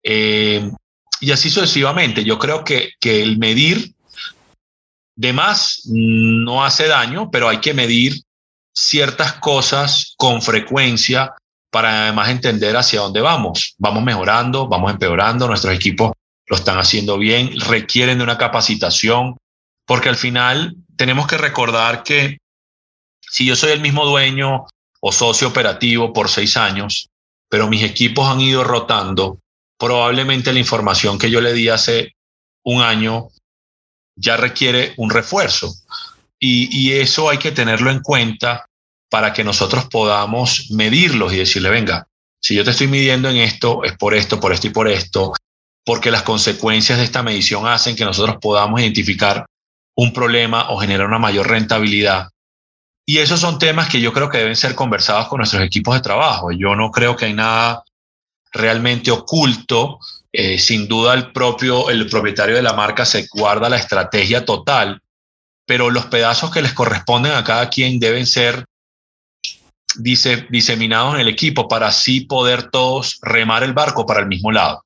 Eh, 0.03 0.71
y 1.19 1.33
así 1.33 1.49
sucesivamente. 1.49 2.25
Yo 2.25 2.39
creo 2.39 2.63
que, 2.63 2.91
que 3.01 3.23
el 3.23 3.39
medir 3.39 3.95
de 5.15 5.33
más 5.33 5.81
no 5.87 6.63
hace 6.63 6.89
daño, 6.89 7.31
pero 7.31 7.49
hay 7.49 7.59
que 7.61 7.73
medir 7.73 8.21
ciertas 8.75 9.33
cosas 9.35 10.15
con 10.19 10.43
frecuencia 10.43 11.33
para 11.71 12.03
además 12.03 12.29
entender 12.29 12.77
hacia 12.77 13.01
dónde 13.01 13.23
vamos. 13.23 13.75
Vamos 13.79 14.05
mejorando, 14.05 14.69
vamos 14.69 14.93
empeorando, 14.93 15.49
nuestros 15.49 15.75
equipos 15.75 16.13
lo 16.49 16.57
están 16.57 16.77
haciendo 16.79 17.17
bien, 17.17 17.59
requieren 17.61 18.19
de 18.19 18.25
una 18.25 18.37
capacitación, 18.37 19.39
porque 19.87 20.11
al 20.11 20.17
final 20.17 20.77
tenemos 20.97 21.27
que 21.27 21.39
recordar 21.39 22.03
que 22.03 22.37
si 23.23 23.47
yo 23.47 23.57
soy 23.57 23.73
el 23.73 23.81
mismo 23.81 24.05
dueño 24.05 24.67
o 25.09 25.13
socio 25.13 25.47
operativo 25.47 26.13
por 26.13 26.29
seis 26.29 26.57
años, 26.57 27.11
pero 27.49 27.69
mis 27.69 27.85
equipos 27.85 28.27
han 28.27 28.41
ido 28.41 28.65
rotando, 28.65 29.39
probablemente 29.79 30.53
la 30.53 30.59
información 30.59 31.17
que 31.17 31.31
yo 31.31 31.41
le 31.41 31.53
di 31.53 31.69
hace 31.69 32.17
un 32.65 32.83
año 32.83 33.29
ya 34.17 34.37
requiere 34.37 34.95
un 34.97 35.11
refuerzo. 35.11 35.73
Y, 36.41 36.91
eso 36.91 37.31
hay 37.31 37.39
que 37.39 37.53
tenerlo 37.53 37.93
en 37.93 38.01
cuenta 38.01 38.67
para 39.09 39.33
que 39.33 39.45
nosotros 39.45 39.87
podamos 39.87 40.73
medirlos 40.73 41.33
y 41.33 41.37
decirle, 41.37 41.71
venga, 41.71 42.09
si 42.43 42.57
yo 42.57 42.65
te 42.65 42.73
estoy 42.73 42.89
midiendo 42.89 43.31
en 43.31 43.37
esto, 43.37 43.85
es 43.85 43.97
por 43.97 44.13
esto, 44.13 44.41
por 44.41 44.53
esto 44.53 44.67
y 44.67 44.71
por 44.71 44.89
esto, 44.89 45.33
porque 45.85 46.11
las 46.11 46.23
consecuencias 46.25 46.99
de 46.99 47.05
esta 47.05 47.23
medición 47.23 47.69
hacen 47.69 47.95
que 47.95 48.05
nosotros 48.05 48.39
podamos 48.41 48.81
identificar 48.81 49.47
un 49.95 50.13
problema 50.13 50.71
o 50.71 50.79
generar 50.79 51.07
una 51.07 51.21
mayor 51.21 51.49
rentabilidad. 51.49 52.29
Y 53.09 53.19
esos 53.19 53.39
son 53.39 53.59
temas 53.61 53.89
que 53.89 54.01
yo 54.01 54.13
creo 54.13 54.29
que 54.29 54.39
deben 54.39 54.57
ser 54.57 54.75
conversados 54.75 55.29
con 55.29 55.39
nuestros 55.39 55.63
equipos 55.63 55.95
de 55.95 56.01
trabajo. 56.01 56.51
Yo 56.51 56.75
no 56.75 56.91
creo 56.91 57.15
que 57.15 57.27
hay 57.27 57.35
nada 57.35 57.85
realmente 58.53 59.13
oculto. 59.13 60.01
Eh, 60.33 60.59
sin 60.59 60.89
duda 60.89 61.15
el 61.15 61.31
propio, 61.33 61.89
el 61.89 62.09
propietario 62.09 62.57
de 62.57 62.63
la 62.63 62.73
marca 62.73 63.07
se 63.07 63.29
guarda 63.33 63.69
la 63.69 63.77
estrategia 63.77 64.45
total, 64.45 65.01
pero 65.65 65.89
los 65.89 66.07
pedazos 66.07 66.51
que 66.51 66.61
les 66.61 66.75
corresponden 66.75 67.33
a 67.33 67.45
cada 67.45 67.71
quien 67.71 68.01
deben 68.01 68.27
ser 68.27 68.67
diseminados 69.99 71.15
en 71.15 71.21
el 71.21 71.29
equipo 71.29 71.69
para 71.69 71.87
así 71.87 72.23
poder 72.23 72.71
todos 72.71 73.19
remar 73.23 73.63
el 73.63 73.73
barco 73.73 74.05
para 74.05 74.21
el 74.21 74.27
mismo 74.27 74.51
lado. 74.51 74.85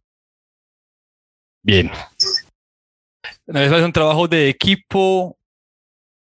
Bien. 1.63 1.91
Una 3.47 3.61
vez 3.61 3.71
más, 3.71 3.83
un 3.83 3.93
trabajo 3.93 4.29
de 4.29 4.51
equipo. 4.51 5.37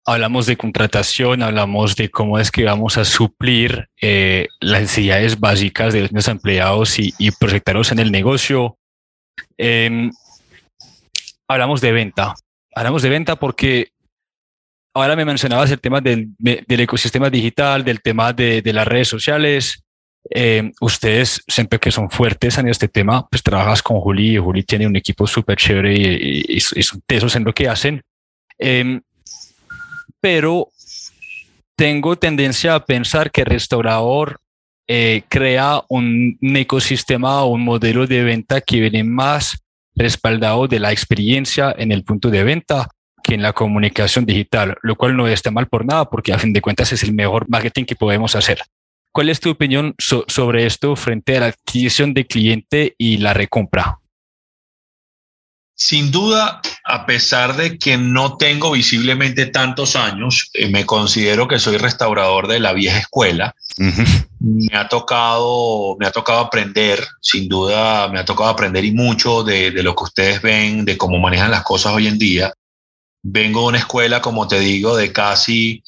Hablamos 0.05 0.47
de 0.47 0.57
contratación, 0.57 1.43
hablamos 1.43 1.95
de 1.95 2.11
cómo 2.11 2.39
es 2.41 2.51
que 2.51 2.65
vamos 2.65 2.99
a 2.99 3.05
suplir 3.05 3.89
eh, 4.01 4.49
las 4.61 4.83
necesidades 4.83 5.39
básicas 5.39 5.93
de 5.93 6.09
los 6.11 6.29
empleados 6.29 6.99
y, 6.99 7.15
y 7.19 7.31
proyectarlos 7.31 7.93
en 7.93 8.01
el 8.01 8.11
negocio. 8.11 8.79
Em, 9.57 10.11
hablamos 11.47 11.81
de 11.81 11.93
venta. 11.93 12.35
Hablamos 12.75 13.03
de 13.03 13.11
venta 13.11 13.37
porque 13.37 13.93
ahora 14.95 15.15
me 15.15 15.25
mencionabas 15.25 15.71
el 15.71 15.81
tema 15.81 16.01
del, 16.01 16.31
del 16.39 16.81
ecosistema 16.81 17.31
digital, 17.31 17.85
del 17.85 18.03
tema 18.03 18.33
de, 18.33 18.61
de 18.61 18.73
las 18.73 18.89
redes 18.89 19.09
sociales. 19.09 19.85
Eh, 20.31 20.71
ustedes 20.81 21.43
siempre 21.49 21.79
que 21.79 21.91
son 21.91 22.11
fuertes 22.11 22.59
en 22.59 22.69
este 22.69 22.89
tema, 22.89 23.27
pues 23.29 23.43
trabajas 23.43 23.83
con 23.83 24.01
Juli 24.01 24.35
y 24.35 24.39
Juli 24.39 24.63
tiene 24.63 24.87
un 24.87 24.97
equipo 24.97 25.27
súper 25.27 25.59
chévere 25.59 25.95
y, 25.95 26.61
son 26.61 27.03
tesos 27.07 27.37
en 27.37 27.45
lo 27.45 27.53
que 27.53 27.69
hacen. 27.69 28.03
Eh, 28.59 29.01
pero 30.23 30.69
tengo 31.77 32.17
tendencia 32.17 32.77
a 32.77 32.85
pensar 32.85 33.33
que 33.33 33.45
Restaurador 33.45 34.41
eh, 34.87 35.25
crea 35.29 35.83
un, 35.89 36.39
ecosistema 36.41 37.43
o 37.43 37.49
un 37.49 37.65
modelo 37.65 38.07
de 38.07 38.23
venta 38.23 38.61
que 38.61 38.81
viene 38.81 39.03
más 39.03 39.59
respaldado 39.97 40.69
de 40.69 40.79
la 40.79 40.93
experiencia 40.93 41.75
en 41.77 41.91
el 41.91 42.05
punto 42.05 42.31
de 42.31 42.45
venta 42.45 42.89
que 43.23 43.35
en 43.35 43.43
la 43.43 43.53
comunicación 43.53 44.25
digital, 44.25 44.77
lo 44.83 44.95
cual 44.95 45.17
no 45.17 45.27
está 45.27 45.51
mal 45.51 45.67
por 45.67 45.85
nada 45.85 46.05
porque 46.09 46.33
a 46.33 46.39
fin 46.39 46.53
de 46.53 46.63
cuentas 46.63 46.93
es 46.93 47.03
el 47.03 47.15
mejor 47.15 47.49
marketing 47.49 47.85
que 47.85 47.97
podemos 47.97 48.37
hacer. 48.37 48.63
¿Cuál 49.13 49.29
es 49.29 49.41
tu 49.41 49.51
opinión 49.51 49.95
sobre 49.99 50.67
esto 50.67 50.95
frente 50.95 51.37
a 51.37 51.41
la 51.41 51.47
adquisición 51.47 52.15
de 52.15 52.27
cliente 52.27 52.95
y 52.97 53.19
la 53.19 53.35
recompra? 53.35 53.99
Sin 55.85 56.13
duda, 56.13 56.61
a 56.85 57.07
pesar 57.07 57.57
de 57.57 57.77
que 57.77 57.97
no 57.97 58.37
tengo 58.37 58.71
visiblemente 58.71 59.47
tantos 59.47 59.97
años, 59.97 60.49
eh, 60.55 60.69
me 60.69 60.87
considero 60.87 61.49
que 61.49 61.59
soy 61.59 61.77
restaurador 61.77 62.47
de 62.47 62.61
la 62.61 62.73
vieja 62.73 62.99
escuela. 62.99 63.57
Me 64.39 64.77
ha 64.77 64.89
tocado, 64.89 65.97
me 65.99 66.07
ha 66.07 66.13
tocado 66.13 66.39
aprender, 66.39 67.05
sin 67.21 67.49
duda, 67.49 68.07
me 68.07 68.21
ha 68.21 68.25
tocado 68.25 68.49
aprender 68.49 68.85
y 68.85 68.93
mucho 68.93 69.43
de, 69.43 69.73
de 69.73 69.83
lo 69.83 69.97
que 69.97 70.05
ustedes 70.05 70.41
ven, 70.41 70.85
de 70.85 70.97
cómo 70.97 71.19
manejan 71.19 71.51
las 71.51 71.65
cosas 71.65 71.93
hoy 71.95 72.07
en 72.07 72.17
día. 72.17 72.53
Vengo 73.25 73.63
de 73.63 73.67
una 73.67 73.79
escuela, 73.79 74.23
como 74.23 74.47
te 74.47 74.61
digo, 74.61 74.97
de 74.97 75.13
casi 75.13 75.83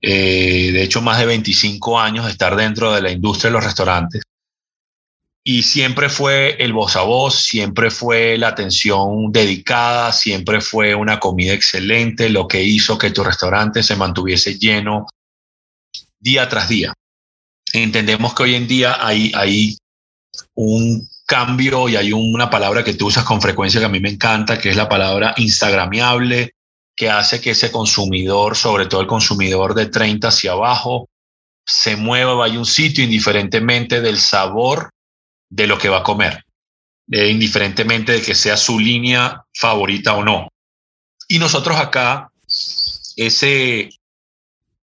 eh, 0.00 0.70
de 0.72 0.84
hecho 0.84 1.02
más 1.02 1.18
de 1.18 1.26
25 1.26 1.98
años 1.98 2.26
de 2.26 2.30
estar 2.30 2.54
dentro 2.54 2.92
de 2.92 3.02
la 3.02 3.10
industria 3.10 3.50
de 3.50 3.54
los 3.54 3.64
restaurantes. 3.64 4.22
Y 5.44 5.64
siempre 5.64 6.08
fue 6.08 6.56
el 6.62 6.72
voz 6.72 6.94
a 6.94 7.02
voz, 7.02 7.42
siempre 7.42 7.90
fue 7.90 8.38
la 8.38 8.48
atención 8.48 9.32
dedicada, 9.32 10.12
siempre 10.12 10.60
fue 10.60 10.94
una 10.94 11.18
comida 11.18 11.52
excelente, 11.52 12.28
lo 12.28 12.46
que 12.46 12.62
hizo 12.62 12.96
que 12.96 13.10
tu 13.10 13.24
restaurante 13.24 13.82
se 13.82 13.96
mantuviese 13.96 14.56
lleno 14.56 15.08
día 16.20 16.48
tras 16.48 16.68
día. 16.68 16.92
Entendemos 17.72 18.34
que 18.34 18.44
hoy 18.44 18.54
en 18.54 18.68
día 18.68 19.04
hay, 19.04 19.32
hay 19.34 19.76
un 20.54 21.08
cambio 21.26 21.88
y 21.88 21.96
hay 21.96 22.12
una 22.12 22.48
palabra 22.48 22.84
que 22.84 22.94
tú 22.94 23.08
usas 23.08 23.24
con 23.24 23.40
frecuencia 23.40 23.80
que 23.80 23.86
a 23.86 23.90
mí 23.90 23.98
me 23.98 24.10
encanta, 24.10 24.60
que 24.60 24.70
es 24.70 24.76
la 24.76 24.88
palabra 24.88 25.34
instagramiable, 25.38 26.54
que 26.94 27.10
hace 27.10 27.40
que 27.40 27.50
ese 27.50 27.72
consumidor, 27.72 28.56
sobre 28.56 28.86
todo 28.86 29.00
el 29.00 29.08
consumidor 29.08 29.74
de 29.74 29.86
30 29.86 30.28
hacia 30.28 30.52
abajo, 30.52 31.08
se 31.66 31.96
mueva, 31.96 32.34
vaya 32.34 32.56
a 32.56 32.58
un 32.58 32.66
sitio 32.66 33.02
indiferentemente 33.02 34.00
del 34.00 34.18
sabor 34.18 34.91
de 35.52 35.66
lo 35.66 35.76
que 35.76 35.90
va 35.90 35.98
a 35.98 36.02
comer, 36.02 36.44
eh, 37.10 37.28
indiferentemente 37.28 38.12
de 38.12 38.22
que 38.22 38.34
sea 38.34 38.56
su 38.56 38.78
línea 38.78 39.44
favorita 39.54 40.14
o 40.14 40.24
no. 40.24 40.48
Y 41.28 41.38
nosotros 41.38 41.76
acá, 41.76 42.30
ese, 43.16 43.90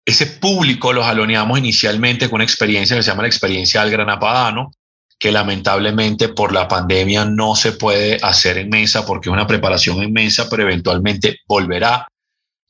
ese 0.06 0.26
público 0.28 0.94
los 0.94 1.06
aloneamos 1.06 1.58
inicialmente 1.58 2.30
con 2.30 2.36
una 2.36 2.44
experiencia 2.44 2.96
que 2.96 3.02
se 3.02 3.10
llama 3.10 3.24
la 3.24 3.30
experiencia 3.30 3.82
del 3.82 3.92
granapadano, 3.92 4.72
que 5.18 5.32
lamentablemente 5.32 6.30
por 6.30 6.54
la 6.54 6.68
pandemia 6.68 7.26
no 7.26 7.56
se 7.56 7.72
puede 7.72 8.20
hacer 8.22 8.60
en 8.60 8.70
mesa 8.70 9.06
porque 9.06 9.30
es 9.30 9.34
una 9.34 9.48
preparación 9.48 10.02
en 10.04 10.14
mesa, 10.14 10.48
pero 10.50 10.64
eventualmente 10.64 11.40
volverá. 11.48 12.08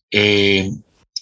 Eh, 0.09 0.71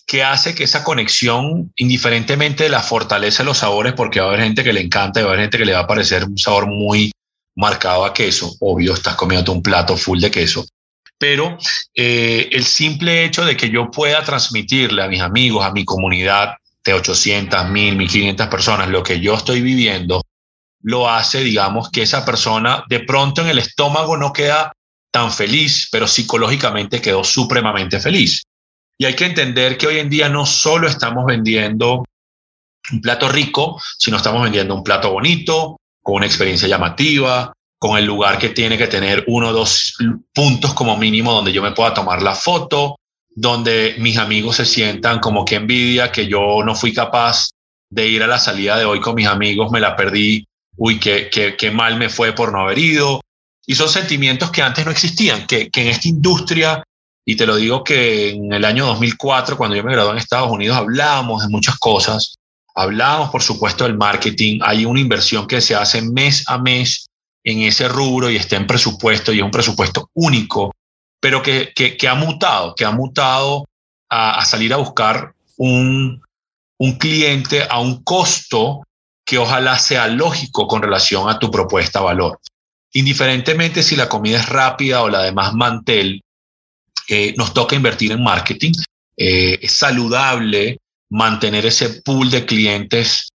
que 0.07 0.23
hace 0.23 0.55
que 0.55 0.63
esa 0.63 0.85
conexión, 0.85 1.73
indiferentemente 1.75 2.63
de 2.63 2.69
la 2.69 2.81
fortaleza 2.81 3.43
de 3.43 3.47
los 3.47 3.57
sabores, 3.57 3.93
porque 3.93 4.21
va 4.21 4.27
a 4.27 4.29
haber 4.29 4.45
gente 4.45 4.63
que 4.63 4.71
le 4.71 4.79
encanta 4.79 5.19
y 5.19 5.23
va 5.23 5.29
a 5.29 5.33
haber 5.33 5.43
gente 5.43 5.57
que 5.57 5.65
le 5.65 5.73
va 5.73 5.81
a 5.81 5.87
parecer 5.87 6.23
un 6.23 6.37
sabor 6.37 6.65
muy 6.65 7.11
marcado 7.55 8.05
a 8.05 8.13
queso, 8.13 8.55
obvio, 8.61 8.93
estás 8.93 9.15
comiendo 9.15 9.51
un 9.51 9.61
plato 9.61 9.97
full 9.97 10.19
de 10.19 10.31
queso, 10.31 10.65
pero 11.17 11.57
eh, 11.93 12.47
el 12.51 12.63
simple 12.63 13.25
hecho 13.25 13.43
de 13.43 13.57
que 13.57 13.69
yo 13.69 13.91
pueda 13.91 14.23
transmitirle 14.23 15.03
a 15.03 15.07
mis 15.09 15.21
amigos, 15.21 15.65
a 15.65 15.71
mi 15.71 15.83
comunidad 15.83 16.53
de 16.85 16.93
800, 16.93 17.69
1000, 17.69 17.95
1500 17.97 18.47
personas 18.47 18.87
lo 18.87 19.03
que 19.03 19.19
yo 19.19 19.33
estoy 19.33 19.61
viviendo, 19.61 20.23
lo 20.83 21.09
hace, 21.09 21.43
digamos, 21.43 21.89
que 21.89 22.03
esa 22.03 22.23
persona 22.23 22.85
de 22.87 23.01
pronto 23.01 23.41
en 23.41 23.49
el 23.49 23.57
estómago 23.57 24.15
no 24.15 24.31
queda 24.31 24.71
tan 25.11 25.33
feliz, 25.33 25.89
pero 25.91 26.07
psicológicamente 26.07 27.01
quedó 27.01 27.25
supremamente 27.25 27.99
feliz. 27.99 28.43
Y 28.97 29.05
hay 29.05 29.15
que 29.15 29.25
entender 29.25 29.77
que 29.77 29.87
hoy 29.87 29.99
en 29.99 30.09
día 30.09 30.29
no 30.29 30.45
solo 30.45 30.87
estamos 30.87 31.25
vendiendo 31.25 32.03
un 32.91 33.01
plato 33.01 33.29
rico, 33.29 33.81
sino 33.97 34.17
estamos 34.17 34.41
vendiendo 34.43 34.75
un 34.75 34.83
plato 34.83 35.11
bonito, 35.11 35.77
con 36.01 36.15
una 36.15 36.25
experiencia 36.25 36.67
llamativa, 36.67 37.53
con 37.77 37.97
el 37.97 38.05
lugar 38.05 38.39
que 38.39 38.49
tiene 38.49 38.77
que 38.77 38.87
tener 38.87 39.23
uno 39.27 39.49
o 39.49 39.53
dos 39.53 39.95
puntos 40.33 40.73
como 40.73 40.97
mínimo 40.97 41.33
donde 41.33 41.51
yo 41.53 41.61
me 41.61 41.73
pueda 41.73 41.93
tomar 41.93 42.23
la 42.23 42.33
foto, 42.33 42.95
donde 43.29 43.95
mis 43.99 44.17
amigos 44.17 44.55
se 44.55 44.65
sientan 44.65 45.19
como 45.19 45.45
que 45.45 45.55
envidia 45.55 46.11
que 46.11 46.27
yo 46.27 46.63
no 46.65 46.73
fui 46.73 46.93
capaz 46.93 47.49
de 47.89 48.07
ir 48.07 48.23
a 48.23 48.27
la 48.27 48.39
salida 48.39 48.77
de 48.77 48.85
hoy 48.85 48.99
con 48.99 49.15
mis 49.15 49.27
amigos, 49.27 49.71
me 49.71 49.79
la 49.79 49.95
perdí 49.95 50.47
uy, 50.77 50.99
qué, 50.99 51.29
qué, 51.57 51.71
mal 51.71 51.97
me 51.97 52.09
fue 52.09 52.31
por 52.33 52.51
no 52.51 52.61
haber 52.61 52.77
ido. 52.77 53.21
Y 53.65 53.75
son 53.75 53.89
sentimientos 53.89 54.51
que 54.51 54.61
antes 54.61 54.85
no 54.85 54.91
existían, 54.91 55.45
que, 55.45 55.69
que 55.69 55.81
en 55.81 55.87
esta 55.89 56.07
industria 56.07 56.83
Y 57.29 57.35
te 57.35 57.45
lo 57.45 57.57
digo 57.57 57.83
que 57.83 58.29
en 58.29 58.53
el 58.53 58.63
año 58.63 58.85
2004, 58.85 59.57
cuando 59.57 59.75
yo 59.75 59.83
me 59.83 59.91
gradué 59.91 60.13
en 60.13 60.17
Estados 60.17 60.49
Unidos, 60.49 60.77
hablábamos 60.77 61.41
de 61.43 61.49
muchas 61.49 61.77
cosas. 61.77 62.37
Hablábamos, 62.73 63.31
por 63.31 63.43
supuesto, 63.43 63.83
del 63.83 63.97
marketing. 63.97 64.61
Hay 64.63 64.85
una 64.85 65.01
inversión 65.01 65.45
que 65.45 65.59
se 65.59 65.75
hace 65.75 66.01
mes 66.01 66.45
a 66.47 66.57
mes 66.57 67.09
en 67.43 67.59
ese 67.63 67.89
rubro 67.89 68.29
y 68.29 68.37
está 68.37 68.55
en 68.55 68.65
presupuesto 68.65 69.33
y 69.33 69.39
es 69.39 69.43
un 69.43 69.51
presupuesto 69.51 70.09
único, 70.13 70.73
pero 71.19 71.41
que, 71.41 71.73
que, 71.75 72.07
ha 72.07 72.15
mutado, 72.15 72.73
que 72.75 72.85
ha 72.85 72.91
mutado 72.91 73.65
a, 74.09 74.45
salir 74.45 74.73
a 74.73 74.77
buscar 74.77 75.33
un, 75.57 76.21
un 76.77 76.93
cliente 76.93 77.67
a 77.69 77.81
un 77.81 78.03
costo 78.03 78.83
que 79.25 79.37
ojalá 79.37 79.77
sea 79.79 80.07
lógico 80.07 80.65
con 80.65 80.81
relación 80.81 81.29
a 81.29 81.39
tu 81.39 81.51
propuesta 81.51 81.99
valor. 81.99 82.39
Indiferentemente 82.93 83.83
si 83.83 83.97
la 83.97 84.07
comida 84.07 84.37
es 84.37 84.47
rápida 84.47 85.01
o 85.01 85.09
la 85.09 85.23
de 85.23 85.33
más 85.33 85.53
mantel, 85.53 86.23
eh, 87.07 87.33
nos 87.37 87.53
toca 87.53 87.75
invertir 87.75 88.11
en 88.11 88.23
marketing. 88.23 88.73
Eh, 89.15 89.59
es 89.61 89.71
saludable 89.71 90.79
mantener 91.09 91.65
ese 91.65 92.01
pool 92.01 92.29
de 92.29 92.45
clientes, 92.45 93.29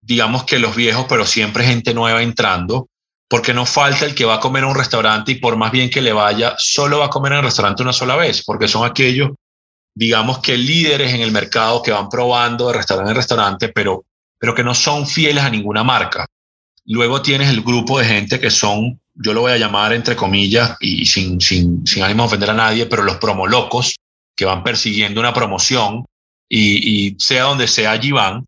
digamos 0.00 0.44
que 0.44 0.58
los 0.58 0.76
viejos, 0.76 1.06
pero 1.08 1.26
siempre 1.26 1.64
gente 1.64 1.92
nueva 1.92 2.22
entrando, 2.22 2.88
porque 3.28 3.52
no 3.52 3.66
falta 3.66 4.04
el 4.04 4.14
que 4.14 4.24
va 4.24 4.34
a 4.34 4.40
comer 4.40 4.64
a 4.64 4.68
un 4.68 4.76
restaurante 4.76 5.32
y 5.32 5.36
por 5.36 5.56
más 5.56 5.72
bien 5.72 5.90
que 5.90 6.00
le 6.00 6.12
vaya, 6.12 6.54
solo 6.58 7.00
va 7.00 7.06
a 7.06 7.10
comer 7.10 7.32
en 7.32 7.38
el 7.38 7.44
restaurante 7.44 7.82
una 7.82 7.92
sola 7.92 8.16
vez, 8.16 8.44
porque 8.44 8.68
son 8.68 8.88
aquellos, 8.88 9.30
digamos 9.94 10.38
que 10.38 10.56
líderes 10.56 11.12
en 11.12 11.20
el 11.20 11.32
mercado 11.32 11.82
que 11.82 11.90
van 11.90 12.08
probando 12.08 12.68
de 12.68 12.74
restaurante 12.74 13.10
en 13.10 13.16
restaurante, 13.16 13.68
pero, 13.70 14.04
pero 14.38 14.54
que 14.54 14.64
no 14.64 14.74
son 14.74 15.06
fieles 15.06 15.42
a 15.42 15.50
ninguna 15.50 15.82
marca. 15.82 16.26
Luego 16.86 17.22
tienes 17.22 17.48
el 17.48 17.62
grupo 17.62 17.98
de 17.98 18.04
gente 18.04 18.38
que 18.38 18.50
son, 18.50 19.00
yo 19.14 19.32
lo 19.32 19.42
voy 19.42 19.52
a 19.52 19.58
llamar 19.58 19.92
entre 19.92 20.16
comillas 20.16 20.76
y 20.80 21.06
sin, 21.06 21.40
sin, 21.40 21.86
sin 21.86 22.02
ánimo 22.02 22.24
de 22.24 22.26
ofender 22.28 22.50
a 22.50 22.54
nadie, 22.54 22.86
pero 22.86 23.02
los 23.02 23.16
promolocos 23.16 23.96
que 24.36 24.44
van 24.44 24.64
persiguiendo 24.64 25.20
una 25.20 25.32
promoción 25.32 26.04
y, 26.48 27.16
sea 27.18 27.44
donde 27.44 27.68
sea 27.68 27.92
allí 27.92 28.12
van. 28.12 28.46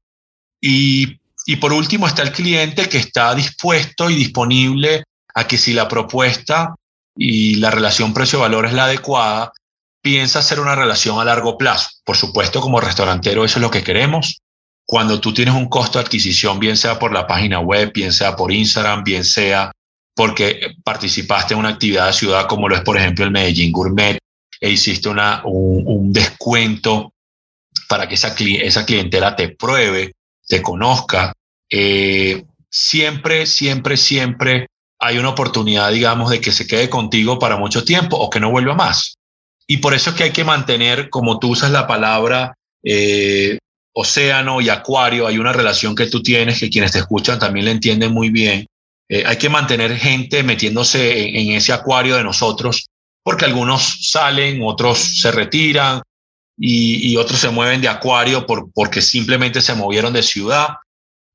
Y, 0.61 1.19
y 1.47 1.57
por 1.57 1.73
último 1.73 2.07
está 2.07 2.23
el 2.23 2.33
cliente 2.33 2.89
que 2.89 2.99
está 2.99 3.35
dispuesto 3.35 4.11
y 4.11 4.17
disponible 4.17 5.05
a 5.35 5.47
que 5.47 5.59
si 5.59 5.73
la 5.73 5.89
propuesta 5.89 6.75
y 7.17 7.57
la 7.57 7.71
relación 7.71 8.13
precio-valor 8.13 8.67
es 8.67 8.73
la 8.73 8.85
adecuada, 8.85 9.53
piensa 10.03 10.41
hacer 10.41 10.61
una 10.61 10.75
relación 10.75 11.21
a 11.21 11.25
largo 11.25 11.57
plazo. 11.57 11.89
Por 12.05 12.17
supuesto, 12.17 12.61
como 12.61 12.81
restaurantero, 12.81 13.45
eso 13.45 13.59
es 13.59 13.63
lo 13.63 13.71
que 13.71 13.85
queremos 13.85 14.41
cuando 14.87 15.21
tú 15.21 15.35
tienes 15.35 15.55
un 15.55 15.69
costo 15.69 15.99
adquisición, 15.99 16.61
bien 16.61 16.77
sea 16.77 16.99
por 16.99 17.13
la 17.13 17.27
página 17.27 17.59
web, 17.59 17.93
bien 17.93 18.13
sea 18.13 18.37
por 18.37 18.53
Instagram, 18.53 19.03
bien 19.03 19.25
sea 19.25 19.73
porque 20.17 20.75
participaste 20.83 21.53
en 21.53 21.61
una 21.61 21.69
actividad 21.69 22.07
de 22.07 22.15
ciudad 22.15 22.47
como 22.49 22.69
lo 22.69 22.75
es, 22.75 22.81
por 22.81 22.97
ejemplo, 22.97 23.25
el 23.25 23.31
Medellín 23.31 23.71
Gourmet, 23.71 24.19
e 24.59 24.71
hiciste 24.71 25.11
una, 25.11 25.43
un, 25.45 26.11
descuento 26.11 27.13
para 27.87 28.09
que 28.09 28.15
esa, 28.15 28.35
esa 28.39 28.87
clientela 28.87 29.37
te 29.37 29.51
pruebe, 29.51 30.13
te 30.49 30.63
conozca. 30.63 31.35
Eh, 31.71 32.43
siempre, 32.71 33.45
siempre, 33.45 33.99
siempre 33.99 34.69
hay 34.99 35.19
una 35.19 35.29
oportunidad, 35.29 35.93
digamos, 35.93 36.31
de 36.31 36.41
que 36.41 36.51
se 36.51 36.67
quede 36.67 36.89
contigo 36.89 37.39
para 37.39 37.59
mucho 37.59 37.85
tiempo 37.85 38.17
o 38.17 38.31
que 38.31 38.41
no 38.41 38.51
vuelva 38.51 38.75
más. 38.75 39.17
Y 39.67 39.79
por 39.79 39.93
eso 39.93 40.11
es 40.11 40.17
que 40.17 40.25
hay 40.25 40.33
que 40.33 40.45
mantener, 40.45 41.11
como 41.11 41.39
tú 41.39 41.51
usas 41.51 41.71
la 41.71 41.87
palabra, 41.87 42.55
eh, 42.83 43.59
océano 43.93 44.63
y 44.63 44.71
acuario, 44.71 45.27
hay 45.27 45.37
una 45.37 45.53
relación 45.53 45.95
que 45.95 46.07
tú 46.07 46.23
tienes 46.23 46.59
que 46.59 46.71
quienes 46.71 46.93
te 46.93 47.01
escuchan 47.01 47.39
también 47.39 47.67
le 47.67 47.73
entienden 47.73 48.13
muy 48.13 48.31
bien. 48.31 48.67
Eh, 49.09 49.23
hay 49.25 49.37
que 49.37 49.49
mantener 49.49 49.97
gente 49.97 50.43
metiéndose 50.43 51.29
en, 51.39 51.53
ese 51.53 51.73
acuario 51.73 52.17
de 52.17 52.25
nosotros, 52.25 52.89
porque 53.23 53.45
algunos 53.45 54.11
salen, 54.11 54.61
otros 54.63 54.99
se 55.21 55.31
retiran 55.31 56.03
y, 56.59 57.17
otros 57.17 57.39
se 57.41 57.51
mueven 57.51 57.81
de 57.81 57.89
acuario 57.89 58.47
por, 58.47 58.71
porque 58.73 59.01
simplemente 59.03 59.61
se 59.61 59.75
movieron 59.75 60.13
de 60.13 60.23
ciudad. 60.23 60.69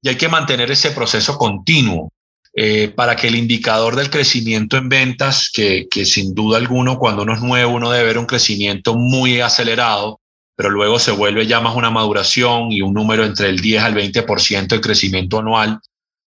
Y 0.02 0.10
hay 0.10 0.16
que 0.16 0.28
mantener 0.28 0.72
ese 0.72 0.92
proceso 0.92 1.38
continuo 1.38 2.12
eh, 2.54 2.90
para 2.90 3.16
que 3.16 3.28
el 3.28 3.36
indicador 3.36 3.96
del 3.96 4.10
crecimiento 4.10 4.76
en 4.78 4.90
ventas, 4.90 5.50
que, 5.54 5.88
que 5.90 6.06
sin 6.06 6.34
duda 6.34 6.58
alguno 6.58 6.98
cuando 6.98 7.24
uno 7.24 7.36
es 7.36 7.42
nuevo 7.42 7.74
uno 7.74 7.92
debe 7.92 8.08
ver 8.08 8.18
un 8.18 8.26
crecimiento 8.26 8.96
muy 8.96 9.40
acelerado, 9.40 10.20
pero 10.58 10.70
luego 10.70 11.00
se 11.00 11.12
vuelve 11.12 11.48
ya 11.48 11.62
más 11.62 11.76
una 11.76 11.90
maduración 11.90 12.72
y 12.72 12.82
un 12.82 12.94
número 12.94 13.24
entre 13.24 13.48
el 13.48 13.60
10 13.60 13.84
al 13.84 13.96
20% 13.96 14.68
de 14.68 14.82
crecimiento 14.82 15.40
anual 15.40 15.80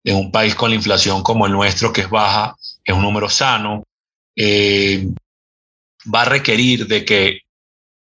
en 0.03 0.15
un 0.15 0.31
país 0.31 0.55
con 0.55 0.69
la 0.69 0.75
inflación 0.75 1.23
como 1.23 1.45
el 1.45 1.51
nuestro, 1.51 1.91
que 1.91 2.01
es 2.01 2.09
baja, 2.09 2.55
es 2.83 2.95
un 2.95 3.01
número 3.01 3.29
sano, 3.29 3.83
eh, 4.35 5.07
va 6.13 6.21
a 6.21 6.25
requerir 6.25 6.87
de 6.87 7.03
que 7.03 7.41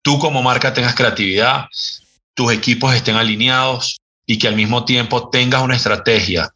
tú 0.02 0.20
como 0.20 0.44
marca 0.44 0.74
tengas 0.74 0.96
creatividad, 0.96 1.66
tus 2.34 2.52
equipos 2.52 2.94
estén 2.94 3.16
alineados 3.16 4.00
y 4.26 4.38
que 4.38 4.48
al 4.48 4.56
mismo 4.56 4.86
tiempo 4.86 5.30
tengas 5.30 5.62
una 5.62 5.76
estrategia 5.76 6.54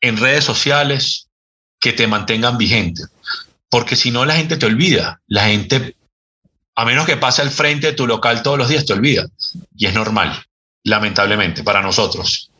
en 0.00 0.16
redes 0.16 0.44
sociales 0.44 1.28
que 1.80 1.92
te 1.92 2.06
mantengan 2.06 2.58
vigente. 2.58 3.02
Porque 3.68 3.96
si 3.96 4.10
no, 4.10 4.24
la 4.24 4.36
gente 4.36 4.56
te 4.56 4.66
olvida, 4.66 5.20
la 5.26 5.46
gente 5.46 5.96
a 6.76 6.84
menos 6.84 7.06
que 7.06 7.16
pase 7.16 7.42
al 7.42 7.50
frente 7.50 7.88
de 7.88 7.92
tu 7.94 8.06
local 8.06 8.42
todos 8.42 8.58
los 8.58 8.68
días, 8.68 8.84
te 8.84 8.92
olvida. 8.92 9.26
Y 9.76 9.86
es 9.86 9.94
normal, 9.94 10.44
lamentablemente, 10.84 11.64
para 11.64 11.80
nosotros. 11.80 12.50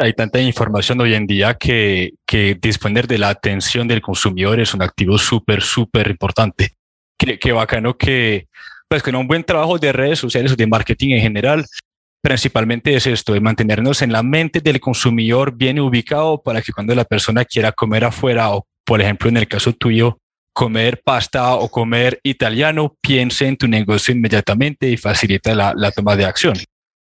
Hay 0.00 0.12
tanta 0.12 0.40
información 0.40 1.00
hoy 1.00 1.14
en 1.14 1.26
día 1.26 1.54
que, 1.54 2.12
que 2.24 2.56
disponer 2.60 3.08
de 3.08 3.18
la 3.18 3.30
atención 3.30 3.88
del 3.88 4.00
consumidor 4.00 4.60
es 4.60 4.72
un 4.72 4.80
activo 4.80 5.18
súper, 5.18 5.60
súper 5.60 6.08
importante. 6.08 6.74
Qué, 7.18 7.36
qué 7.36 7.50
bacano 7.50 7.98
que, 7.98 8.46
pues, 8.88 9.02
con 9.02 9.16
un 9.16 9.26
buen 9.26 9.42
trabajo 9.42 9.76
de 9.76 9.92
redes 9.92 10.20
sociales 10.20 10.52
o 10.52 10.56
de 10.56 10.68
marketing 10.68 11.14
en 11.14 11.20
general, 11.20 11.66
principalmente 12.22 12.94
es 12.94 13.08
esto, 13.08 13.32
de 13.32 13.40
mantenernos 13.40 14.00
en 14.00 14.12
la 14.12 14.22
mente 14.22 14.60
del 14.60 14.78
consumidor 14.78 15.56
bien 15.56 15.80
ubicado 15.80 16.40
para 16.40 16.62
que 16.62 16.72
cuando 16.72 16.94
la 16.94 17.04
persona 17.04 17.44
quiera 17.44 17.72
comer 17.72 18.04
afuera 18.04 18.52
o, 18.52 18.68
por 18.84 19.00
ejemplo, 19.00 19.28
en 19.28 19.36
el 19.36 19.48
caso 19.48 19.72
tuyo, 19.72 20.18
comer 20.52 21.02
pasta 21.04 21.56
o 21.56 21.68
comer 21.68 22.20
italiano, 22.22 22.94
piense 23.00 23.48
en 23.48 23.56
tu 23.56 23.66
negocio 23.66 24.14
inmediatamente 24.14 24.88
y 24.88 24.96
facilita 24.96 25.56
la, 25.56 25.72
la 25.76 25.90
toma 25.90 26.14
de 26.14 26.24
acción. 26.24 26.56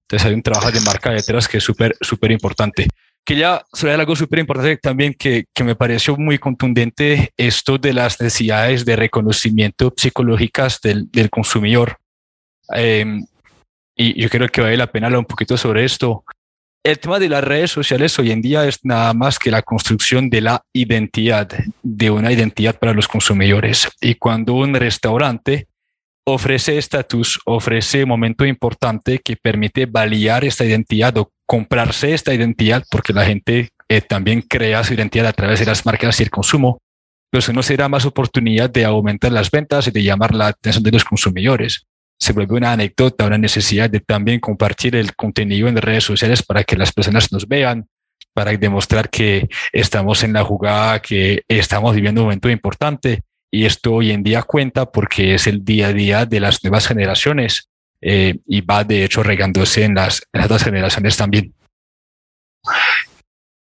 Entonces 0.04 0.26
hay 0.26 0.34
un 0.34 0.42
trabajo 0.42 0.70
de 0.70 0.80
marca 0.80 1.10
detrás 1.10 1.48
que 1.48 1.58
es 1.58 1.64
súper, 1.64 1.96
súper 2.00 2.30
importante. 2.30 2.88
Que 3.24 3.36
ya 3.36 3.64
sobre 3.72 3.94
algo 3.94 4.14
súper 4.14 4.38
importante 4.40 4.76
también 4.76 5.14
que, 5.14 5.46
que, 5.54 5.64
me 5.64 5.74
pareció 5.74 6.16
muy 6.16 6.38
contundente, 6.38 7.32
esto 7.36 7.78
de 7.78 7.94
las 7.94 8.20
necesidades 8.20 8.84
de 8.84 8.96
reconocimiento 8.96 9.92
psicológicas 9.96 10.80
del, 10.82 11.10
del 11.10 11.30
consumidor. 11.30 11.98
Em, 12.68 13.24
y 13.96 14.20
yo 14.20 14.28
creo 14.28 14.48
que 14.48 14.60
vale 14.60 14.76
la 14.76 14.92
pena 14.92 15.06
hablar 15.06 15.20
un 15.20 15.26
poquito 15.26 15.56
sobre 15.56 15.84
esto 15.84 16.24
el 16.84 16.98
tema 16.98 17.18
de 17.18 17.30
las 17.30 17.42
redes 17.42 17.70
sociales 17.70 18.18
hoy 18.18 18.30
en 18.30 18.42
día 18.42 18.66
es 18.66 18.84
nada 18.84 19.14
más 19.14 19.38
que 19.38 19.50
la 19.50 19.62
construcción 19.62 20.28
de 20.28 20.42
la 20.42 20.60
identidad, 20.74 21.48
de 21.82 22.10
una 22.10 22.30
identidad 22.30 22.78
para 22.78 22.92
los 22.92 23.08
consumidores. 23.08 23.88
Y 24.02 24.16
cuando 24.16 24.52
un 24.52 24.74
restaurante 24.74 25.66
ofrece 26.26 26.78
estatus, 26.78 27.40
ofrece 27.44 28.06
momento 28.06 28.44
importante 28.46 29.18
que 29.18 29.36
permite 29.36 29.86
validar 29.86 30.44
esta 30.44 30.64
identidad 30.64 31.16
o 31.18 31.30
comprarse 31.46 32.14
esta 32.14 32.32
identidad, 32.32 32.84
porque 32.90 33.12
la 33.12 33.24
gente 33.24 33.70
eh, 33.88 34.00
también 34.00 34.42
crea 34.42 34.82
su 34.84 34.94
identidad 34.94 35.26
a 35.26 35.32
través 35.32 35.60
de 35.60 35.66
las 35.66 35.84
marcas 35.84 36.18
y 36.20 36.22
el 36.22 36.30
consumo, 36.30 36.78
pues 37.30 37.52
no 37.52 37.62
será 37.62 37.88
más 37.88 38.06
oportunidad 38.06 38.70
de 38.70 38.84
aumentar 38.84 39.32
las 39.32 39.50
ventas 39.50 39.86
y 39.86 39.90
de 39.90 40.02
llamar 40.02 40.34
la 40.34 40.48
atención 40.48 40.82
de 40.82 40.92
los 40.92 41.04
consumidores 41.04 41.86
se 42.18 42.32
vuelve 42.32 42.56
una 42.56 42.72
anécdota, 42.72 43.26
una 43.26 43.38
necesidad 43.38 43.90
de 43.90 44.00
también 44.00 44.40
compartir 44.40 44.96
el 44.96 45.14
contenido 45.14 45.68
en 45.68 45.76
redes 45.76 46.04
sociales 46.04 46.42
para 46.42 46.64
que 46.64 46.76
las 46.76 46.92
personas 46.92 47.32
nos 47.32 47.46
vean, 47.46 47.86
para 48.32 48.56
demostrar 48.56 49.10
que 49.10 49.48
estamos 49.72 50.22
en 50.22 50.32
la 50.32 50.44
jugada, 50.44 51.00
que 51.00 51.42
estamos 51.48 51.94
viviendo 51.94 52.22
un 52.22 52.26
momento 52.26 52.48
importante. 52.48 53.22
Y 53.54 53.66
esto 53.66 53.92
hoy 53.92 54.10
en 54.10 54.24
día 54.24 54.42
cuenta 54.42 54.90
porque 54.90 55.34
es 55.34 55.46
el 55.46 55.64
día 55.64 55.86
a 55.86 55.92
día 55.92 56.26
de 56.26 56.40
las 56.40 56.64
nuevas 56.64 56.88
generaciones 56.88 57.68
eh, 58.00 58.40
y 58.46 58.62
va 58.62 58.82
de 58.82 59.04
hecho 59.04 59.22
regándose 59.22 59.84
en 59.84 59.94
las, 59.94 60.26
en 60.32 60.40
las 60.40 60.46
otras 60.46 60.64
generaciones 60.64 61.16
también. 61.16 61.54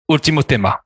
Último 0.06 0.44
tema, 0.44 0.80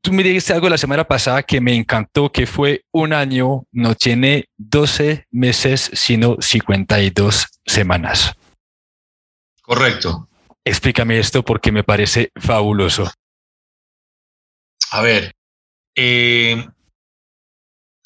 Tú 0.00 0.12
me 0.12 0.24
dijiste 0.24 0.52
algo 0.52 0.68
la 0.68 0.78
semana 0.78 1.04
pasada 1.04 1.44
que 1.44 1.60
me 1.60 1.74
encantó, 1.74 2.30
que 2.30 2.46
fue 2.46 2.84
un 2.92 3.12
año, 3.12 3.66
no 3.72 3.94
tiene 3.94 4.46
12 4.56 5.26
meses, 5.30 5.90
sino 5.94 6.36
52 6.40 7.46
semanas. 7.64 8.34
Correcto. 9.62 10.28
Explícame 10.64 11.18
esto 11.18 11.44
porque 11.44 11.72
me 11.72 11.84
parece 11.84 12.30
fabuloso. 12.36 13.10
A 14.90 15.02
ver, 15.02 15.34
eh, 15.96 16.64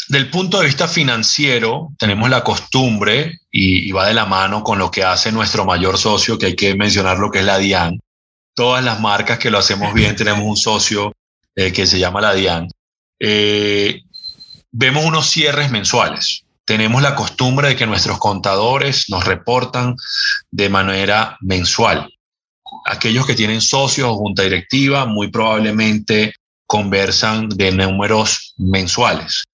del 0.09 0.30
punto 0.30 0.59
de 0.59 0.66
vista 0.66 0.88
financiero, 0.88 1.90
tenemos 1.98 2.30
la 2.30 2.42
costumbre, 2.42 3.40
y, 3.50 3.88
y, 3.88 3.92
va 3.92 4.06
de 4.06 4.14
la 4.14 4.26
mano 4.26 4.62
con 4.62 4.78
lo 4.78 4.90
que 4.90 5.04
hace 5.04 5.30
nuestro 5.32 5.64
mayor 5.64 5.98
socio, 5.98 6.38
que 6.38 6.46
hay 6.46 6.56
que 6.56 6.74
mencionar 6.74 7.18
lo 7.18 7.30
que 7.30 7.40
es 7.40 7.44
la 7.44 7.59
DIAN. 7.59 8.00
Todas 8.54 8.84
las 8.84 9.00
marcas 9.00 9.38
que 9.38 9.50
lo 9.50 9.59
hacemos 9.59 9.92
bien 9.92 10.16
tenemos 10.16 10.44
un 10.44 10.56
socio 10.56 11.12
eh, 11.54 11.72
que 11.72 11.86
se 11.86 11.98
llama 11.98 12.20
la 12.20 12.34
DIAN, 12.34 12.68
eh, 13.20 14.02
vemos 14.70 15.04
unos 15.04 15.28
cierres 15.28 15.70
mensuales. 15.70 16.44
tenemos 16.64 17.00
la 17.00 17.14
costumbre 17.14 17.68
de 17.68 17.76
que 17.76 17.86
nuestros 17.86 18.18
contadores 18.18 19.09
nos 19.09 19.24
reportan 19.24 19.96
de 20.50 20.68
manera 20.68 21.38
mensual. 21.40 22.12
Aquellos 22.84 23.26
que 23.26 23.34
tienen 23.34 23.62
socios 23.62 24.09
o 24.09 24.16
junta 24.16 24.42
directiva 24.42 25.06
muy 25.06 25.30
probablemente 25.30 26.34
conversan 26.66 27.48
de 27.48 27.72
números 27.72 28.54
mensuales. 28.59 29.44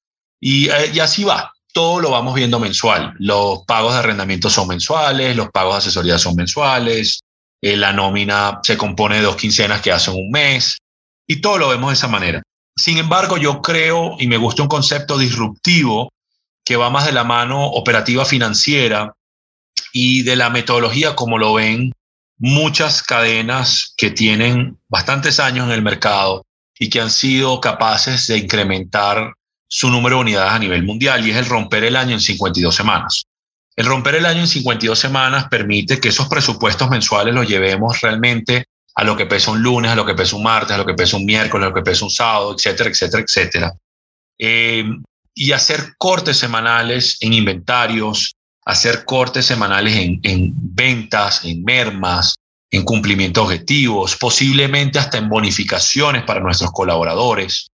Y, 0.47 0.69
eh, 0.69 0.91
y 0.93 1.01
así 1.01 1.25
va, 1.25 1.51
todo 1.73 2.01
lo 2.01 2.11
vamos 2.11 2.35
viendo 2.35 2.61
mensual. 2.61 3.15
Los 3.19 3.65
pagos 3.67 3.95
de 3.95 4.01
arrendamiento 4.01 4.51
son 4.51 4.69
mensuales, 4.69 5.35
los 5.35 5.49
pagos 5.49 5.73
de 5.73 5.79
asesoría 5.79 6.19
son 6.19 6.37
mensuales, 6.37 7.23
eh, 7.63 7.79
la 7.79 7.95
nómina 7.95 8.61
se 8.63 8.77
compone 8.77 9.17
de 9.17 9.23
dos 9.23 9.37
quincenas 9.37 9.81
que 9.81 9.91
hacen 9.91 10.13
un 10.13 10.31
mes 10.31 10.77
y 11.27 11.41
todo 11.41 11.57
lo 11.57 11.69
vemos 11.71 11.89
de 11.89 11.95
esa 11.95 12.09
manera. 12.09 12.43
Sin 12.77 12.99
embargo, 12.99 13.39
yo 13.39 13.63
creo 13.63 14.17
y 14.19 14.27
me 14.27 14.37
gusta 14.37 14.61
un 14.61 14.69
concepto 14.69 15.17
disruptivo 15.17 16.13
que 16.63 16.77
va 16.77 16.91
más 16.91 17.07
de 17.07 17.13
la 17.13 17.25
mano 17.25 17.65
operativa 17.65 18.27
financiera 18.27 19.15
y 19.95 20.25
de 20.25 20.37
la 20.37 20.51
metodología 20.51 21.17
como 21.17 21.39
lo 21.39 21.55
ven 21.55 21.91
muchas 22.37 23.03
cadenas 23.03 23.95
que 23.97 24.11
tienen 24.11 24.79
bastantes 24.91 25.41
años 25.41 25.69
en 25.69 25.73
el 25.73 25.81
mercado 25.81 26.45
y 26.79 26.91
que 26.91 27.01
han 27.01 27.11
sido 27.11 27.63
capaces 27.63 28.27
de 28.27 28.37
incrementar 28.37 29.33
su 29.77 29.91
número 29.91 30.17
de 30.17 30.23
unidades 30.23 30.53
a 30.53 30.59
nivel 30.61 30.85
mundial 30.85 31.27
y 31.27 31.33
es 31.33 31.37
el 31.37 31.47
romper 31.47 31.83
el 31.83 31.97
año 31.97 32.13
en 32.13 32.21
52 32.21 32.73
semanas. 32.73 33.25
El 33.75 33.87
romper 33.87 34.15
el 34.15 34.25
año 34.25 34.43
en 34.43 34.47
52 34.47 34.97
semanas 34.97 35.49
permite 35.49 35.99
que 35.99 36.11
esos 36.11 36.29
presupuestos 36.29 36.89
mensuales 36.89 37.35
los 37.35 37.49
llevemos 37.49 38.01
realmente 38.01 38.67
a 38.95 39.03
lo 39.03 39.17
que 39.17 39.27
pesa 39.27 39.51
un 39.51 39.65
lunes, 39.65 39.91
a 39.91 39.97
lo 39.97 40.07
que 40.07 40.15
pesa 40.15 40.37
un 40.37 40.45
martes, 40.45 40.71
a 40.71 40.79
lo 40.79 40.87
que 40.87 40.95
pesa 40.95 41.17
un 41.17 41.25
miércoles, 41.25 41.67
a 41.67 41.71
lo 41.71 41.75
que 41.75 41.83
pesa 41.83 42.05
un 42.05 42.11
sábado, 42.13 42.55
etcétera, 42.55 42.89
etcétera, 42.89 43.25
etcétera. 43.25 43.73
Eh, 44.39 44.85
y 45.35 45.51
hacer 45.51 45.97
cortes 45.99 46.37
semanales 46.37 47.17
en 47.19 47.33
inventarios, 47.33 48.37
hacer 48.65 49.05
cortes 49.05 49.45
semanales 49.45 49.97
en, 49.97 50.21
en 50.23 50.53
ventas, 50.55 51.45
en 51.45 51.65
mermas, 51.65 52.37
en 52.71 52.85
cumplimiento 52.85 53.41
de 53.41 53.47
objetivos, 53.47 54.15
posiblemente 54.15 55.01
hasta 55.01 55.19
en 55.19 55.29
bonificaciones 55.29 56.23
para 56.23 56.39
nuestros 56.39 56.71
colaboradores, 56.71 57.73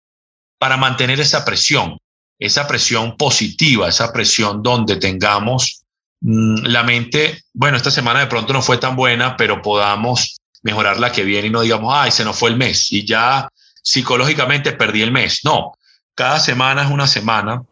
para 0.61 0.77
mantener 0.77 1.19
esa 1.21 1.43
presión, 1.43 1.97
esa 2.39 2.69
presión 2.69 3.17
positiva, 3.17 3.89
esa 3.89 4.13
presión 4.13 4.63
donde 4.63 4.97
tengamos 4.97 5.85
mm, 6.21 6.67
la 6.67 6.83
mente, 6.83 7.45
bueno, 7.55 7.79
esta 7.79 7.91
semana 7.91 8.21
de 8.21 8.27
pronto 8.27 8.53
no 8.53 8.61
fue 8.61 8.77
tan 8.77 8.95
buena, 8.95 9.39
pero 9.39 9.63
podamos 9.63 10.37
mejorar 10.63 11.01
la 11.01 11.11
que 11.13 11.25
viene 11.25 11.47
y 11.47 11.51
no 11.51 11.63
digamos, 11.63 11.95
ay, 11.97 12.11
se 12.11 12.27
nos 12.27 12.39
fue 12.39 12.51
el 12.51 12.59
mes 12.59 12.93
y 12.93 13.07
ya 13.07 13.49
psicológicamente 13.83 14.73
perdí 14.73 15.01
el 15.01 15.11
mes. 15.11 15.41
No, 15.45 15.73
cada 16.15 16.39
semana 16.39 16.83
es 16.83 16.91
una 16.91 17.07
semana. 17.07 17.63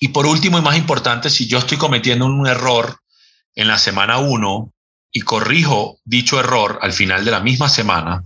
Y 0.00 0.08
por 0.08 0.26
último 0.26 0.58
y 0.58 0.62
más 0.62 0.76
importante, 0.76 1.30
si 1.30 1.46
yo 1.46 1.58
estoy 1.58 1.78
cometiendo 1.78 2.26
un 2.26 2.48
error 2.48 2.98
en 3.54 3.68
la 3.68 3.78
semana 3.78 4.18
1 4.18 4.72
y 5.12 5.20
corrijo 5.20 5.98
dicho 6.04 6.40
error 6.40 6.80
al 6.82 6.92
final 6.92 7.24
de 7.24 7.30
la 7.30 7.40
misma 7.40 7.68
semana, 7.68 8.24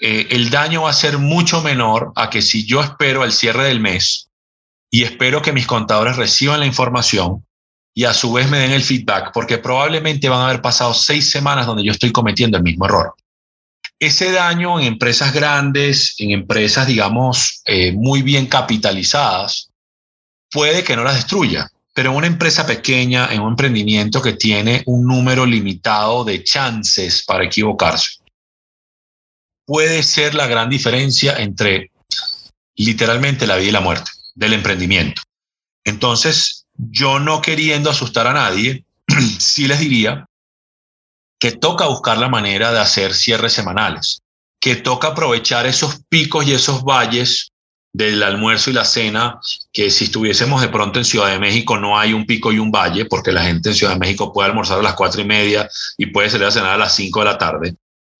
eh, 0.00 0.28
el 0.30 0.50
daño 0.50 0.82
va 0.82 0.90
a 0.90 0.94
ser 0.94 1.18
mucho 1.18 1.62
menor 1.62 2.12
a 2.16 2.28
que 2.28 2.42
si 2.42 2.66
yo 2.66 2.82
espero 2.82 3.22
al 3.22 3.32
cierre 3.32 3.64
del 3.64 3.80
mes 3.80 4.28
y 4.90 5.04
espero 5.04 5.42
que 5.42 5.52
mis 5.52 5.66
contadores 5.66 6.16
reciban 6.16 6.60
la 6.60 6.66
información 6.66 7.44
y 7.94 8.04
a 8.04 8.12
su 8.12 8.32
vez 8.32 8.50
me 8.50 8.58
den 8.58 8.72
el 8.72 8.82
feedback, 8.82 9.30
porque 9.32 9.56
probablemente 9.56 10.28
van 10.28 10.40
a 10.40 10.48
haber 10.48 10.60
pasado 10.60 10.92
seis 10.92 11.30
semanas 11.30 11.66
donde 11.66 11.82
yo 11.82 11.92
estoy 11.92 12.12
cometiendo 12.12 12.58
el 12.58 12.62
mismo 12.62 12.84
error. 12.84 13.14
Ese 13.98 14.30
daño 14.32 14.78
en 14.78 14.86
empresas 14.86 15.32
grandes, 15.32 16.14
en 16.18 16.32
empresas, 16.32 16.86
digamos, 16.86 17.62
eh, 17.64 17.92
muy 17.92 18.20
bien 18.20 18.46
capitalizadas, 18.46 19.70
puede 20.50 20.84
que 20.84 20.94
no 20.94 21.04
las 21.04 21.14
destruya, 21.14 21.70
pero 21.94 22.10
en 22.10 22.16
una 22.18 22.26
empresa 22.26 22.66
pequeña, 22.66 23.32
en 23.32 23.40
un 23.40 23.52
emprendimiento 23.52 24.20
que 24.20 24.34
tiene 24.34 24.82
un 24.84 25.06
número 25.06 25.46
limitado 25.46 26.22
de 26.22 26.44
chances 26.44 27.24
para 27.24 27.46
equivocarse, 27.46 28.18
puede 29.66 30.02
ser 30.02 30.34
la 30.34 30.46
gran 30.46 30.70
diferencia 30.70 31.36
entre 31.36 31.90
literalmente 32.76 33.46
la 33.46 33.56
vida 33.56 33.68
y 33.68 33.72
la 33.72 33.80
muerte 33.80 34.10
del 34.34 34.52
emprendimiento. 34.52 35.22
Entonces, 35.84 36.66
yo 36.76 37.18
no 37.18 37.42
queriendo 37.42 37.90
asustar 37.90 38.26
a 38.26 38.32
nadie, 38.32 38.84
sí 39.38 39.66
les 39.66 39.80
diría 39.80 40.26
que 41.38 41.52
toca 41.52 41.86
buscar 41.86 42.18
la 42.18 42.28
manera 42.28 42.72
de 42.72 42.80
hacer 42.80 43.14
cierres 43.14 43.52
semanales, 43.52 44.22
que 44.60 44.76
toca 44.76 45.08
aprovechar 45.08 45.66
esos 45.66 46.00
picos 46.08 46.46
y 46.46 46.52
esos 46.52 46.82
valles 46.82 47.52
del 47.92 48.22
almuerzo 48.22 48.70
y 48.70 48.74
la 48.74 48.84
cena, 48.84 49.40
que 49.72 49.90
si 49.90 50.04
estuviésemos 50.04 50.60
de 50.60 50.68
pronto 50.68 50.98
en 50.98 51.04
Ciudad 51.04 51.30
de 51.30 51.38
México 51.38 51.78
no 51.78 51.98
hay 51.98 52.12
un 52.12 52.26
pico 52.26 52.52
y 52.52 52.58
un 52.58 52.70
valle, 52.70 53.06
porque 53.06 53.32
la 53.32 53.42
gente 53.42 53.70
en 53.70 53.74
Ciudad 53.74 53.94
de 53.94 53.98
México 53.98 54.32
puede 54.32 54.50
almorzar 54.50 54.78
a 54.78 54.82
las 54.82 54.94
cuatro 54.94 55.22
y 55.22 55.24
media 55.24 55.68
y 55.96 56.06
puede 56.06 56.28
salir 56.28 56.46
a 56.46 56.50
cenar 56.50 56.72
a 56.72 56.78
las 56.78 56.94
cinco 56.94 57.20
de 57.20 57.24
la 57.24 57.38
tarde. 57.38 57.76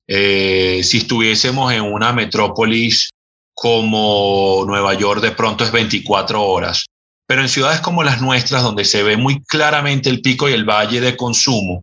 Eh, 0.09 0.83
si 0.85 0.99
estuviésemos 0.99 1.73
en 1.73 1.83
una 1.83 2.13
metrópolis 2.13 3.11
como 3.55 4.65
Nueva 4.67 4.95
York, 4.95 5.21
de 5.21 5.33
pronto 5.33 5.65
es 5.65 5.73
24 5.73 6.43
horas. 6.43 6.87
Pero 7.27 7.43
en 7.43 7.49
ciudades 7.49 7.81
como 7.81 8.05
las 8.05 8.21
nuestras, 8.21 8.63
donde 8.63 8.85
se 8.85 9.03
ve 9.03 9.17
muy 9.17 9.43
claramente 9.45 10.09
el 10.09 10.21
pico 10.21 10.49
y 10.49 10.53
el 10.53 10.65
valle 10.65 11.01
de 11.01 11.17
consumo, 11.17 11.83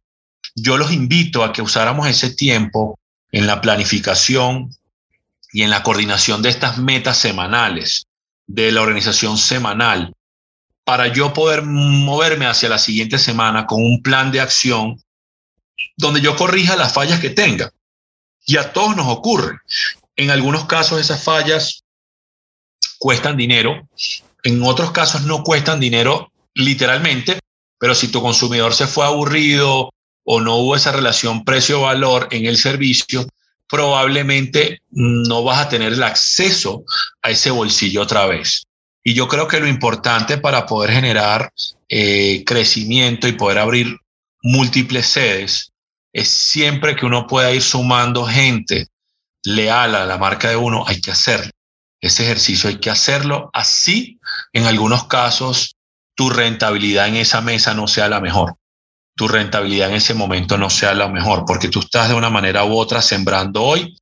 yo 0.55 0.77
los 0.77 0.93
invito 0.93 1.43
a 1.43 1.51
que 1.51 1.61
usáramos 1.61 2.07
ese 2.07 2.33
tiempo 2.33 2.97
en 3.31 3.47
la 3.47 3.59
planificación 3.59 4.69
y 5.51 5.63
en 5.63 5.69
la 5.69 5.83
coordinación 5.83 6.41
de 6.41 6.49
estas 6.49 6.77
metas 6.77 7.17
semanales, 7.17 8.05
de 8.47 8.71
la 8.71 8.81
organización 8.81 9.37
semanal, 9.37 10.13
para 10.85 11.07
yo 11.07 11.33
poder 11.33 11.63
moverme 11.63 12.45
hacia 12.45 12.69
la 12.69 12.77
siguiente 12.77 13.17
semana 13.17 13.65
con 13.65 13.83
un 13.83 14.01
plan 14.01 14.31
de 14.31 14.41
acción 14.41 15.01
donde 15.97 16.21
yo 16.21 16.35
corrija 16.35 16.75
las 16.75 16.93
fallas 16.93 17.19
que 17.19 17.29
tenga. 17.29 17.71
Y 18.45 18.57
a 18.57 18.73
todos 18.73 18.95
nos 18.95 19.07
ocurre. 19.07 19.57
En 20.15 20.29
algunos 20.29 20.65
casos 20.65 20.99
esas 20.99 21.23
fallas 21.23 21.83
cuestan 22.99 23.37
dinero, 23.37 23.87
en 24.43 24.61
otros 24.63 24.91
casos 24.91 25.23
no 25.23 25.43
cuestan 25.43 25.79
dinero 25.79 26.31
literalmente, 26.53 27.39
pero 27.79 27.95
si 27.95 28.09
tu 28.09 28.21
consumidor 28.21 28.73
se 28.73 28.87
fue 28.87 29.05
aburrido 29.05 29.89
o 30.23 30.39
no 30.39 30.57
hubo 30.57 30.75
esa 30.75 30.91
relación 30.91 31.43
precio-valor 31.43 32.27
en 32.31 32.45
el 32.45 32.57
servicio, 32.57 33.27
probablemente 33.67 34.81
no 34.91 35.43
vas 35.43 35.65
a 35.65 35.69
tener 35.69 35.93
el 35.93 36.03
acceso 36.03 36.83
a 37.21 37.31
ese 37.31 37.51
bolsillo 37.51 38.03
otra 38.03 38.25
vez. 38.25 38.65
Y 39.03 39.13
yo 39.13 39.27
creo 39.27 39.47
que 39.47 39.59
lo 39.59 39.67
importante 39.67 40.37
para 40.37 40.65
poder 40.65 40.91
generar 40.91 41.51
eh, 41.89 42.43
crecimiento 42.45 43.27
y 43.27 43.33
poder 43.33 43.57
abrir 43.57 43.97
múltiples 44.41 45.07
sedes 45.07 45.72
es 46.13 46.29
siempre 46.29 46.95
que 46.95 47.07
uno 47.07 47.25
pueda 47.25 47.51
ir 47.51 47.63
sumando 47.63 48.25
gente 48.25 48.87
leal 49.43 49.95
a 49.95 50.05
la 50.05 50.17
marca 50.17 50.49
de 50.49 50.55
uno, 50.55 50.85
hay 50.87 51.01
que 51.01 51.11
hacerlo. 51.11 51.51
Ese 51.99 52.23
ejercicio 52.23 52.69
hay 52.69 52.77
que 52.77 52.91
hacerlo. 52.91 53.49
Así, 53.51 54.19
en 54.53 54.65
algunos 54.65 55.07
casos, 55.07 55.75
tu 56.15 56.29
rentabilidad 56.29 57.07
en 57.07 57.15
esa 57.15 57.41
mesa 57.41 57.73
no 57.73 57.87
sea 57.87 58.07
la 58.07 58.21
mejor. 58.21 58.55
Tu 59.15 59.27
rentabilidad 59.27 59.89
en 59.89 59.95
ese 59.95 60.13
momento 60.13 60.57
no 60.57 60.69
sea 60.69 60.93
la 60.93 61.07
mejor, 61.07 61.45
porque 61.45 61.69
tú 61.69 61.79
estás 61.79 62.09
de 62.09 62.15
una 62.15 62.29
manera 62.29 62.63
u 62.63 62.77
otra 62.77 63.01
sembrando 63.01 63.63
hoy 63.63 63.97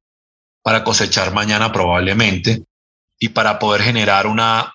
para 0.62 0.84
cosechar 0.84 1.34
mañana 1.34 1.72
probablemente 1.72 2.64
y 3.20 3.30
para 3.30 3.58
poder 3.58 3.84
generar 3.84 4.28
una, 4.28 4.74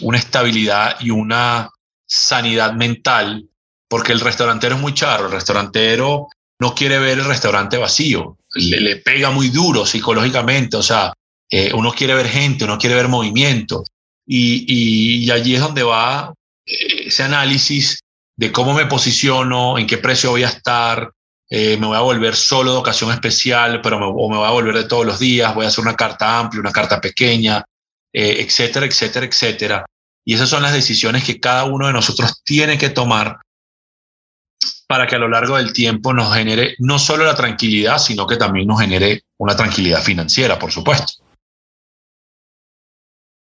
una 0.00 0.18
estabilidad 0.18 0.96
y 1.00 1.10
una 1.10 1.70
sanidad 2.06 2.72
mental, 2.74 3.48
porque 3.88 4.12
el 4.12 4.20
restaurantero 4.20 4.76
es 4.76 4.80
muy 4.80 4.94
charro, 4.94 5.26
el 5.26 5.32
restaurantero 5.32 6.28
no 6.62 6.76
quiere 6.76 7.00
ver 7.00 7.18
el 7.18 7.24
restaurante 7.24 7.76
vacío, 7.76 8.38
le, 8.54 8.96
pega 8.98 9.30
muy 9.30 9.48
duro 9.48 9.84
psicológicamente, 9.84 10.76
o 10.76 10.82
sea, 10.82 11.12
eh, 11.50 11.72
uno 11.74 11.92
quiere 11.92 12.14
ver 12.14 12.28
gente, 12.28 12.64
uno 12.64 12.78
quiere 12.78 12.94
ver 12.94 13.08
movimiento. 13.08 13.84
Y, 14.24 15.28
allí 15.32 15.56
es 15.56 15.60
donde 15.60 15.82
va 15.82 16.32
eh, 16.64 17.06
ese 17.06 17.24
análisis 17.24 17.98
de 18.36 18.52
cómo 18.52 18.74
me 18.74 18.86
posiciono, 18.86 19.76
en 19.76 19.88
qué 19.88 19.98
precio 19.98 20.30
voy 20.30 20.44
a 20.44 20.50
estar, 20.50 21.10
eh, 21.50 21.76
me 21.78 21.88
voy 21.88 21.96
a 21.96 22.00
volver 22.00 22.36
solo 22.36 22.70
de 22.70 22.78
ocasión 22.78 23.10
especial, 23.10 23.80
pero 23.82 23.98
me, 23.98 24.06
o 24.06 24.28
me 24.30 24.36
voy 24.36 24.46
a 24.46 24.52
volver 24.52 24.76
de 24.76 24.84
todos 24.84 25.04
los 25.04 25.18
días, 25.18 25.56
voy 25.56 25.64
a 25.64 25.68
hacer 25.68 25.82
una 25.82 25.96
carta 25.96 26.38
amplia, 26.38 26.60
una 26.60 26.70
carta 26.70 27.00
pequeña, 27.00 27.64
etcétera, 28.12 28.86
etcétera, 28.86 29.26
etcétera. 29.26 29.86
Y 30.24 30.34
esas 30.34 30.48
son 30.48 30.62
las 30.62 30.72
decisiones 30.72 31.24
que 31.24 31.40
cada 31.40 31.64
uno 31.64 31.88
de 31.88 31.92
nosotros 31.92 32.40
tiene 32.44 32.78
que 32.78 32.90
tomar 32.90 33.40
para 34.92 35.06
que 35.06 35.14
a 35.14 35.18
lo 35.18 35.26
largo 35.26 35.56
del 35.56 35.72
tiempo 35.72 36.12
nos 36.12 36.34
genere 36.34 36.74
no 36.78 36.98
solo 36.98 37.24
la 37.24 37.34
tranquilidad, 37.34 37.96
sino 37.96 38.26
que 38.26 38.36
también 38.36 38.68
nos 38.68 38.78
genere 38.78 39.22
una 39.38 39.56
tranquilidad 39.56 40.02
financiera, 40.02 40.58
por 40.58 40.70
supuesto. 40.70 41.24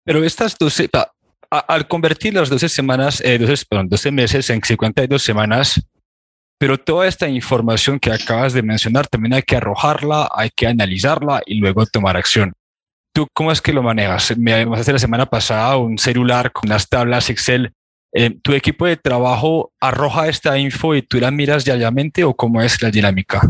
Pero 0.05 0.24
estas 0.24 0.59
12, 0.59 0.90
al 1.49 1.86
convertir 1.86 2.34
las 2.34 2.51
12 2.51 2.68
semanas, 2.68 3.20
eh, 3.20 3.38
12, 3.38 3.64
perdón, 3.70 3.88
12 3.88 4.11
meses 4.11 4.51
en 4.51 4.61
52 4.61 5.22
semanas, 5.22 5.80
pero 6.59 6.78
toda 6.78 7.07
esta 7.07 7.28
información 7.28 8.01
que 8.01 8.11
acabas 8.11 8.53
de 8.53 8.64
mencionar 8.64 9.07
también 9.07 9.34
hay 9.34 9.42
que 9.42 9.55
arrojarla, 9.55 10.28
hay 10.34 10.51
que 10.51 10.66
analizarla 10.66 11.42
y 11.47 11.61
luego 11.61 11.86
tomar 11.86 12.16
acción. 12.16 12.55
¿Tú 13.14 13.28
cómo 13.32 13.53
es 13.53 13.61
que 13.61 13.72
lo 13.72 13.84
manejas? 13.84 14.36
Me 14.36 14.53
hace 14.53 14.92
la 14.92 14.99
semana 14.99 15.26
pasada 15.26 15.76
un 15.76 15.97
celular 15.97 16.51
con 16.51 16.68
las 16.68 16.88
tablas 16.88 17.30
Excel 17.30 17.72
Eh, 18.19 18.31
¿Tu 18.41 18.55
equipo 18.55 18.87
de 18.87 18.97
trabajo 18.97 19.73
arroja 19.79 20.27
esta 20.29 20.57
info 20.57 20.95
y 20.95 21.03
tú 21.03 21.21
la 21.21 21.31
miras 21.31 21.67
diariamente 21.67 22.25
o 22.25 22.35
cómo 22.35 22.62
es 22.62 22.81
la 22.81 22.91
dinámica? 22.91 23.43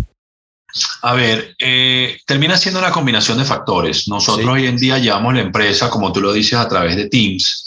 A 1.03 1.15
ver, 1.15 1.55
eh, 1.61 2.19
termina 2.27 2.59
siendo 2.59 2.81
una 2.81 2.91
combinación 2.91 3.39
de 3.39 3.45
factores. 3.45 4.09
Nosotros 4.09 4.45
hoy 4.49 4.67
en 4.67 4.77
día 4.77 4.99
llevamos 4.99 5.35
la 5.35 5.43
empresa, 5.43 5.89
como 5.89 6.13
tú 6.13 6.21
lo 6.21 6.33
dices, 6.33 6.59
a 6.59 6.67
través 6.67 6.97
de 6.97 7.09
Teams, 7.09 7.67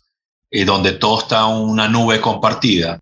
eh, 0.51 0.65
donde 0.65 0.91
todo 0.91 1.19
está 1.19 1.47
en 1.47 1.69
una 1.69 1.87
nube 1.87 2.19
compartida. 2.19 2.99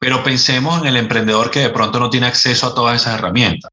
Pero 0.00 0.24
pensemos 0.24 0.80
en 0.80 0.88
el 0.88 0.96
emprendedor 0.96 1.48
que 1.48 1.60
de 1.60 1.70
pronto 1.70 2.00
no 2.00 2.10
tiene 2.10 2.26
acceso 2.26 2.66
a 2.66 2.74
todas 2.74 3.00
esas 3.00 3.20
herramientas. 3.20 3.70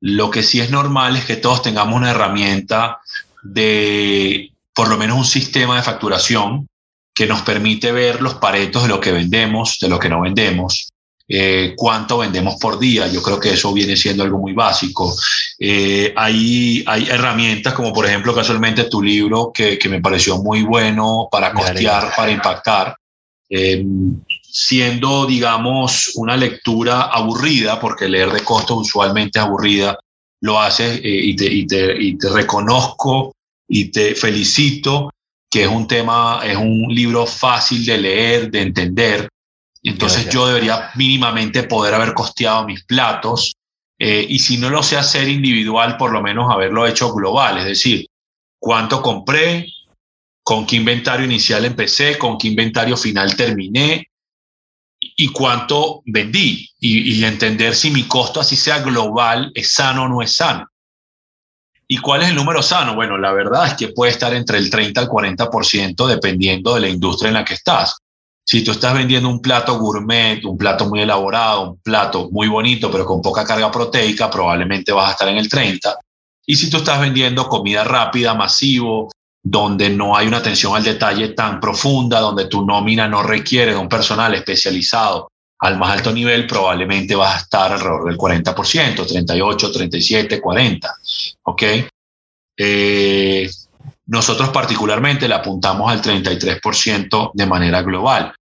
Lo 0.00 0.30
que 0.30 0.44
sí 0.44 0.60
es 0.60 0.70
normal 0.70 1.16
es 1.16 1.24
que 1.24 1.34
todos 1.34 1.60
tengamos 1.60 1.96
una 1.96 2.12
herramienta 2.12 3.00
de 3.42 4.52
por 4.72 4.86
lo 4.86 4.96
menos 4.96 5.18
un 5.18 5.24
sistema 5.24 5.74
de 5.74 5.82
facturación 5.82 6.68
que 7.16 7.26
nos 7.26 7.40
permite 7.40 7.92
ver 7.92 8.20
los 8.20 8.34
paretos 8.34 8.82
de 8.82 8.90
lo 8.90 9.00
que 9.00 9.10
vendemos, 9.10 9.78
de 9.80 9.88
lo 9.88 9.98
que 9.98 10.10
no 10.10 10.20
vendemos, 10.20 10.90
eh, 11.26 11.72
cuánto 11.74 12.18
vendemos 12.18 12.56
por 12.60 12.78
día. 12.78 13.06
Yo 13.06 13.22
creo 13.22 13.40
que 13.40 13.54
eso 13.54 13.72
viene 13.72 13.96
siendo 13.96 14.22
algo 14.22 14.38
muy 14.38 14.52
básico. 14.52 15.16
Eh, 15.58 16.12
hay, 16.14 16.84
hay 16.86 17.08
herramientas 17.08 17.72
como 17.72 17.90
por 17.94 18.04
ejemplo 18.04 18.34
casualmente 18.34 18.84
tu 18.84 19.02
libro 19.02 19.50
que, 19.50 19.78
que 19.78 19.88
me 19.88 20.02
pareció 20.02 20.42
muy 20.42 20.60
bueno 20.60 21.26
para 21.32 21.54
costear, 21.54 22.14
para 22.14 22.30
impactar. 22.30 22.94
Eh, 23.48 23.82
siendo, 24.42 25.24
digamos, 25.24 26.12
una 26.16 26.36
lectura 26.36 27.04
aburrida, 27.04 27.80
porque 27.80 28.10
leer 28.10 28.30
de 28.30 28.44
costo 28.44 28.76
usualmente 28.76 29.38
es 29.38 29.44
aburrida, 29.46 29.98
lo 30.42 30.60
haces 30.60 31.00
y, 31.02 31.34
te, 31.34 31.46
y, 31.46 31.66
te, 31.66 31.96
y 31.98 32.18
te 32.18 32.28
reconozco 32.28 33.34
y 33.66 33.86
te 33.86 34.14
felicito 34.14 35.10
que 35.56 35.62
es 35.62 35.70
un 35.70 35.88
tema, 35.88 36.42
es 36.44 36.54
un 36.54 36.86
libro 36.90 37.24
fácil 37.24 37.82
de 37.82 37.96
leer, 37.96 38.50
de 38.50 38.60
entender. 38.60 39.26
Entonces 39.82 40.28
yo 40.28 40.46
debería 40.46 40.90
mínimamente 40.96 41.62
poder 41.62 41.94
haber 41.94 42.12
costeado 42.12 42.66
mis 42.66 42.84
platos 42.84 43.54
eh, 43.98 44.26
y 44.28 44.38
si 44.38 44.58
no 44.58 44.68
lo 44.68 44.82
sé 44.82 44.98
hacer 44.98 45.26
individual, 45.30 45.96
por 45.96 46.12
lo 46.12 46.20
menos 46.20 46.52
haberlo 46.52 46.86
hecho 46.86 47.10
global, 47.14 47.56
es 47.56 47.64
decir, 47.64 48.06
cuánto 48.58 49.00
compré, 49.00 49.72
con 50.42 50.66
qué 50.66 50.76
inventario 50.76 51.24
inicial 51.24 51.64
empecé, 51.64 52.18
con 52.18 52.36
qué 52.36 52.48
inventario 52.48 52.94
final 52.94 53.34
terminé 53.34 54.10
y 55.00 55.28
cuánto 55.28 56.02
vendí 56.04 56.68
y, 56.78 57.14
y 57.14 57.24
entender 57.24 57.74
si 57.74 57.90
mi 57.90 58.02
costo, 58.02 58.40
así 58.40 58.56
sea 58.56 58.80
global, 58.80 59.52
es 59.54 59.72
sano 59.72 60.02
o 60.02 60.08
no 60.08 60.20
es 60.20 60.36
sano. 60.36 60.68
¿Y 61.88 61.98
cuál 61.98 62.22
es 62.22 62.30
el 62.30 62.34
número 62.34 62.62
sano? 62.62 62.94
Bueno, 62.96 63.16
la 63.16 63.32
verdad 63.32 63.68
es 63.68 63.74
que 63.74 63.88
puede 63.88 64.12
estar 64.12 64.34
entre 64.34 64.58
el 64.58 64.70
30 64.70 65.00
al 65.00 65.08
40% 65.08 66.06
dependiendo 66.06 66.74
de 66.74 66.80
la 66.80 66.88
industria 66.88 67.28
en 67.28 67.34
la 67.34 67.44
que 67.44 67.54
estás. 67.54 67.96
Si 68.44 68.62
tú 68.64 68.72
estás 68.72 68.94
vendiendo 68.94 69.28
un 69.28 69.40
plato 69.40 69.78
gourmet, 69.78 70.44
un 70.44 70.58
plato 70.58 70.86
muy 70.86 71.00
elaborado, 71.00 71.70
un 71.70 71.80
plato 71.80 72.28
muy 72.30 72.48
bonito 72.48 72.90
pero 72.90 73.04
con 73.04 73.22
poca 73.22 73.44
carga 73.44 73.70
proteica, 73.70 74.28
probablemente 74.28 74.92
vas 74.92 75.08
a 75.08 75.12
estar 75.12 75.28
en 75.28 75.36
el 75.36 75.48
30. 75.48 75.96
Y 76.46 76.56
si 76.56 76.70
tú 76.70 76.78
estás 76.78 77.00
vendiendo 77.00 77.48
comida 77.48 77.84
rápida, 77.84 78.34
masivo, 78.34 79.10
donde 79.42 79.88
no 79.88 80.16
hay 80.16 80.26
una 80.26 80.38
atención 80.38 80.74
al 80.74 80.82
detalle 80.82 81.28
tan 81.30 81.60
profunda, 81.60 82.18
donde 82.18 82.46
tu 82.46 82.66
nómina 82.66 83.06
no 83.06 83.22
requiere 83.22 83.72
de 83.72 83.78
un 83.78 83.88
personal 83.88 84.34
especializado 84.34 85.28
al 85.58 85.78
más 85.78 85.92
alto 85.92 86.12
nivel 86.12 86.46
probablemente 86.46 87.14
vas 87.14 87.34
a 87.34 87.38
estar 87.38 87.72
alrededor 87.72 88.06
del 88.06 88.18
40%, 88.18 89.06
38, 89.06 89.72
37, 89.72 90.40
40. 90.40 90.94
¿Ok? 91.44 91.62
Eh, 92.58 93.50
nosotros 94.06 94.50
particularmente 94.50 95.28
le 95.28 95.34
apuntamos 95.34 95.90
al 95.90 96.02
33% 96.02 97.30
de 97.34 97.46
manera 97.46 97.82
global. 97.82 98.34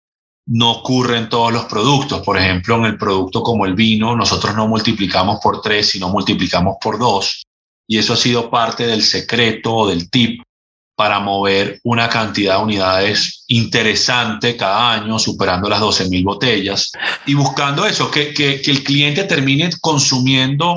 No 0.47 0.73
ocurre 0.73 1.19
en 1.19 1.29
todos 1.29 1.53
los 1.53 1.67
productos. 1.67 2.23
Por 2.23 2.39
ejemplo, 2.39 2.77
en 2.77 2.87
el 2.87 2.99
producto 2.99 3.43
como 3.43 3.67
el 3.67 3.75
vino, 3.75 4.17
nosotros 4.17 4.57
no 4.57 4.67
multiplicamos 4.67 5.39
por 5.41 5.61
3, 5.61 5.87
sino 5.87 6.09
multiplicamos 6.09 6.77
por 6.81 6.99
2. 6.99 7.43
Y 7.89 7.99
eso 7.99 8.15
ha 8.15 8.17
sido 8.17 8.51
parte 8.51 8.87
del 8.87 9.03
secreto 9.03 9.75
o 9.75 9.89
del 9.89 10.11
tip 10.11 10.43
para 10.95 11.21
mover 11.21 11.81
una 11.85 12.09
cantidad 12.09 12.59
de 12.59 12.65
unidades 12.65 13.45
interesante 13.49 14.57
cada 14.57 14.93
año, 14.93 15.19
superando 15.19 15.69
las 15.69 15.81
12.000 15.81 16.25
botellas 16.25 16.93
y 17.27 17.35
buscando 17.35 17.87
eso, 17.87 18.11
que, 18.11 18.33
que, 18.33 18.61
que, 18.61 18.71
el 18.71 18.85
cliente 18.85 19.25
termine 19.25 19.71
consumiendo 19.81 20.77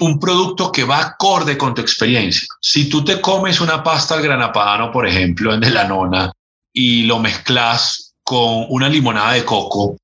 un 0.00 0.18
producto 0.18 0.72
que 0.72 0.84
va 0.84 1.00
acorde 1.00 1.56
con 1.56 1.74
tu 1.74 1.80
experiencia. 1.80 2.46
Si 2.60 2.88
tú 2.88 3.04
te 3.04 3.20
comes 3.20 3.60
una 3.60 3.82
pasta 3.82 4.14
al 4.14 4.22
granapadano, 4.22 4.90
por 4.90 5.06
ejemplo, 5.06 5.54
en 5.54 5.60
de 5.60 5.70
la 5.70 5.84
nona, 5.84 6.32
y 6.72 7.04
lo 7.04 7.18
mezclas 7.18 8.14
con 8.22 8.66
una 8.68 8.88
limonada 8.88 9.32
de 9.32 9.44
coco 9.44 9.96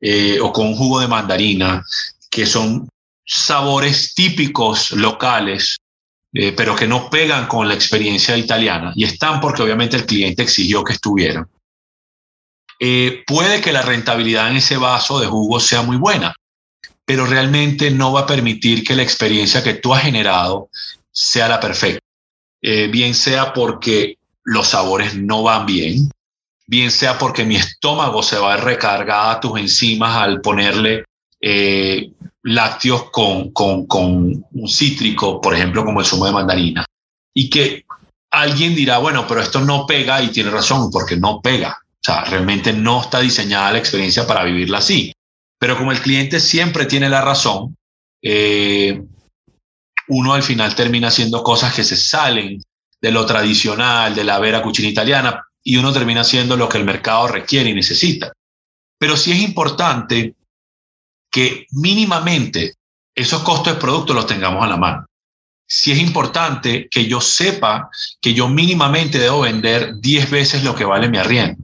eh, 0.00 0.38
o 0.40 0.52
con 0.52 0.68
un 0.68 0.76
jugo 0.76 1.00
de 1.00 1.08
mandarina, 1.08 1.84
que 2.30 2.46
son 2.46 2.88
sabores 3.26 4.14
típicos 4.14 4.92
locales 4.92 5.76
eh, 6.32 6.52
pero 6.52 6.76
que 6.76 6.86
no 6.86 7.10
pegan 7.10 7.46
con 7.46 7.66
la 7.66 7.74
experiencia 7.74 8.36
italiana 8.36 8.92
y 8.94 9.04
están 9.04 9.40
porque 9.40 9.62
obviamente 9.62 9.96
el 9.96 10.06
cliente 10.06 10.42
exigió 10.42 10.84
que 10.84 10.92
estuvieran. 10.92 11.48
Eh, 12.78 13.24
puede 13.26 13.60
que 13.60 13.72
la 13.72 13.82
rentabilidad 13.82 14.48
en 14.48 14.56
ese 14.56 14.76
vaso 14.76 15.20
de 15.20 15.26
jugo 15.26 15.60
sea 15.60 15.82
muy 15.82 15.96
buena, 15.96 16.34
pero 17.04 17.26
realmente 17.26 17.90
no 17.90 18.12
va 18.12 18.20
a 18.20 18.26
permitir 18.26 18.84
que 18.84 18.94
la 18.94 19.02
experiencia 19.02 19.62
que 19.62 19.74
tú 19.74 19.92
has 19.92 20.02
generado 20.02 20.70
sea 21.10 21.48
la 21.48 21.60
perfecta. 21.60 22.00
Eh, 22.62 22.88
bien 22.88 23.14
sea 23.14 23.52
porque 23.52 24.18
los 24.44 24.68
sabores 24.68 25.16
no 25.16 25.42
van 25.42 25.66
bien, 25.66 26.10
bien 26.66 26.90
sea 26.90 27.18
porque 27.18 27.44
mi 27.44 27.56
estómago 27.56 28.22
se 28.22 28.38
va 28.38 28.54
a 28.54 28.58
recargar 28.58 29.36
a 29.36 29.40
tus 29.40 29.58
enzimas 29.58 30.16
al 30.16 30.40
ponerle 30.40 31.04
eh, 31.40 32.10
lácteos 32.42 33.10
con, 33.10 33.50
con, 33.52 33.86
con 33.86 34.44
un 34.52 34.68
cítrico, 34.68 35.40
por 35.40 35.54
ejemplo, 35.54 35.84
como 35.84 36.00
el 36.00 36.06
zumo 36.06 36.26
de 36.26 36.32
mandarina. 36.32 36.84
Y 37.34 37.48
que 37.48 37.84
alguien 38.30 38.74
dirá, 38.74 38.98
bueno, 38.98 39.26
pero 39.26 39.40
esto 39.40 39.60
no 39.60 39.86
pega 39.86 40.22
y 40.22 40.28
tiene 40.28 40.50
razón, 40.50 40.90
porque 40.90 41.16
no 41.16 41.40
pega. 41.40 41.78
O 41.82 42.02
sea, 42.02 42.24
realmente 42.24 42.72
no 42.72 43.02
está 43.02 43.20
diseñada 43.20 43.72
la 43.72 43.78
experiencia 43.78 44.26
para 44.26 44.44
vivirla 44.44 44.78
así. 44.78 45.12
Pero 45.58 45.76
como 45.76 45.92
el 45.92 46.00
cliente 46.00 46.40
siempre 46.40 46.86
tiene 46.86 47.08
la 47.08 47.20
razón, 47.20 47.76
eh, 48.22 49.02
uno 50.08 50.32
al 50.32 50.42
final 50.42 50.74
termina 50.74 51.08
haciendo 51.08 51.42
cosas 51.42 51.74
que 51.74 51.84
se 51.84 51.96
salen 51.96 52.62
de 53.00 53.10
lo 53.10 53.26
tradicional, 53.26 54.14
de 54.14 54.24
la 54.24 54.38
vera 54.38 54.62
cucina 54.62 54.88
italiana, 54.88 55.44
y 55.62 55.76
uno 55.76 55.92
termina 55.92 56.22
haciendo 56.22 56.56
lo 56.56 56.68
que 56.68 56.78
el 56.78 56.84
mercado 56.84 57.28
requiere 57.28 57.70
y 57.70 57.74
necesita. 57.74 58.32
Pero 58.98 59.16
sí 59.16 59.32
es 59.32 59.40
importante 59.40 60.34
que 61.30 61.66
mínimamente 61.70 62.74
esos 63.14 63.42
costos 63.42 63.74
de 63.74 63.80
producto 63.80 64.14
los 64.14 64.26
tengamos 64.26 64.64
a 64.64 64.68
la 64.68 64.76
mano. 64.76 65.06
Si 65.66 65.92
es 65.92 65.98
importante 65.98 66.88
que 66.90 67.06
yo 67.06 67.20
sepa 67.20 67.88
que 68.20 68.34
yo 68.34 68.48
mínimamente 68.48 69.18
debo 69.18 69.42
vender 69.42 69.94
10 70.00 70.30
veces 70.30 70.64
lo 70.64 70.74
que 70.74 70.84
vale 70.84 71.08
mi 71.08 71.18
arriendo. 71.18 71.62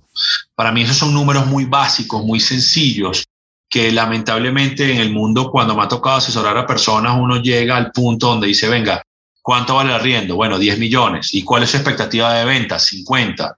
Para 0.54 0.70
mí 0.70 0.82
esos 0.82 0.96
son 0.96 1.12
números 1.12 1.46
muy 1.46 1.64
básicos, 1.64 2.24
muy 2.24 2.38
sencillos, 2.38 3.24
que 3.68 3.90
lamentablemente 3.90 4.92
en 4.92 4.98
el 4.98 5.12
mundo 5.12 5.50
cuando 5.50 5.74
me 5.74 5.82
ha 5.82 5.88
tocado 5.88 6.18
asesorar 6.18 6.56
a 6.56 6.66
personas 6.66 7.18
uno 7.18 7.42
llega 7.42 7.76
al 7.76 7.90
punto 7.90 8.28
donde 8.28 8.46
dice, 8.46 8.68
venga, 8.68 9.02
¿cuánto 9.42 9.74
vale 9.74 9.90
el 9.90 9.96
arriendo? 9.96 10.36
Bueno, 10.36 10.56
10 10.56 10.78
millones. 10.78 11.34
¿Y 11.34 11.42
cuál 11.42 11.64
es 11.64 11.70
su 11.70 11.76
expectativa 11.76 12.32
de 12.34 12.44
venta? 12.44 12.78
50. 12.78 13.56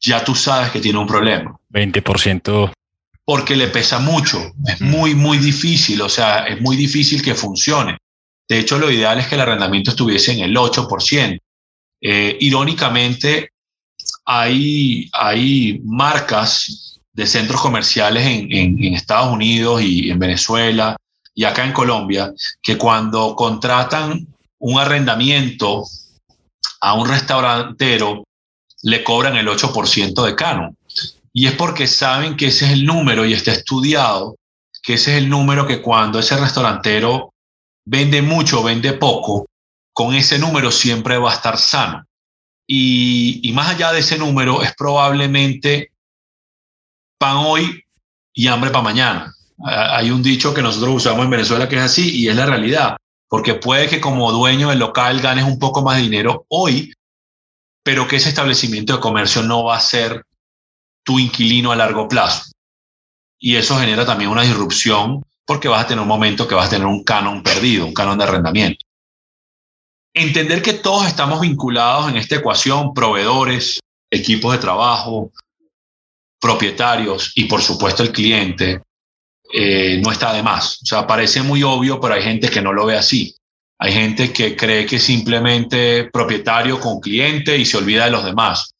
Ya 0.00 0.24
tú 0.24 0.36
sabes 0.36 0.70
que 0.70 0.80
tiene 0.80 0.98
un 0.98 1.06
problema. 1.06 1.56
20% 1.70 2.72
porque 3.24 3.56
le 3.56 3.68
pesa 3.68 3.98
mucho. 3.98 4.52
Es 4.66 4.80
muy, 4.80 5.14
muy 5.14 5.38
difícil, 5.38 6.00
o 6.02 6.08
sea, 6.08 6.46
es 6.46 6.60
muy 6.60 6.76
difícil 6.76 7.22
que 7.22 7.34
funcione. 7.34 7.98
De 8.48 8.58
hecho, 8.58 8.78
lo 8.78 8.90
ideal 8.90 9.18
es 9.18 9.28
que 9.28 9.36
el 9.36 9.40
arrendamiento 9.40 9.90
estuviese 9.90 10.32
en 10.32 10.40
el 10.40 10.56
8%. 10.56 11.38
Eh, 12.00 12.36
irónicamente, 12.40 13.50
hay, 14.24 15.08
hay 15.12 15.80
marcas 15.84 16.98
de 17.12 17.26
centros 17.26 17.60
comerciales 17.60 18.26
en, 18.26 18.52
en, 18.52 18.84
en 18.84 18.94
Estados 18.94 19.32
Unidos 19.32 19.82
y 19.82 20.10
en 20.10 20.18
Venezuela 20.18 20.96
y 21.34 21.44
acá 21.44 21.64
en 21.64 21.72
Colombia 21.72 22.32
que 22.62 22.76
cuando 22.76 23.34
contratan 23.36 24.26
un 24.58 24.78
arrendamiento 24.78 25.84
a 26.80 26.94
un 26.94 27.08
restaurantero 27.08 28.24
le 28.82 29.04
cobran 29.04 29.36
el 29.36 29.48
8% 29.48 30.24
de 30.24 30.34
canon. 30.34 30.76
Y 31.32 31.46
es 31.46 31.54
porque 31.54 31.86
saben 31.86 32.36
que 32.36 32.48
ese 32.48 32.66
es 32.66 32.72
el 32.72 32.84
número 32.84 33.24
y 33.24 33.32
está 33.32 33.52
estudiado, 33.52 34.36
que 34.82 34.94
ese 34.94 35.12
es 35.12 35.22
el 35.22 35.30
número 35.30 35.66
que 35.66 35.80
cuando 35.80 36.18
ese 36.18 36.36
restaurantero 36.36 37.32
vende 37.84 38.20
mucho 38.22 38.60
o 38.60 38.64
vende 38.64 38.92
poco, 38.92 39.46
con 39.92 40.14
ese 40.14 40.38
número 40.38 40.70
siempre 40.70 41.18
va 41.18 41.32
a 41.32 41.34
estar 41.34 41.58
sano. 41.58 42.04
Y, 42.66 43.50
más 43.54 43.70
allá 43.70 43.92
de 43.92 44.00
ese 44.00 44.18
número 44.18 44.62
es 44.62 44.74
probablemente 44.74 45.92
pan 47.18 47.36
hoy 47.36 47.84
y 48.32 48.46
hambre 48.46 48.70
para 48.70 48.84
mañana. 48.84 49.34
Hay 49.64 50.10
un 50.10 50.22
dicho 50.22 50.54
que 50.54 50.62
nosotros 50.62 50.96
usamos 50.96 51.24
en 51.24 51.30
Venezuela 51.30 51.68
que 51.68 51.76
es 51.76 51.82
así 51.82 52.16
y 52.16 52.28
es 52.28 52.36
la 52.36 52.46
realidad, 52.46 52.96
porque 53.28 53.54
puede 53.54 53.88
que 53.88 54.00
como 54.00 54.32
dueño 54.32 54.70
del 54.70 54.78
local 54.78 55.20
ganes 55.20 55.44
un 55.44 55.58
poco 55.58 55.82
más 55.82 55.98
dinero 55.98 56.46
hoy, 56.48 56.92
pero 57.84 58.08
que 58.08 58.16
ese 58.16 58.30
establecimiento 58.30 58.94
de 58.94 59.00
comercio 59.00 59.42
no 59.42 59.64
va 59.64 59.76
a 59.76 59.80
ser 59.80 60.24
tu 61.04 61.18
inquilino 61.18 61.72
a 61.72 61.76
largo 61.76 62.08
plazo. 62.08 62.50
Y 63.38 63.56
eso 63.56 63.78
genera 63.78 64.06
también 64.06 64.30
una 64.30 64.42
disrupción 64.42 65.22
porque 65.44 65.68
vas 65.68 65.84
a 65.84 65.88
tener 65.88 66.02
un 66.02 66.08
momento 66.08 66.46
que 66.46 66.54
vas 66.54 66.66
a 66.66 66.70
tener 66.70 66.86
un 66.86 67.02
canon 67.02 67.42
perdido, 67.42 67.86
un 67.86 67.94
canon 67.94 68.18
de 68.18 68.24
arrendamiento. 68.24 68.84
Entender 70.14 70.62
que 70.62 70.74
todos 70.74 71.06
estamos 71.06 71.40
vinculados 71.40 72.08
en 72.08 72.16
esta 72.16 72.36
ecuación, 72.36 72.94
proveedores, 72.94 73.80
equipos 74.10 74.52
de 74.52 74.58
trabajo, 74.58 75.32
propietarios 76.40 77.32
y 77.34 77.44
por 77.44 77.62
supuesto 77.62 78.02
el 78.02 78.12
cliente, 78.12 78.82
eh, 79.52 80.00
no 80.02 80.10
está 80.12 80.32
de 80.32 80.42
más. 80.42 80.80
O 80.82 80.86
sea, 80.86 81.06
parece 81.06 81.42
muy 81.42 81.62
obvio, 81.62 82.00
pero 82.00 82.14
hay 82.14 82.22
gente 82.22 82.48
que 82.48 82.62
no 82.62 82.72
lo 82.72 82.86
ve 82.86 82.96
así. 82.96 83.34
Hay 83.78 83.92
gente 83.92 84.32
que 84.32 84.56
cree 84.56 84.86
que 84.86 84.98
simplemente 84.98 86.04
propietario 86.12 86.78
con 86.78 87.00
cliente 87.00 87.56
y 87.58 87.64
se 87.64 87.78
olvida 87.78 88.04
de 88.04 88.12
los 88.12 88.24
demás. 88.24 88.71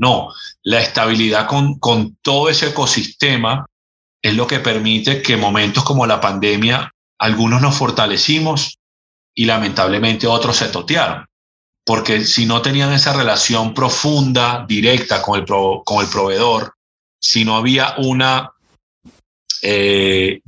No, 0.00 0.32
la 0.62 0.80
estabilidad 0.80 1.46
con, 1.46 1.78
con 1.78 2.16
todo 2.22 2.48
ese 2.48 2.68
ecosistema 2.68 3.66
es 4.22 4.34
lo 4.34 4.46
que 4.46 4.58
permite 4.58 5.20
que 5.20 5.36
momentos 5.36 5.84
como 5.84 6.06
la 6.06 6.22
pandemia, 6.22 6.90
algunos 7.18 7.60
nos 7.60 7.76
fortalecimos 7.76 8.78
y 9.34 9.44
lamentablemente 9.44 10.26
otros 10.26 10.56
se 10.56 10.68
totearon. 10.68 11.26
Porque 11.84 12.24
si 12.24 12.46
no 12.46 12.62
tenían 12.62 12.94
esa 12.94 13.12
relación 13.12 13.74
profunda, 13.74 14.64
directa 14.66 15.20
con 15.20 15.38
el, 15.38 15.44
con 15.44 16.02
el 16.02 16.10
proveedor, 16.10 16.72
si 17.18 17.44
no 17.44 17.58
había 17.58 17.96
una, 17.98 18.52
eh, 19.60 20.40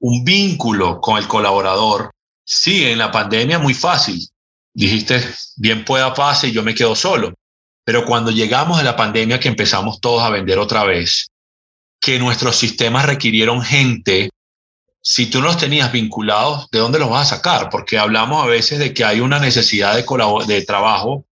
un 0.00 0.24
vínculo 0.24 1.02
con 1.02 1.18
el 1.18 1.28
colaborador, 1.28 2.12
sí, 2.46 2.86
en 2.86 2.96
la 2.96 3.12
pandemia 3.12 3.58
muy 3.58 3.74
fácil. 3.74 4.26
Dijiste, 4.72 5.22
bien 5.56 5.84
pueda 5.84 6.14
pase 6.14 6.48
y 6.48 6.52
yo 6.52 6.62
me 6.62 6.74
quedo 6.74 6.96
solo. 6.96 7.34
Pero 7.84 8.04
cuando 8.06 8.30
llegamos 8.30 8.78
a 8.78 8.82
la 8.82 8.96
pandemia 8.96 9.38
que 9.38 9.48
empezamos 9.48 10.00
todos 10.00 10.22
a 10.22 10.30
vender 10.30 10.58
otra 10.58 10.84
vez, 10.84 11.30
que 12.00 12.18
nuestros 12.18 12.56
sistemas 12.56 13.06
requirieron 13.06 13.62
gente, 13.62 14.30
si 15.02 15.26
tú 15.26 15.40
no 15.40 15.48
los 15.48 15.58
tenías 15.58 15.92
vinculados, 15.92 16.70
¿de 16.70 16.78
dónde 16.78 16.98
los 16.98 17.10
vas 17.10 17.30
a 17.30 17.36
sacar? 17.36 17.68
Porque 17.70 17.98
hablamos 17.98 18.42
a 18.42 18.46
veces 18.46 18.78
de 18.78 18.94
que 18.94 19.04
hay 19.04 19.20
una 19.20 19.38
necesidad 19.38 19.94
de, 19.94 20.62
trabajo 20.62 21.26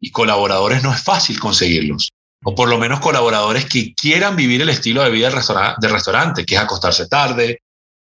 y 0.00 0.10
colaboradores 0.10 0.82
no 0.82 0.92
es 0.94 1.02
fácil 1.02 1.38
conseguirlos. 1.38 2.10
O 2.44 2.54
por 2.54 2.68
lo 2.68 2.78
menos 2.78 3.00
colaboradores 3.00 3.66
que 3.66 3.94
quieran 3.94 4.34
vivir 4.34 4.62
el 4.62 4.70
estilo 4.70 5.02
de 5.02 5.10
vida 5.10 5.26
del, 5.26 5.36
restaurante, 5.36 5.88
restaurante, 5.88 6.46
que 6.46 6.54
es 6.54 6.60
acostarse 6.60 7.06
tarde, 7.06 7.60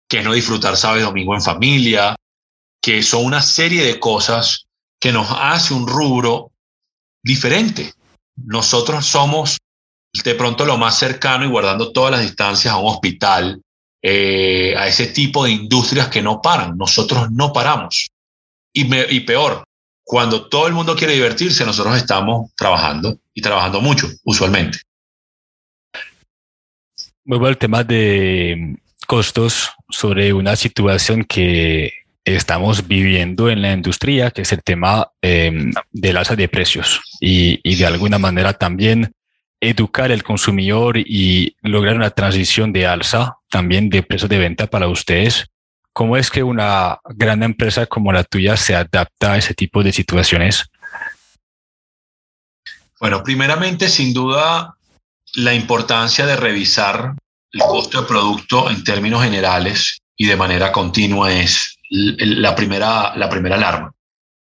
que 0.09 0.21
es 0.21 0.25
no 0.25 0.33
disfrutar 0.33 0.77
sábado 0.77 1.01
y 1.01 1.05
domingo 1.05 1.35
en 1.35 1.43
familia, 1.43 2.17
que 2.81 3.03
son 3.03 3.25
una 3.25 3.43
serie 3.43 3.85
de 3.85 4.01
cosas 4.01 4.67
que 4.99 5.13
nos 5.13 5.29
hace 5.31 5.75
un 5.75 5.87
rubro 5.87 6.50
diferente. 7.23 7.93
Nosotros 8.37 9.07
somos 9.07 9.59
de 10.25 10.35
pronto 10.35 10.65
lo 10.65 10.77
más 10.77 10.99
cercano 10.99 11.45
y 11.45 11.49
guardando 11.49 11.93
todas 11.93 12.13
las 12.13 12.23
distancias 12.23 12.73
a 12.73 12.79
un 12.79 12.89
hospital, 12.89 13.63
eh, 14.03 14.75
a 14.77 14.89
ese 14.89 15.09
tipo 15.09 15.45
de 15.45 15.53
industrias 15.53 16.09
que 16.09 16.23
no 16.23 16.41
paran. 16.41 16.77
Nosotros 16.77 17.31
no 17.31 17.53
paramos. 17.53 18.09
Y, 18.73 18.95
y 19.15 19.21
peor, 19.21 19.65
cuando 20.05 20.49
todo 20.49 20.67
el 20.67 20.73
mundo 20.73 20.97
quiere 20.97 21.15
divertirse, 21.15 21.65
nosotros 21.65 21.97
estamos 21.97 22.51
trabajando 22.57 23.19
y 23.35 23.41
trabajando 23.41 23.81
mucho, 23.81 24.09
usualmente. 24.25 24.79
Vuelvo 27.25 27.47
al 27.47 27.59
tema 27.59 27.85
de 27.85 28.77
costos 29.07 29.71
sobre 29.89 30.33
una 30.33 30.57
situación 30.57 31.25
que 31.25 31.93
estamos 32.25 32.87
viviendo 32.87 33.49
en 33.51 33.63
la 33.63 33.73
industria, 33.73 34.31
que 34.31 34.43
es 34.43 34.53
el 34.53 34.63
tema 34.63 35.09
eh, 35.23 35.71
del 35.91 36.17
alza 36.17 36.37
de 36.37 36.49
precios 36.49 37.01
y, 37.21 37.61
y, 37.63 37.77
de 37.77 37.87
alguna 37.87 38.19
manera 38.19 38.53
también 38.53 39.13
educar 39.61 40.11
al 40.11 40.23
consumidor 40.23 40.97
y 40.99 41.57
lograr 41.63 41.97
una 41.97 42.11
transición 42.11 42.73
de 42.73 42.87
alza 42.87 43.37
también 43.51 43.91
de 43.91 44.03
precios 44.03 44.31
de 44.31 44.39
venta 44.39 44.67
para 44.67 44.89
ustedes. 44.89 45.47
¿Cómo 45.93 46.17
es 46.17 46.31
que 46.31 46.43
una 46.43 46.99
gran 47.05 47.43
empresa 47.43 47.87
como 47.87 48.13
la 48.13 48.25
tuya 48.25 48.57
se 48.57 48.75
adapta 48.75 49.33
a 49.33 49.39
ese 49.39 49.55
tipo 49.55 49.83
de 49.83 49.93
situaciones? 49.93 50.71
Bueno, 53.01 53.23
primeramente, 53.25 53.89
sin 53.89 54.13
duda, 54.15 54.77
la 55.35 55.55
importancia 55.55 56.27
de 56.27 56.37
revisar 56.37 57.15
el 57.53 57.61
costo 57.61 58.03
de 58.03 58.09
producto 58.09 58.71
en 58.71 58.85
términos 58.85 59.23
generales 59.23 59.99
y 60.17 60.27
de 60.27 60.37
manera 60.37 60.71
continua 60.71 61.33
es 61.33 61.80
la 61.91 62.55
primera, 62.55 63.17
la 63.17 63.29
primera 63.29 63.57
alarma. 63.57 63.93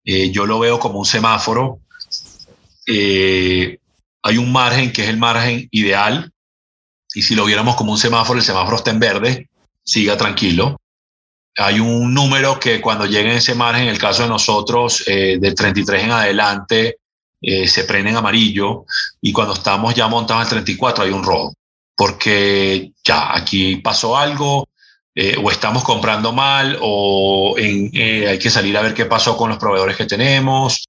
Eh, 0.05 0.30
yo 0.30 0.47
lo 0.47 0.59
veo 0.59 0.78
como 0.78 0.99
un 0.99 1.07
semáforo. 1.07 1.80
Eh, 2.86 3.78
hay 4.22 4.38
un 4.38 4.53
margen 4.53 4.92
que 4.92 5.03
es 5.03 5.09
el 5.09 5.16
margen 5.16 5.68
ideal. 5.70 6.32
Y 7.14 7.22
si 7.22 7.34
lo 7.34 7.44
viéramos 7.44 7.76
como 7.76 7.92
un 7.92 7.99
semáforo, 7.99 8.38
el 8.38 8.44
semáforo 8.44 8.76
está 8.76 8.90
en 8.90 9.01
verde, 9.01 9.49
siga 9.82 10.16
tranquilo. 10.16 10.80
Hay 11.57 11.80
un 11.80 12.12
número 12.12 12.61
que 12.61 12.80
cuando 12.80 13.07
llegue 13.07 13.36
ese 13.36 13.55
margen, 13.55 13.84
en 13.84 13.88
el 13.88 13.99
caso 13.99 14.24
de 14.24 14.28
nosotros, 14.28 15.05
eh, 15.07 15.38
del 15.40 15.55
33 15.55 16.05
en 16.05 16.11
adelante, 16.11 16.99
eh, 17.40 17.66
se 17.66 17.84
prende 17.84 18.11
en 18.11 18.16
amarillo. 18.16 18.84
Y 19.20 19.32
cuando 19.32 19.55
estamos 19.55 19.94
ya 19.94 20.09
montados 20.09 20.44
el 20.44 20.51
34, 20.51 21.05
hay 21.05 21.11
un 21.11 21.24
rojo. 21.24 21.55
Porque 21.97 22.92
ya 23.03 23.34
aquí 23.34 23.76
pasó 23.76 24.16
algo, 24.18 24.68
eh, 25.19 25.35
o 25.43 25.51
estamos 25.51 25.83
comprando 25.83 26.31
mal, 26.31 26.77
o 26.83 27.55
en, 27.57 27.91
hay 28.29 28.39
que 28.39 28.51
salir 28.51 28.77
a 28.77 28.83
ver 28.83 28.93
qué 28.93 29.07
pasó 29.07 29.35
con 29.35 29.49
los 29.49 29.59
proveedores 29.59 29.97
que 29.97 30.05
tenemos, 30.05 30.85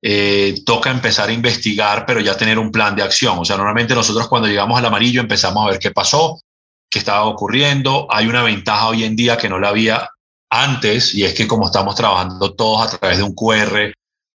eh, 0.00 0.62
toca 0.64 0.88
empezar 0.88 1.28
a 1.28 1.32
investigar, 1.32 2.06
pero 2.06 2.20
ya 2.20 2.36
tener 2.36 2.60
un 2.60 2.70
plan 2.70 2.94
de 2.94 3.02
acción. 3.02 3.40
O 3.40 3.44
sea, 3.44 3.56
normalmente 3.56 3.92
nosotros 3.92 4.28
cuando 4.28 4.46
llegamos 4.46 4.78
al 4.78 4.86
amarillo 4.86 5.20
empezamos 5.20 5.66
a 5.66 5.70
ver 5.70 5.80
qué 5.80 5.90
pasó, 5.90 6.40
qué 6.88 7.00
estaba 7.00 7.24
ocurriendo. 7.24 8.06
Hay 8.08 8.28
una 8.28 8.44
ventaja 8.44 8.86
hoy 8.86 9.02
en 9.02 9.16
día 9.16 9.36
que 9.36 9.48
no 9.48 9.58
la 9.58 9.70
había 9.70 10.08
antes 10.48 11.12
y 11.12 11.24
es 11.24 11.34
que 11.34 11.48
como 11.48 11.66
estamos 11.66 11.96
trabajando 11.96 12.54
todos 12.54 12.86
a 12.86 12.98
través 12.98 13.18
de 13.18 13.24
un 13.24 13.34
QR 13.34 13.92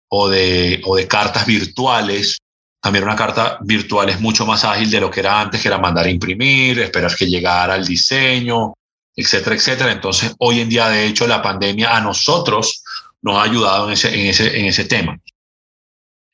o 0.09 0.27
de, 0.27 0.81
o 0.85 0.95
de 0.95 1.07
cartas 1.07 1.45
virtuales, 1.45 2.39
también 2.81 3.03
una 3.03 3.15
carta 3.15 3.59
virtual 3.61 4.09
es 4.09 4.19
mucho 4.19 4.47
más 4.47 4.63
ágil 4.63 4.89
de 4.89 5.01
lo 5.01 5.11
que 5.11 5.19
era 5.19 5.39
antes, 5.39 5.61
que 5.61 5.67
era 5.67 5.77
mandar 5.77 6.07
a 6.07 6.09
imprimir, 6.09 6.79
esperar 6.79 7.15
que 7.15 7.27
llegara 7.27 7.75
el 7.75 7.85
diseño, 7.85 8.73
etcétera, 9.15 9.55
etcétera. 9.55 9.91
Entonces, 9.91 10.35
hoy 10.39 10.61
en 10.61 10.69
día, 10.69 10.89
de 10.89 11.05
hecho, 11.05 11.27
la 11.27 11.41
pandemia 11.41 11.95
a 11.95 12.01
nosotros 12.01 12.83
nos 13.21 13.37
ha 13.37 13.43
ayudado 13.43 13.87
en 13.87 13.93
ese, 13.93 14.13
en 14.13 14.27
ese, 14.27 14.59
en 14.59 14.65
ese 14.65 14.85
tema. 14.85 15.19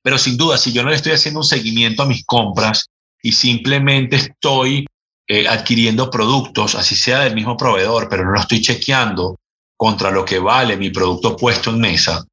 Pero 0.03 0.17
sin 0.17 0.37
duda, 0.37 0.57
si 0.57 0.71
yo 0.71 0.83
no 0.83 0.89
le 0.89 0.95
estoy 0.95 1.13
haciendo 1.13 1.39
un 1.39 1.45
seguimiento 1.45 2.03
a 2.03 2.07
mis 2.07 2.23
compras 2.25 2.89
y 3.21 3.31
simplemente 3.31 4.17
estoy 4.17 4.85
eh, 5.27 5.47
adquiriendo 5.47 6.11
productos, 6.11 6.75
así 6.75 6.95
sea 6.95 7.21
del 7.21 7.33
mismo 7.33 7.57
proveedor, 7.57 8.07
pero 8.07 8.23
no 8.23 8.31
lo 8.31 8.39
estoy 8.39 8.61
chequeando 8.61 9.39
contra 9.75 10.11
lo 10.11 10.23
que 10.23 10.37
vale 10.37 10.77
mi 10.77 10.91
producto 10.91 11.35
puesto 11.35 11.71
en 11.71 11.79
mesa 11.79 12.23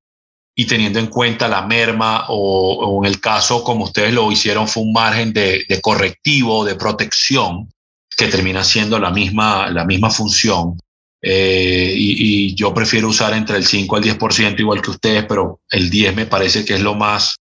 y 0.54 0.66
teniendo 0.66 0.98
en 0.98 1.06
cuenta 1.06 1.48
la 1.48 1.62
merma 1.62 2.26
o, 2.28 3.02
en 3.02 3.10
el 3.10 3.20
caso 3.20 3.64
como 3.64 3.84
ustedes 3.84 4.12
lo 4.12 4.30
hicieron 4.30 4.68
fue 4.68 4.82
un 4.82 4.92
margen 4.92 5.32
de, 5.32 5.64
correctivo, 5.80 6.64
de 6.64 6.74
protección, 6.74 7.72
que 8.16 8.28
termina 8.28 8.64
siendo 8.64 8.98
la 8.98 9.10
misma, 9.10 9.70
la 9.70 9.84
misma 9.84 10.10
función. 10.10 10.78
Eh, 11.20 11.94
y, 11.96 12.48
y, 12.48 12.54
yo 12.54 12.74
prefiero 12.74 13.08
usar 13.08 13.32
entre 13.34 13.56
el 13.56 13.64
5 13.64 13.96
al 13.96 14.02
10% 14.02 14.58
igual 14.58 14.82
que 14.82 14.90
ustedes, 14.90 15.24
pero 15.28 15.60
el 15.70 15.88
10 15.88 16.16
me 16.16 16.26
parece 16.26 16.64
que 16.64 16.74
es 16.74 16.80
lo 16.80 16.94
más 16.94 17.36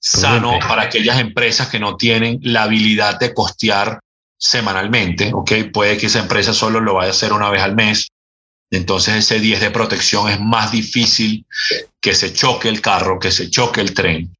sano 0.00 0.58
para 0.58 0.82
aquellas 0.82 1.20
empresas 1.20 1.68
que 1.68 1.78
no 1.78 1.96
tienen 1.96 2.40
la 2.42 2.64
habilidad 2.64 3.20
de 3.20 3.32
costear 3.32 4.00
semanalmente, 4.36 5.30
¿ok? 5.32 5.52
Puede 5.72 5.96
que 5.96 6.06
esa 6.06 6.18
empresa 6.18 6.52
solo 6.52 6.80
lo 6.80 6.94
vaya 6.94 7.08
a 7.08 7.12
hacer 7.12 7.32
una 7.32 7.48
vez 7.48 7.62
al 7.62 7.76
mes. 7.76 8.08
Entonces 8.72 9.14
ese 9.14 9.38
10 9.38 9.60
de 9.60 9.70
protección 9.70 10.28
es 10.28 10.40
más 10.40 10.72
difícil 10.72 11.46
que 12.00 12.14
se 12.14 12.32
choque 12.32 12.68
el 12.68 12.80
carro, 12.80 13.20
que 13.20 13.30
se 13.30 13.48
choque 13.50 13.80
el 13.80 13.94
tren. 13.94 14.34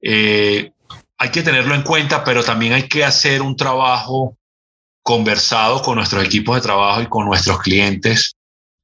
Eh, 0.00 0.70
hay 1.18 1.30
que 1.30 1.42
tenerlo 1.42 1.74
en 1.74 1.82
cuenta, 1.82 2.22
pero 2.22 2.44
también 2.44 2.74
hay 2.74 2.84
que 2.84 3.04
hacer 3.04 3.42
un 3.42 3.56
trabajo 3.56 4.36
conversado 5.06 5.82
con 5.82 5.94
nuestros 5.94 6.24
equipos 6.24 6.56
de 6.56 6.62
trabajo 6.62 7.00
y 7.00 7.06
con 7.06 7.26
nuestros 7.26 7.60
clientes 7.60 8.34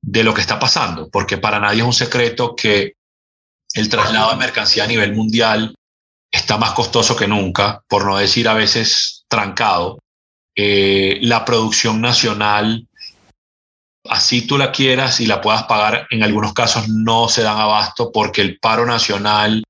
de 0.01 0.23
lo 0.23 0.33
que 0.33 0.41
está 0.41 0.57
pasando, 0.61 1.11
porque 1.11 1.37
para 1.37 1.59
nadie 1.59 1.81
es 1.81 1.87
un 1.87 1.93
secreto 1.93 2.55
que 2.55 2.93
el 3.75 3.89
traslado 3.89 4.31
de 4.31 4.37
mercancía 4.37 4.85
a 4.85 4.87
nivel 4.87 5.15
mundial 5.15 5.75
está 6.31 6.59
más 6.59 6.75
costoso 6.75 7.17
que 7.17 7.27
nunca, 7.27 7.83
por 7.89 8.07
no 8.07 8.17
decir 8.17 8.49
a 8.49 8.55
veces 8.55 9.25
trancado. 9.27 9.99
Eh, 10.55 11.19
la 11.23 11.45
producción 11.45 12.01
nacional, 12.01 12.87
así 14.09 14.47
tú 14.47 14.57
la 14.57 14.71
quieras 14.71 15.19
y 15.19 15.27
la 15.27 15.41
puedas 15.41 15.65
pagar, 15.65 16.07
en 16.11 16.23
algunos 16.23 16.53
casos 16.53 16.89
no 16.89 17.29
se 17.29 17.43
dan 17.43 17.59
abasto 17.59 18.13
porque 18.13 18.43
el 18.43 18.61
paro 18.61 18.87
nacional 18.87 19.65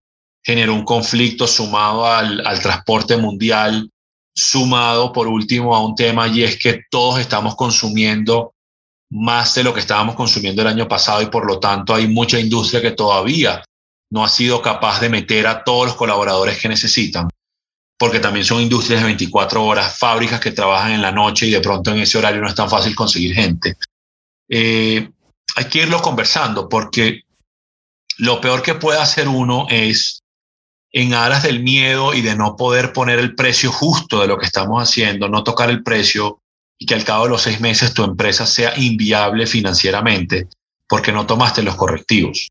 generó 0.45 0.75
un 0.75 0.85
conflicto 0.85 1.47
sumado 1.47 2.07
al, 2.07 2.47
al 2.47 2.61
transporte 2.61 3.17
mundial, 3.17 3.89
sumado 4.35 5.13
por 5.13 5.29
último 5.29 5.75
a 5.75 5.85
un 5.85 5.95
tema 5.95 6.29
y 6.29 6.43
es 6.43 6.59
que 6.59 6.83
todos 6.91 7.21
estamos 7.21 7.55
consumiendo 7.55 8.55
más 9.11 9.55
de 9.55 9.63
lo 9.63 9.75
que 9.75 9.81
estábamos 9.81 10.15
consumiendo 10.15 10.63
el 10.63 10.69
año 10.69 10.89
pasado 10.89 11.21
y 11.21 11.27
por 11.27 11.47
lo 11.47 11.61
tanto 11.61 11.95
hay 11.95 12.09
mucha 12.09 12.41
industria 12.41 12.81
que 12.81 12.93
todavía 12.93 13.63
no 14.11 14.25
ha 14.25 14.29
sido 14.29 14.63
capaz 14.63 15.01
de 15.01 15.11
meter 15.11 15.47
a 15.47 15.63
todos 15.65 15.87
los 15.87 15.97
colaboradores 15.97 16.59
que 16.59 16.69
necesitan. 16.69 17.29
porque 17.99 18.19
también 18.19 18.45
son 18.45 18.61
industrias 18.61 19.01
de 19.01 19.07
24 19.07 19.65
horas, 19.65 19.97
fábricas 19.97 20.41
que 20.41 20.51
trabajan 20.51 20.91
en 20.91 21.03
la 21.03 21.13
noche 21.13 21.47
y 21.47 21.53
de 21.53 21.61
pronto 21.61 21.93
en 21.93 22.01
ese 22.01 22.19
horario 22.19 22.41
no 22.41 22.49
es 22.49 22.55
tan 22.55 22.69
fácil 22.69 22.97
conseguir 22.97 23.33
gente. 23.33 23.77
Eh, 24.49 25.09
hay 25.55 25.65
que 25.67 25.83
irlo 25.83 26.03
conversando 26.03 26.69
porque 26.69 27.23
lo 28.19 28.41
peor 28.41 28.61
que 28.61 28.75
puede 28.75 29.01
hacer 29.01 29.29
uno 29.29 29.67
es 29.71 30.22
en 30.93 31.15
aras 31.15 31.43
del 31.43 31.63
miedo 31.63 32.15
y 32.15 32.21
de 32.21 32.37
no 32.37 32.57
poder 32.57 32.93
poner 32.93 33.19
el 33.19 33.35
precio 33.35 33.73
justo 33.73 34.21
de 34.21 34.27
lo 34.27 34.39
que 34.39 34.47
estamos 34.47 34.83
haciendo, 34.83 35.29
no 35.29 35.43
tocar 35.43 35.71
el 35.71 35.83
precio 35.83 36.41
y 36.79 36.87
que 36.87 36.95
al 36.95 37.05
cabo 37.05 37.25
de 37.25 37.31
los 37.31 37.43
seis 37.43 37.61
meses 37.61 37.95
tu 37.95 38.05
empresa 38.05 38.47
sea 38.47 38.79
inviable 38.79 39.47
financieramente 39.47 40.49
porque 40.89 41.13
no 41.13 41.27
tomaste 41.27 41.63
los 41.63 41.77
correctivos. 41.77 42.49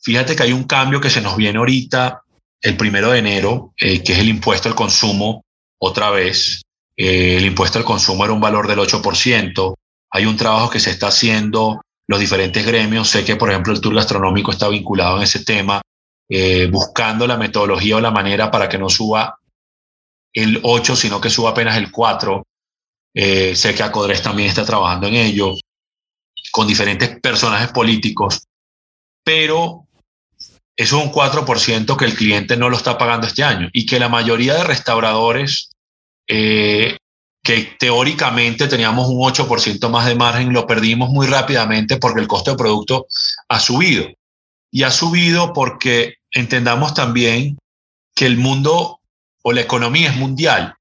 Fíjate 0.00 0.36
que 0.36 0.42
hay 0.42 0.52
un 0.52 0.64
cambio 0.64 1.00
que 1.00 1.10
se 1.10 1.22
nos 1.22 1.36
viene 1.36 1.58
ahorita 1.58 2.22
el 2.60 2.76
primero 2.76 3.10
de 3.10 3.20
enero, 3.20 3.72
eh, 3.76 4.02
que 4.02 4.12
es 4.12 4.18
el 4.18 4.28
impuesto 4.28 4.68
al 4.68 4.74
consumo, 4.74 5.44
otra 5.78 6.10
vez. 6.10 6.62
Eh, 6.96 7.36
el 7.38 7.46
impuesto 7.46 7.78
al 7.78 7.84
consumo 7.84 8.24
era 8.24 8.34
un 8.34 8.40
valor 8.40 8.66
del 8.66 8.78
8%. 8.78 9.74
Hay 10.10 10.26
un 10.26 10.36
trabajo 10.36 10.70
que 10.70 10.80
se 10.80 10.90
está 10.90 11.08
haciendo 11.08 11.80
los 12.06 12.20
diferentes 12.20 12.66
gremios. 12.66 13.08
Sé 13.08 13.24
que, 13.24 13.36
por 13.36 13.50
ejemplo, 13.50 13.72
el 13.72 13.80
tour 13.80 13.94
gastronómico 13.94 14.50
está 14.50 14.68
vinculado 14.68 15.16
en 15.16 15.22
ese 15.22 15.44
tema, 15.44 15.80
eh, 16.28 16.66
buscando 16.70 17.26
la 17.26 17.36
metodología 17.36 17.96
o 17.96 18.00
la 18.00 18.10
manera 18.10 18.50
para 18.50 18.68
que 18.68 18.78
no 18.78 18.88
suba 18.88 19.38
el 20.32 20.60
8, 20.62 20.96
sino 20.96 21.20
que 21.20 21.30
suba 21.30 21.50
apenas 21.50 21.76
el 21.76 21.90
4. 21.90 22.44
sé 23.14 23.74
que 23.74 23.82
Acodres 23.82 24.22
también 24.22 24.48
está 24.48 24.64
trabajando 24.64 25.06
en 25.08 25.14
ello, 25.14 25.54
con 26.52 26.66
diferentes 26.66 27.18
personajes 27.20 27.68
políticos, 27.68 28.46
pero 29.24 29.88
es 30.78 30.92
un 30.92 31.10
4% 31.10 31.96
que 31.96 32.04
el 32.04 32.14
cliente 32.14 32.56
no 32.56 32.70
lo 32.70 32.76
está 32.76 32.96
pagando 32.96 33.26
este 33.26 33.42
año 33.42 33.68
y 33.72 33.84
que 33.84 33.98
la 33.98 34.08
mayoría 34.08 34.54
de 34.54 34.64
restauradores 34.64 35.70
eh, 36.28 36.96
que 37.42 37.76
teóricamente 37.78 38.68
teníamos 38.68 39.08
un 39.08 39.18
8% 39.18 39.88
más 39.88 40.06
de 40.06 40.14
margen, 40.14 40.52
lo 40.52 40.66
perdimos 40.66 41.10
muy 41.10 41.26
rápidamente 41.26 41.96
porque 41.96 42.20
el 42.20 42.28
costo 42.28 42.52
de 42.52 42.56
producto 42.56 43.06
ha 43.48 43.58
subido. 43.58 44.06
Y 44.70 44.82
ha 44.82 44.90
subido 44.90 45.52
porque 45.52 46.14
entendamos 46.32 46.94
también 46.94 47.58
que 48.14 48.26
el 48.26 48.36
mundo 48.36 49.00
o 49.42 49.52
la 49.52 49.60
economía 49.60 50.10
es 50.10 50.16
mundial. 50.16 50.74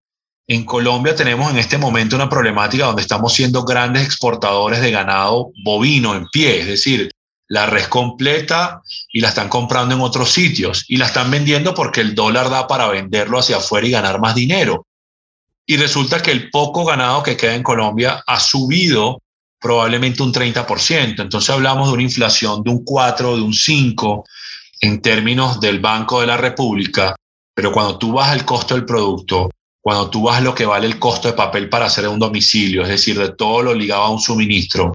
En 0.47 0.63
Colombia 0.63 1.15
tenemos 1.15 1.51
en 1.51 1.59
este 1.59 1.77
momento 1.77 2.15
una 2.15 2.29
problemática 2.29 2.85
donde 2.85 3.01
estamos 3.01 3.33
siendo 3.33 3.63
grandes 3.63 4.05
exportadores 4.05 4.81
de 4.81 4.91
ganado 4.91 5.51
bovino 5.63 6.15
en 6.15 6.25
pie, 6.27 6.61
es 6.61 6.67
decir, 6.67 7.11
la 7.49 7.65
res 7.65 7.87
completa 7.87 8.81
y 9.11 9.21
la 9.21 9.29
están 9.29 9.49
comprando 9.49 9.95
en 9.95 10.01
otros 10.01 10.31
sitios 10.31 10.85
y 10.87 10.97
la 10.97 11.05
están 11.05 11.31
vendiendo 11.31 11.73
porque 11.73 12.01
el 12.01 12.15
dólar 12.15 12.49
da 12.49 12.67
para 12.67 12.87
venderlo 12.87 13.39
hacia 13.39 13.57
afuera 13.57 13.87
y 13.87 13.91
ganar 13.91 14.19
más 14.19 14.35
dinero. 14.35 14.85
Y 15.65 15.77
resulta 15.77 16.21
que 16.21 16.31
el 16.31 16.49
poco 16.49 16.85
ganado 16.85 17.23
que 17.23 17.35
queda 17.35 17.55
en 17.55 17.63
Colombia 17.63 18.23
ha 18.25 18.39
subido 18.39 19.21
probablemente 19.59 20.23
un 20.23 20.33
30%. 20.33 21.21
Entonces 21.21 21.49
hablamos 21.49 21.87
de 21.87 21.93
una 21.93 22.03
inflación 22.03 22.63
de 22.63 22.69
un 22.69 22.83
4, 22.85 23.35
de 23.35 23.41
un 23.41 23.53
5 23.53 24.25
en 24.81 25.01
términos 25.01 25.59
del 25.59 25.79
Banco 25.79 26.21
de 26.21 26.27
la 26.27 26.37
República, 26.37 27.15
pero 27.53 27.71
cuando 27.71 27.97
tú 27.97 28.13
vas 28.13 28.29
al 28.29 28.45
costo 28.45 28.75
del 28.75 28.85
producto, 28.85 29.49
cuando 29.81 30.09
tú 30.09 30.23
vas 30.23 30.37
a 30.37 30.41
lo 30.41 30.53
que 30.53 30.65
vale 30.65 30.85
el 30.85 30.99
costo 30.99 31.27
de 31.27 31.33
papel 31.33 31.69
para 31.69 31.85
hacer 31.85 32.07
un 32.07 32.19
domicilio, 32.19 32.83
es 32.83 32.89
decir, 32.89 33.17
de 33.17 33.33
todo 33.33 33.63
lo 33.63 33.73
ligado 33.73 34.03
a 34.03 34.11
un 34.11 34.19
suministro, 34.19 34.93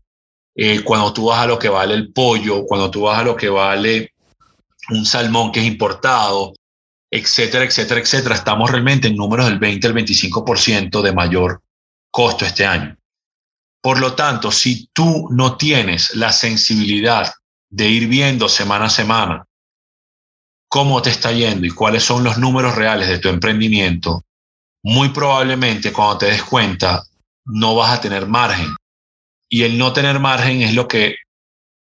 eh, 0.54 0.82
cuando 0.84 1.12
tú 1.12 1.26
vas 1.26 1.40
a 1.40 1.46
lo 1.46 1.58
que 1.58 1.68
vale 1.68 1.94
el 1.94 2.12
pollo, 2.12 2.64
cuando 2.66 2.90
tú 2.90 3.02
vas 3.02 3.18
a 3.18 3.24
lo 3.24 3.34
que 3.34 3.48
vale 3.48 4.12
un 4.90 5.06
salmón 5.06 5.50
que 5.50 5.60
es 5.60 5.66
importado, 5.66 6.52
etcétera, 7.10 7.64
etcétera, 7.64 8.00
etcétera, 8.00 8.34
estamos 8.34 8.70
realmente 8.70 9.08
en 9.08 9.16
números 9.16 9.46
del 9.46 9.58
20 9.58 9.86
al 9.86 9.94
25% 9.94 11.02
de 11.02 11.12
mayor 11.12 11.62
costo 12.10 12.44
este 12.44 12.66
año. 12.66 12.96
Por 13.80 13.98
lo 13.98 14.14
tanto, 14.14 14.50
si 14.50 14.88
tú 14.92 15.28
no 15.30 15.56
tienes 15.56 16.14
la 16.14 16.32
sensibilidad 16.32 17.32
de 17.70 17.88
ir 17.88 18.06
viendo 18.06 18.48
semana 18.48 18.84
a 18.84 18.90
semana 18.90 19.46
cómo 20.72 21.02
te 21.02 21.10
está 21.10 21.32
yendo 21.32 21.66
y 21.66 21.70
cuáles 21.70 22.02
son 22.02 22.24
los 22.24 22.38
números 22.38 22.74
reales 22.74 23.06
de 23.06 23.18
tu 23.18 23.28
emprendimiento, 23.28 24.22
muy 24.82 25.10
probablemente 25.10 25.92
cuando 25.92 26.16
te 26.16 26.26
des 26.26 26.42
cuenta 26.42 27.04
no 27.44 27.74
vas 27.74 27.92
a 27.92 28.00
tener 28.00 28.26
margen 28.26 28.74
y 29.50 29.64
el 29.64 29.76
no 29.76 29.92
tener 29.92 30.18
margen 30.18 30.62
es 30.62 30.72
lo 30.72 30.88
que 30.88 31.16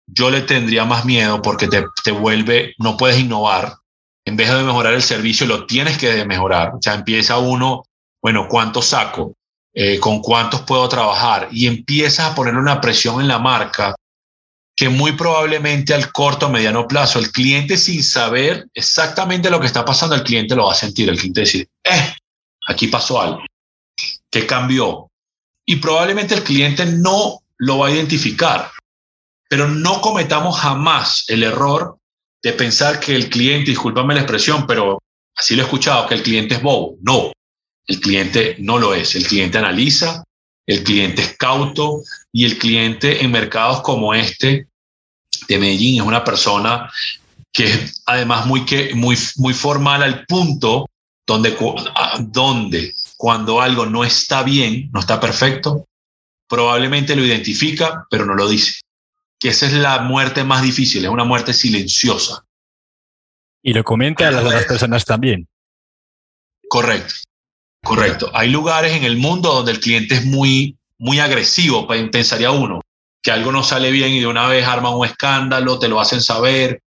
yo 0.07 0.31
le 0.31 0.41
tendría 0.41 0.85
más 0.85 1.05
miedo 1.05 1.39
porque 1.39 1.67
te, 1.67 1.85
te 2.03 2.09
vuelve, 2.09 2.73
no 2.79 2.97
puedes 2.97 3.19
innovar. 3.19 3.75
En 4.25 4.35
vez 4.35 4.49
de 4.49 4.63
mejorar 4.63 4.95
el 4.95 5.03
servicio, 5.03 5.45
lo 5.45 5.67
tienes 5.67 5.99
que 5.99 6.25
mejorar. 6.25 6.73
O 6.73 6.81
sea, 6.81 6.95
empieza 6.95 7.37
uno, 7.37 7.83
bueno, 8.23 8.47
¿cuánto 8.49 8.81
saco? 8.81 9.35
Eh, 9.71 9.99
¿Con 9.99 10.19
cuántos 10.19 10.61
puedo 10.61 10.89
trabajar? 10.89 11.47
Y 11.51 11.67
empiezas 11.67 12.31
a 12.31 12.33
poner 12.33 12.55
una 12.55 12.81
presión 12.81 13.21
en 13.21 13.27
la 13.27 13.37
marca 13.37 13.93
que 14.79 14.87
muy 14.87 15.11
probablemente 15.11 15.93
al 15.93 16.09
corto 16.09 16.45
o 16.45 16.49
mediano 16.49 16.87
plazo, 16.87 17.19
el 17.19 17.33
cliente 17.33 17.75
sin 17.75 18.01
saber 18.01 18.65
exactamente 18.73 19.49
lo 19.49 19.59
que 19.59 19.67
está 19.67 19.83
pasando, 19.83 20.15
el 20.15 20.23
cliente 20.23 20.55
lo 20.55 20.67
va 20.67 20.71
a 20.71 20.75
sentir. 20.75 21.09
El 21.09 21.17
cliente 21.17 21.41
dice, 21.41 21.67
eh, 21.83 22.15
aquí 22.65 22.87
pasó 22.87 23.19
algo. 23.19 23.41
¿Qué 24.31 24.47
cambió? 24.47 25.09
Y 25.65 25.75
probablemente 25.75 26.33
el 26.33 26.43
cliente 26.45 26.85
no 26.85 27.41
lo 27.57 27.79
va 27.79 27.89
a 27.89 27.91
identificar. 27.91 28.71
Pero 29.49 29.67
no 29.67 29.99
cometamos 29.99 30.57
jamás 30.57 31.25
el 31.27 31.43
error 31.43 31.97
de 32.41 32.53
pensar 32.53 33.01
que 33.01 33.13
el 33.17 33.29
cliente, 33.29 33.71
discúlpame 33.71 34.13
la 34.13 34.21
expresión, 34.21 34.65
pero 34.65 35.03
así 35.35 35.57
lo 35.57 35.63
he 35.63 35.65
escuchado, 35.65 36.07
que 36.07 36.15
el 36.15 36.23
cliente 36.23 36.55
es 36.55 36.61
bobo. 36.61 36.95
No, 37.01 37.33
el 37.85 37.99
cliente 37.99 38.55
no 38.59 38.79
lo 38.79 38.95
es. 38.95 39.13
El 39.13 39.27
cliente 39.27 39.57
analiza, 39.57 40.23
el 40.65 40.85
cliente 40.85 41.21
es 41.21 41.35
cauto 41.35 42.01
y 42.31 42.45
el 42.45 42.57
cliente 42.57 43.25
en 43.25 43.31
mercados 43.31 43.81
como 43.81 44.13
este 44.13 44.68
de 45.47 45.57
Medellín 45.57 46.01
es 46.01 46.07
una 46.07 46.23
persona 46.23 46.91
que 47.51 47.65
es 47.65 48.03
además 48.05 48.45
muy, 48.45 48.65
que, 48.65 48.93
muy, 48.95 49.17
muy 49.37 49.53
formal 49.53 50.03
al 50.03 50.25
punto 50.25 50.87
donde, 51.25 51.55
donde 52.19 52.95
cuando 53.17 53.61
algo 53.61 53.85
no 53.85 54.03
está 54.03 54.43
bien, 54.43 54.89
no 54.93 54.99
está 54.99 55.19
perfecto, 55.19 55.85
probablemente 56.47 57.15
lo 57.15 57.23
identifica, 57.23 58.05
pero 58.09 58.25
no 58.25 58.33
lo 58.33 58.47
dice. 58.47 58.81
Que 59.39 59.49
esa 59.49 59.67
es 59.67 59.73
la 59.73 59.99
muerte 59.99 60.43
más 60.43 60.63
difícil, 60.63 61.05
es 61.05 61.11
una 61.11 61.23
muerte 61.23 61.53
silenciosa. 61.53 62.43
Y 63.61 63.73
lo 63.73 63.83
comenta 63.83 64.27
a 64.27 64.31
las 64.31 64.45
otras 64.45 64.65
personas 64.65 65.05
también. 65.05 65.47
Correcto, 66.67 67.13
correcto. 67.83 68.31
Hay 68.33 68.49
lugares 68.49 68.93
en 68.93 69.03
el 69.03 69.17
mundo 69.17 69.53
donde 69.53 69.71
el 69.71 69.79
cliente 69.79 70.15
es 70.15 70.25
muy, 70.25 70.77
muy 70.97 71.19
agresivo, 71.19 71.87
pensaría 71.87 72.51
uno, 72.51 72.81
que 73.21 73.31
algo 73.31 73.51
no 73.51 73.63
sale 73.63 73.91
bien 73.91 74.11
y 74.11 74.19
de 74.19 74.27
una 74.27 74.47
vez 74.47 74.65
arman 74.65 74.93
un 74.93 75.05
escándalo, 75.05 75.79
te 75.79 75.87
lo 75.87 75.99
hacen 75.99 76.21
saber. 76.21 76.81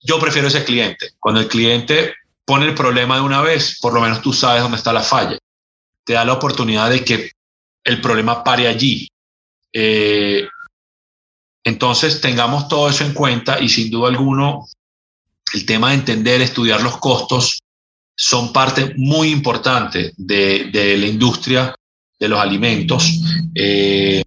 Yo 0.00 0.18
prefiero 0.18 0.48
ese 0.48 0.64
cliente. 0.64 1.12
Cuando 1.18 1.40
el 1.40 1.48
cliente 1.48 2.14
pone 2.44 2.66
el 2.66 2.74
problema 2.74 3.16
de 3.16 3.22
una 3.22 3.40
vez, 3.40 3.78
por 3.80 3.92
lo 3.92 4.00
menos 4.00 4.22
tú 4.22 4.32
sabes 4.32 4.62
dónde 4.62 4.78
está 4.78 4.92
la 4.92 5.02
falla. 5.02 5.38
Te 6.04 6.14
da 6.14 6.24
la 6.24 6.32
oportunidad 6.32 6.90
de 6.90 7.04
que 7.04 7.30
el 7.84 8.00
problema 8.00 8.42
pare 8.42 8.68
allí. 8.68 9.08
Eh, 9.72 10.48
entonces, 11.64 12.20
tengamos 12.20 12.68
todo 12.68 12.88
eso 12.88 13.04
en 13.04 13.14
cuenta 13.14 13.60
y 13.60 13.68
sin 13.68 13.90
duda 13.90 14.08
alguno, 14.08 14.66
el 15.54 15.66
tema 15.66 15.90
de 15.90 15.96
entender, 15.96 16.40
estudiar 16.40 16.82
los 16.82 16.98
costos, 16.98 17.60
son 18.16 18.52
parte 18.52 18.94
muy 18.96 19.30
importante 19.30 20.12
de, 20.16 20.96
la 20.98 21.06
industria 21.06 21.74
de 22.22 22.28
los 22.28 22.40
alimentos. 22.40 23.20
Eh, 23.52 24.22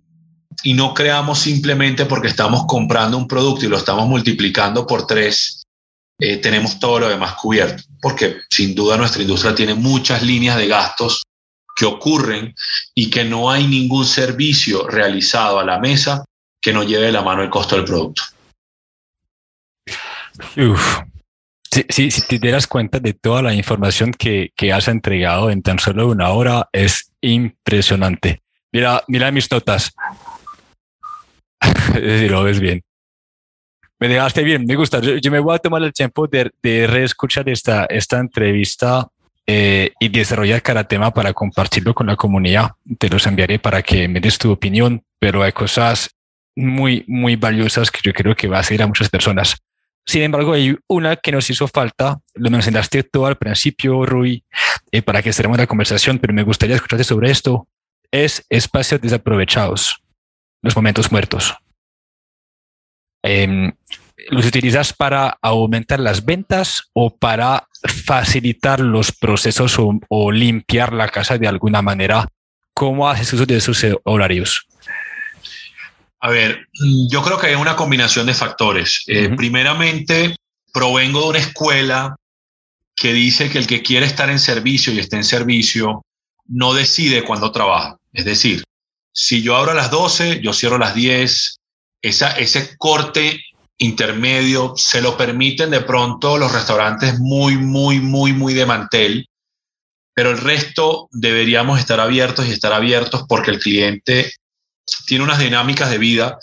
y 0.63 0.73
no 0.73 0.93
creamos 0.93 1.39
simplemente 1.39 2.05
porque 2.05 2.27
estamos 2.27 2.65
comprando 2.67 3.17
un 3.17 3.27
producto 3.27 3.65
y 3.65 3.69
lo 3.69 3.77
estamos 3.77 4.05
multiplicando 4.07 4.85
por 4.85 5.07
tres, 5.07 5.63
eh, 6.19 6.37
tenemos 6.37 6.77
todo 6.77 6.99
lo 6.99 7.09
demás 7.09 7.35
cubierto, 7.35 7.83
porque 8.01 8.37
sin 8.49 8.75
duda 8.75 8.97
nuestra 8.97 9.21
industria 9.21 9.55
tiene 9.55 9.75
muchas 9.75 10.23
líneas 10.23 10.57
de 10.57 10.67
gastos 10.67 11.23
que 11.73 11.85
ocurren 11.85 12.53
y 12.93 13.09
que 13.09 13.23
no 13.23 13.49
hay 13.49 13.65
ningún 13.65 14.05
servicio 14.05 14.87
realizado 14.87 15.59
a 15.59 15.63
la 15.63 15.79
mesa 15.79 16.25
que 16.61 16.73
no 16.73 16.83
lleve 16.83 17.13
la 17.13 17.21
mano 17.21 17.43
el 17.43 17.49
costo 17.49 17.77
del 17.77 17.85
producto. 17.85 18.23
Si, 21.89 22.09
si, 22.09 22.39
te 22.39 22.51
das 22.51 22.67
cuenta 22.67 22.99
de 22.99 23.13
toda 23.13 23.41
la 23.41 23.53
información 23.53 24.11
que, 24.11 24.53
que, 24.55 24.71
has 24.71 24.87
entregado 24.87 25.49
en 25.49 25.61
tan 25.61 25.77
solo 25.77 26.07
una 26.07 26.29
hora, 26.29 26.69
es 26.71 27.11
impresionante. 27.19 28.41
Mira, 28.71 29.03
mira 29.07 29.29
mis 29.31 29.51
notas. 29.51 29.93
si 31.93 32.29
lo 32.29 32.43
ves 32.43 32.61
bien. 32.61 32.81
Me 33.99 34.07
dejaste 34.07 34.43
bien, 34.43 34.65
me 34.65 34.75
gusta. 34.75 35.01
Yo, 35.01 35.31
me 35.31 35.39
voy 35.39 35.55
a 35.55 35.59
tomar 35.59 35.83
el 35.83 35.91
tiempo 35.91 36.27
de, 36.27 36.49
de 36.63 36.87
reescuchar 36.87 37.49
esta, 37.49 37.85
esta 37.85 38.19
entrevista 38.19 39.09
eh, 39.45 39.91
y 39.99 40.07
desarrollar 40.07 40.61
cada 40.61 40.85
tema 40.85 41.13
para 41.13 41.33
compartirlo 41.33 41.93
con 41.93 42.07
la 42.07 42.15
comunidad. 42.15 42.71
Te 42.97 43.09
los 43.09 43.27
enviaré 43.27 43.59
para 43.59 43.81
que 43.83 44.07
me 44.07 44.21
des 44.21 44.37
tu 44.37 44.51
opinión, 44.51 45.03
pero 45.19 45.43
hay 45.43 45.51
cosas 45.51 46.09
muy, 46.55 47.03
muy 47.07 47.35
valiosas 47.35 47.91
que 47.91 47.99
yo 48.01 48.13
creo 48.13 48.33
que 48.33 48.47
va 48.47 48.59
a 48.59 48.63
seguir 48.63 48.83
a 48.83 48.87
muchas 48.87 49.09
personas. 49.09 49.57
Sin 50.05 50.21
embargo, 50.21 50.53
hay 50.53 50.77
una 50.87 51.15
que 51.15 51.31
nos 51.31 51.49
hizo 51.49 51.67
falta, 51.67 52.19
lo 52.35 52.51
mencionaste 52.51 53.03
tú 53.03 53.25
al 53.25 53.37
principio, 53.37 54.05
Rui, 54.05 54.43
eh, 54.91 55.01
para 55.01 55.23
que 55.23 55.31
en 55.35 55.57
la 55.57 55.67
conversación, 55.67 56.19
pero 56.19 56.33
me 56.33 56.43
gustaría 56.43 56.75
escucharte 56.75 57.03
sobre 57.03 57.31
esto, 57.31 57.67
es 58.11 58.45
espacios 58.49 59.01
desaprovechados, 59.01 60.01
los 60.61 60.75
momentos 60.75 61.11
muertos. 61.11 61.55
Em, 63.23 63.73
¿Los 64.29 64.45
utilizas 64.45 64.93
para 64.93 65.37
aumentar 65.41 65.99
las 65.99 66.23
ventas 66.23 66.89
o 66.93 67.17
para 67.17 67.67
facilitar 68.05 68.79
los 68.79 69.11
procesos 69.11 69.77
o, 69.77 70.31
limpiar 70.31 70.93
la 70.93 71.09
casa 71.09 71.37
de 71.37 71.47
alguna 71.47 71.81
manera? 71.81 72.27
¿Cómo 72.73 73.09
haces 73.09 73.33
uso 73.33 73.45
de 73.45 73.57
esos 73.57 73.85
horarios? 74.03 74.67
A 76.25 76.31
ver, 76.31 76.67
yo 77.07 77.21
creo 77.21 77.37
que 77.37 77.45
hay 77.45 77.53
una 77.53 77.75
combinación 77.75 78.25
de 78.25 78.33
factores. 78.33 79.03
Eh, 79.05 79.29
primeramente, 79.37 80.35
provengo 80.73 81.21
de 81.21 81.27
una 81.27 81.37
escuela 81.37 82.15
que 82.95 83.13
dice 83.13 83.47
que 83.51 83.59
el 83.59 83.67
que 83.67 83.83
quiere 83.83 84.07
estar 84.07 84.31
en 84.31 84.39
servicio 84.39 84.91
y 84.91 84.97
esté 84.97 85.17
en 85.17 85.23
servicio 85.23 86.03
no 86.47 86.73
decide 86.73 87.23
cuándo 87.23 87.51
trabaja. 87.51 87.97
Es 88.11 88.25
decir, 88.25 88.63
si 89.13 89.43
yo 89.43 89.55
abro 89.55 89.69
a 89.69 89.75
las 89.75 89.91
12, 89.91 90.41
yo 90.41 90.51
cierro 90.51 90.77
a 90.77 90.79
las 90.79 90.95
10, 90.95 91.59
esa, 92.01 92.31
ese 92.39 92.75
corte 92.75 93.43
intermedio 93.77 94.73
se 94.77 95.03
lo 95.03 95.17
permiten 95.17 95.69
de 95.69 95.81
pronto 95.81 96.39
los 96.39 96.51
restaurantes 96.51 97.19
muy, 97.19 97.55
muy, 97.55 97.99
muy, 97.99 98.33
muy 98.33 98.55
de 98.55 98.65
mantel, 98.65 99.27
pero 100.15 100.31
el 100.31 100.39
resto 100.39 101.07
deberíamos 101.11 101.77
estar 101.77 101.99
abiertos 101.99 102.47
y 102.47 102.51
estar 102.51 102.73
abiertos 102.73 103.25
porque 103.29 103.51
el 103.51 103.59
cliente 103.59 104.31
tiene 105.07 105.23
unas 105.23 105.39
dinámicas 105.39 105.89
de 105.89 105.97
vida 105.97 106.39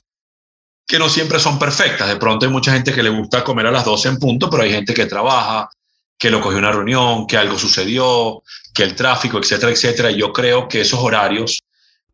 que 0.87 0.99
no 0.99 1.09
siempre 1.09 1.39
son 1.39 1.59
perfectas. 1.59 2.09
De 2.09 2.17
pronto 2.17 2.47
hay 2.47 2.53
mucha 2.53 2.73
gente 2.73 2.93
que 2.93 3.03
le 3.03 3.11
gusta 3.11 3.45
comer 3.45 3.67
a 3.67 3.71
las 3.71 3.85
12 3.85 4.09
en 4.09 4.19
punto, 4.19 4.51
pero 4.51 4.63
hay 4.63 4.71
gente 4.71 4.95
que 4.95 5.07
trabaja, 5.07 5.71
que 6.19 6.31
lo 6.31 6.41
cogió 6.41 6.59
una 6.59 6.73
reunión, 6.73 7.27
que 7.27 7.37
algo 7.37 7.59
sucedió, 7.59 8.43
que 8.75 8.83
el 8.83 8.95
tráfico, 8.95 9.39
etcétera, 9.39 9.73
etcétera. 9.73 10.11
Yo 10.11 10.33
creo 10.33 10.69
que 10.69 10.83
esos 10.83 11.01
horarios 11.01 11.61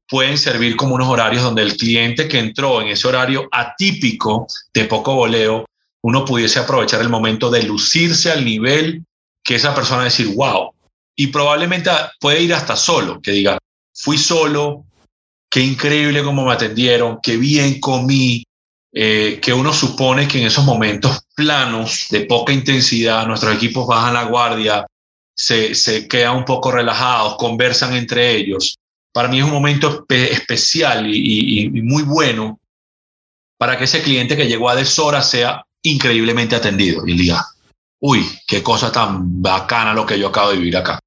pueden 0.08 0.38
servir 0.38 0.76
como 0.76 0.94
unos 0.94 1.08
horarios 1.08 1.42
donde 1.42 1.62
el 1.62 1.76
cliente 1.76 2.28
que 2.28 2.38
entró 2.38 2.80
en 2.80 2.88
ese 2.88 3.06
horario 3.06 3.48
atípico 3.52 4.46
de 4.72 4.84
poco 4.84 5.14
voleo, 5.14 5.66
uno 6.02 6.24
pudiese 6.24 6.58
aprovechar 6.58 7.00
el 7.02 7.08
momento 7.08 7.50
de 7.50 7.64
lucirse 7.64 8.30
al 8.30 8.44
nivel 8.44 9.04
que 9.44 9.56
esa 9.56 9.74
persona 9.74 10.04
decir, 10.04 10.34
wow. 10.34 10.72
Y 11.16 11.26
probablemente 11.28 11.90
puede 12.20 12.42
ir 12.42 12.54
hasta 12.54 12.76
solo, 12.76 13.20
que 13.20 13.32
diga, 13.32 13.58
fui 13.92 14.16
solo, 14.16 14.84
qué 15.50 15.60
increíble 15.60 16.22
cómo 16.22 16.44
me 16.44 16.52
atendieron, 16.52 17.18
qué 17.22 17.36
bien 17.36 17.80
comí, 17.80 18.44
eh, 18.92 19.38
que 19.42 19.52
uno 19.52 19.72
supone 19.72 20.26
que 20.26 20.40
en 20.40 20.46
esos 20.46 20.64
momentos 20.64 21.20
planos 21.34 22.06
de 22.10 22.22
poca 22.22 22.52
intensidad, 22.52 23.26
nuestros 23.26 23.54
equipos 23.54 23.86
bajan 23.86 24.14
la 24.14 24.24
guardia, 24.24 24.86
se, 25.34 25.74
se 25.74 26.08
quedan 26.08 26.36
un 26.36 26.44
poco 26.44 26.72
relajados, 26.72 27.36
conversan 27.36 27.94
entre 27.94 28.34
ellos. 28.34 28.76
Para 29.12 29.28
mí 29.28 29.38
es 29.38 29.44
un 29.44 29.52
momento 29.52 30.04
especial 30.08 31.06
y, 31.12 31.70
muy 31.82 32.02
bueno 32.02 32.58
para 33.58 33.76
que 33.76 33.84
ese 33.84 34.02
cliente 34.02 34.36
que 34.36 34.46
llegó 34.46 34.68
a 34.70 34.76
deshora 34.76 35.22
sea 35.22 35.64
increíblemente 35.82 36.54
atendido 36.54 37.06
y 37.06 37.16
diga, 37.16 37.44
uy, 38.00 38.24
qué 38.46 38.62
cosa 38.62 38.92
tan 38.92 39.42
bacana 39.42 39.92
lo 39.94 40.06
que 40.06 40.18
yo 40.18 40.28
acabo 40.28 40.50
de 40.50 40.58
vivir 40.58 40.76
acá. 40.76 41.00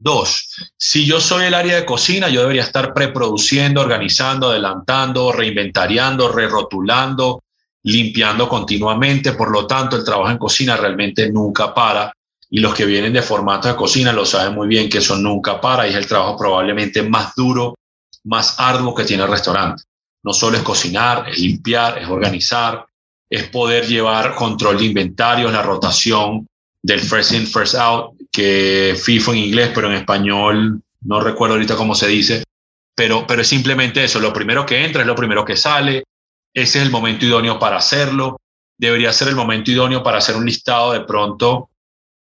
Dos, 0.00 0.54
si 0.76 1.04
yo 1.04 1.20
soy 1.20 1.46
el 1.46 1.54
área 1.54 1.74
de 1.74 1.84
cocina, 1.84 2.28
yo 2.28 2.42
debería 2.42 2.62
estar 2.62 2.94
preproduciendo, 2.94 3.80
organizando, 3.80 4.50
adelantando, 4.50 5.32
reinventariando, 5.32 6.30
rerotulando, 6.30 7.42
limpiando 7.82 8.48
continuamente. 8.48 9.32
Por 9.32 9.50
lo 9.50 9.66
tanto, 9.66 9.96
el 9.96 10.04
trabajo 10.04 10.30
en 10.30 10.38
cocina 10.38 10.76
realmente 10.76 11.30
nunca 11.32 11.74
para. 11.74 12.12
Y 12.48 12.60
los 12.60 12.74
que 12.74 12.86
vienen 12.86 13.12
de 13.12 13.22
formato 13.22 13.66
de 13.66 13.74
cocina 13.74 14.12
lo 14.12 14.24
saben 14.24 14.54
muy 14.54 14.68
bien 14.68 14.88
que 14.88 14.98
eso 14.98 15.16
nunca 15.16 15.60
para 15.60 15.86
y 15.86 15.90
es 15.90 15.96
el 15.96 16.06
trabajo 16.06 16.36
probablemente 16.36 17.02
más 17.02 17.34
duro, 17.34 17.74
más 18.24 18.58
arduo 18.58 18.94
que 18.94 19.04
tiene 19.04 19.24
el 19.24 19.30
restaurante. 19.30 19.82
No 20.22 20.32
solo 20.32 20.56
es 20.56 20.62
cocinar, 20.62 21.28
es 21.28 21.38
limpiar, 21.38 21.98
es 21.98 22.08
organizar, 22.08 22.86
es 23.28 23.48
poder 23.48 23.86
llevar 23.86 24.34
control 24.34 24.78
de 24.78 24.86
inventarios, 24.86 25.52
la 25.52 25.62
rotación 25.62 26.46
del 26.82 27.00
first 27.00 27.32
in, 27.32 27.46
first 27.46 27.74
out, 27.74 28.17
que 28.32 28.96
FIFO 29.02 29.32
en 29.32 29.38
inglés, 29.38 29.70
pero 29.74 29.88
en 29.88 29.96
español 29.96 30.82
no 31.02 31.20
recuerdo 31.20 31.54
ahorita 31.54 31.76
cómo 31.76 31.94
se 31.94 32.08
dice, 32.08 32.44
pero, 32.94 33.26
pero 33.26 33.42
es 33.42 33.48
simplemente 33.48 34.02
eso, 34.02 34.20
lo 34.20 34.32
primero 34.32 34.66
que 34.66 34.84
entra 34.84 35.02
es 35.02 35.06
lo 35.06 35.14
primero 35.14 35.44
que 35.44 35.56
sale, 35.56 36.04
ese 36.52 36.78
es 36.78 36.84
el 36.84 36.90
momento 36.90 37.24
idóneo 37.24 37.58
para 37.58 37.76
hacerlo, 37.76 38.38
debería 38.76 39.12
ser 39.12 39.28
el 39.28 39.36
momento 39.36 39.70
idóneo 39.70 40.02
para 40.02 40.18
hacer 40.18 40.36
un 40.36 40.46
listado 40.46 40.92
de 40.92 41.00
pronto 41.00 41.70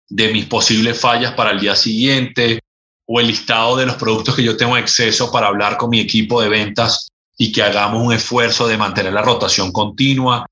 de 0.07 0.33
mis 0.33 0.45
posibles 0.45 0.99
fallas 0.99 1.33
para 1.33 1.51
el 1.51 1.59
día 1.59 1.75
siguiente 1.75 2.59
o 3.05 3.19
el 3.19 3.27
listado 3.27 3.77
de 3.77 3.85
los 3.85 3.95
productos 3.95 4.35
que 4.35 4.43
yo 4.43 4.57
tengo 4.57 4.77
exceso 4.77 5.31
para 5.31 5.47
hablar 5.47 5.77
con 5.77 5.89
mi 5.89 5.99
equipo 5.99 6.41
de 6.41 6.49
ventas 6.49 7.09
y 7.37 7.51
que 7.51 7.63
hagamos 7.63 8.03
un 8.03 8.13
esfuerzo 8.13 8.67
de 8.67 8.77
mantener 8.77 9.13
la 9.13 9.21
rotación 9.21 9.71
continua 9.71 10.45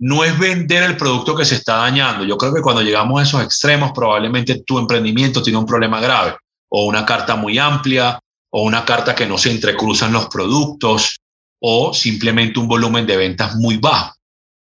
no 0.00 0.24
es 0.24 0.38
vender 0.38 0.82
el 0.82 0.96
producto 0.96 1.36
que 1.36 1.44
se 1.44 1.56
está 1.56 1.76
dañando. 1.76 2.24
Yo 2.24 2.38
creo 2.38 2.54
que 2.54 2.62
cuando 2.62 2.82
llegamos 2.82 3.20
a 3.20 3.22
esos 3.22 3.42
extremos, 3.42 3.92
probablemente 3.94 4.62
tu 4.66 4.78
emprendimiento 4.78 5.42
tiene 5.42 5.58
un 5.58 5.66
problema 5.66 6.00
grave 6.00 6.36
o 6.70 6.86
una 6.86 7.04
carta 7.04 7.36
muy 7.36 7.58
amplia 7.58 8.18
o 8.50 8.62
una 8.62 8.84
carta 8.84 9.14
que 9.14 9.26
no 9.26 9.36
se 9.36 9.50
entrecruzan 9.50 10.12
los 10.12 10.26
productos 10.28 11.18
o 11.60 11.92
simplemente 11.92 12.58
un 12.58 12.66
volumen 12.66 13.06
de 13.06 13.18
ventas 13.18 13.54
muy 13.56 13.76
bajo. 13.76 14.14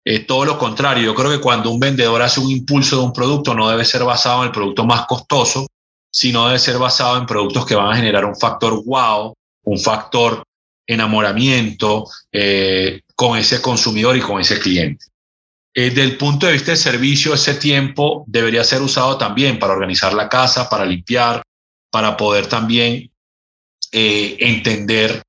Eh, 0.03 0.19
todo 0.19 0.43
lo 0.43 0.57
contrario, 0.57 1.03
yo 1.03 1.13
creo 1.13 1.29
que 1.29 1.41
cuando 1.41 1.69
un 1.69 1.79
vendedor 1.79 2.21
hace 2.21 2.39
un 2.39 2.49
impulso 2.49 2.97
de 2.97 3.03
un 3.03 3.13
producto 3.13 3.53
no 3.53 3.69
debe 3.69 3.85
ser 3.85 4.03
basado 4.03 4.41
en 4.41 4.47
el 4.47 4.51
producto 4.51 4.85
más 4.85 5.05
costoso, 5.05 5.67
sino 6.11 6.47
debe 6.47 6.57
ser 6.57 6.79
basado 6.79 7.17
en 7.17 7.27
productos 7.27 7.65
que 7.65 7.75
van 7.75 7.91
a 7.91 7.95
generar 7.95 8.25
un 8.25 8.35
factor 8.35 8.83
wow, 8.85 9.33
un 9.63 9.77
factor 9.77 10.43
enamoramiento 10.87 12.05
eh, 12.31 13.01
con 13.13 13.37
ese 13.37 13.61
consumidor 13.61 14.17
y 14.17 14.21
con 14.21 14.41
ese 14.41 14.59
cliente. 14.59 15.05
Eh, 15.77 15.91
desde 15.91 16.05
el 16.05 16.17
punto 16.17 16.47
de 16.47 16.53
vista 16.53 16.71
de 16.71 16.77
servicio, 16.77 17.35
ese 17.35 17.53
tiempo 17.53 18.23
debería 18.25 18.63
ser 18.63 18.81
usado 18.81 19.15
también 19.15 19.59
para 19.59 19.73
organizar 19.73 20.11
la 20.11 20.27
casa, 20.27 20.67
para 20.67 20.83
limpiar, 20.83 21.43
para 21.91 22.17
poder 22.17 22.47
también 22.47 23.11
eh, 23.91 24.37
entender 24.39 25.21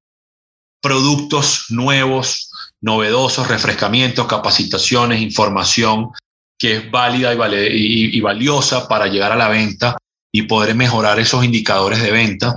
productos 0.80 1.66
nuevos, 1.68 2.50
novedosos, 2.80 3.46
refrescamientos, 3.46 4.26
capacitaciones, 4.26 5.20
información 5.20 6.12
que 6.58 6.76
es 6.76 6.90
válida 6.90 7.34
y, 7.70 8.18
valiosa 8.22 8.88
para 8.88 9.06
llegar 9.06 9.32
a 9.32 9.36
la 9.36 9.50
venta 9.50 9.98
y 10.32 10.42
poder 10.42 10.74
mejorar 10.74 11.20
esos 11.20 11.44
indicadores 11.44 12.02
de 12.02 12.10
venta. 12.10 12.56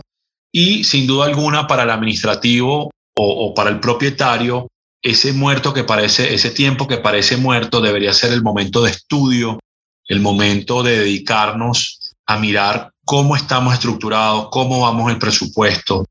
Y 0.50 0.86
sin 0.86 1.08
duda 1.08 1.26
alguna 1.26 1.68
para 1.68 1.84
el 1.84 1.90
administrativo 1.90 2.90
o 3.18 3.54
para 3.54 3.70
el 3.70 3.82
propietario, 3.82 4.71
ese 5.02 5.34
muerto 5.34 5.74
que 5.74 5.84
parece, 5.84 6.34
ese 6.34 6.52
tiempo 6.52 6.88
que 6.88 6.98
parece 6.98 7.38
muerto 7.38 7.82
debería 7.82 8.14
ser 8.14 8.34
el 8.34 8.44
momento 8.44 8.84
de 8.84 8.92
estudio, 8.92 9.60
el 10.08 10.20
momento 10.20 10.84
de 10.84 11.00
dedicarnos 11.00 12.14
a 12.26 12.38
mirar 12.38 12.92
cómo 13.06 13.36
estamos 13.36 13.74
estructurados, 13.74 14.50
cómo 14.52 14.82
vamos 14.82 15.12
el 15.12 15.18
presupuesto, 15.18 16.06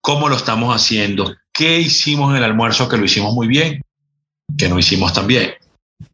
cómo 0.00 0.28
lo 0.28 0.36
estamos 0.36 0.74
haciendo, 0.74 1.34
qué 1.52 1.80
hicimos 1.80 2.30
en 2.30 2.38
el 2.38 2.44
almuerzo 2.44 2.88
que 2.88 2.96
lo 2.96 3.04
hicimos 3.04 3.34
muy 3.34 3.46
bien, 3.46 3.82
que 4.56 4.68
no 4.68 4.78
hicimos 4.78 5.12
tan 5.12 5.26
bien. 5.26 5.52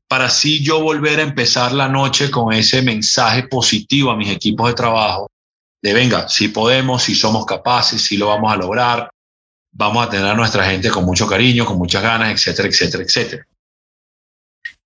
Para 0.08 0.26
así 0.26 0.62
yo 0.62 0.80
volver 0.80 1.20
a 1.20 1.24
empezar 1.24 1.72
la 1.72 1.88
noche 1.88 2.30
con 2.30 2.52
ese 2.52 2.82
mensaje 2.82 3.44
positivo 3.44 4.10
a 4.10 4.16
mis 4.16 4.30
equipos 4.30 4.68
de 4.68 4.74
trabajo, 4.74 5.28
de 5.82 5.92
venga, 5.92 6.28
si 6.28 6.48
podemos, 6.48 7.04
si 7.04 7.14
somos 7.14 7.46
capaces, 7.46 8.02
si 8.02 8.16
lo 8.16 8.28
vamos 8.28 8.52
a 8.52 8.56
lograr, 8.56 9.10
vamos 9.76 10.06
a 10.06 10.10
tener 10.10 10.26
a 10.26 10.34
nuestra 10.34 10.64
gente 10.64 10.90
con 10.90 11.04
mucho 11.04 11.26
cariño, 11.26 11.66
con 11.66 11.76
muchas 11.76 12.02
ganas, 12.02 12.32
etcétera, 12.32 12.68
etcétera, 12.68 13.04
etcétera. 13.04 13.46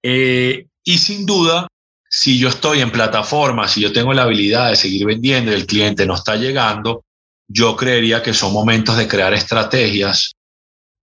Eh, 0.03 0.67
y 0.83 0.99
sin 0.99 1.25
duda, 1.25 1.69
si 2.09 2.39
yo 2.39 2.49
estoy 2.49 2.81
en 2.81 2.91
plataforma, 2.91 3.69
si 3.69 3.81
yo 3.81 3.93
tengo 3.93 4.13
la 4.13 4.23
habilidad 4.23 4.71
de 4.71 4.77
seguir 4.77 5.07
vendiendo 5.07 5.53
y 5.53 5.55
el 5.55 5.67
cliente 5.67 6.07
no 6.07 6.15
está 6.15 6.35
llegando, 6.35 7.05
yo 7.49 7.77
creería 7.77 8.23
que 8.23 8.35
son 8.35 8.53
momentos 8.53 8.97
de 8.97 9.07
crear 9.07 9.33
estrategias, 9.33 10.33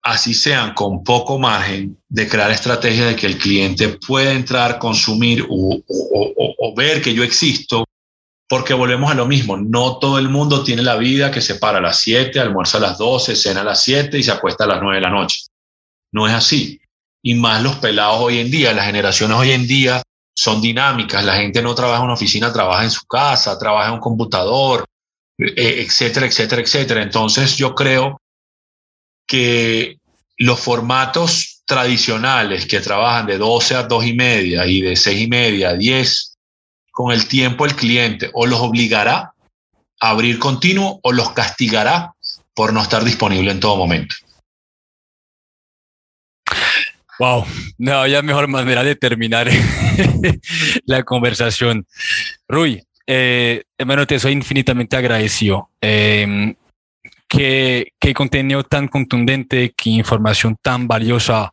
así 0.02 0.32
sean 0.32 0.72
con 0.72 1.04
poco 1.04 1.38
margen, 1.38 1.98
de 2.08 2.26
crear 2.26 2.50
estrategias 2.50 3.08
de 3.08 3.16
que 3.16 3.26
el 3.26 3.36
cliente 3.36 3.98
pueda 4.06 4.32
entrar, 4.32 4.78
consumir 4.78 5.46
o, 5.48 5.82
o 5.86 6.74
ver 6.74 7.02
que 7.02 7.12
yo 7.12 7.22
existo 7.22 7.84
porque 8.54 8.72
volvemos 8.72 9.10
a 9.10 9.16
lo 9.16 9.26
mismo, 9.26 9.56
no 9.56 9.98
todo 9.98 10.16
el 10.16 10.28
mundo 10.28 10.62
tiene 10.62 10.80
la 10.80 10.94
vida 10.94 11.32
que 11.32 11.40
se 11.40 11.56
para 11.56 11.78
a 11.78 11.80
las 11.80 11.98
7, 11.98 12.38
almuerza 12.38 12.78
a 12.78 12.82
las 12.82 12.98
12, 12.98 13.34
cena 13.34 13.62
a 13.62 13.64
las 13.64 13.82
7 13.82 14.16
y 14.16 14.22
se 14.22 14.30
acuesta 14.30 14.62
a 14.62 14.68
las 14.68 14.80
9 14.80 14.94
de 14.94 15.00
la 15.00 15.10
noche. 15.10 15.40
No 16.12 16.28
es 16.28 16.32
así. 16.32 16.80
Y 17.20 17.34
más 17.34 17.64
los 17.64 17.74
pelados 17.78 18.20
hoy 18.20 18.38
en 18.38 18.52
día, 18.52 18.72
las 18.72 18.86
generaciones 18.86 19.36
hoy 19.36 19.50
en 19.50 19.66
día 19.66 20.02
son 20.36 20.62
dinámicas, 20.62 21.24
la 21.24 21.34
gente 21.34 21.62
no 21.62 21.74
trabaja 21.74 21.98
en 21.98 22.04
una 22.04 22.14
oficina, 22.14 22.52
trabaja 22.52 22.84
en 22.84 22.92
su 22.92 23.04
casa, 23.06 23.58
trabaja 23.58 23.88
en 23.88 23.94
un 23.94 24.00
computador, 24.00 24.84
eh, 25.36 25.84
etcétera, 25.84 26.26
etcétera, 26.26 26.62
etcétera. 26.62 27.02
Entonces 27.02 27.56
yo 27.56 27.74
creo 27.74 28.20
que 29.26 29.98
los 30.36 30.60
formatos 30.60 31.64
tradicionales 31.66 32.66
que 32.66 32.78
trabajan 32.78 33.26
de 33.26 33.36
12 33.36 33.74
a 33.74 33.82
2 33.82 34.06
y 34.06 34.12
media 34.12 34.64
y 34.64 34.80
de 34.80 34.94
6 34.94 35.22
y 35.22 35.26
media 35.26 35.70
a 35.70 35.74
10, 35.74 36.33
con 36.94 37.12
el 37.12 37.26
tiempo 37.26 37.66
el 37.66 37.74
cliente 37.74 38.30
o 38.32 38.46
los 38.46 38.60
obligará 38.60 39.34
a 40.00 40.10
abrir 40.10 40.38
continuo 40.38 41.00
o 41.02 41.12
los 41.12 41.32
castigará 41.32 42.14
por 42.54 42.72
no 42.72 42.80
estar 42.80 43.02
disponible 43.02 43.50
en 43.50 43.58
todo 43.58 43.76
momento. 43.76 44.14
Wow, 47.18 47.44
no 47.78 47.94
había 47.94 48.22
mejor 48.22 48.46
manera 48.46 48.84
de 48.84 48.94
terminar 48.94 49.48
la 50.86 51.02
conversación. 51.02 51.84
Rui, 52.48 52.80
eh, 53.08 53.64
hermano, 53.76 54.06
te 54.06 54.20
soy 54.20 54.32
infinitamente 54.32 54.96
agradecido. 54.96 55.70
Eh, 55.80 56.54
qué, 57.26 57.92
qué 57.98 58.14
contenido 58.14 58.62
tan 58.62 58.86
contundente, 58.86 59.74
qué 59.76 59.90
información 59.90 60.56
tan 60.62 60.86
valiosa. 60.86 61.50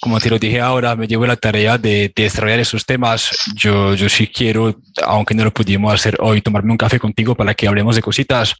Como 0.00 0.20
te 0.20 0.30
lo 0.30 0.38
dije 0.38 0.60
ahora, 0.60 0.94
me 0.96 1.06
llevo 1.06 1.26
la 1.26 1.36
tarea 1.36 1.78
de, 1.78 2.12
desarrollar 2.14 2.60
esos 2.60 2.86
temas. 2.86 3.30
Yo, 3.54 3.94
yo 3.94 4.08
sí 4.08 4.26
quiero, 4.26 4.80
aunque 5.04 5.34
no 5.34 5.44
lo 5.44 5.52
pudimos 5.52 5.92
hacer 5.92 6.16
hoy, 6.20 6.40
tomarme 6.40 6.72
un 6.72 6.78
café 6.78 6.98
contigo 6.98 7.34
para 7.34 7.54
que 7.54 7.66
hablemos 7.66 7.96
de 7.96 8.02
cositas. 8.02 8.54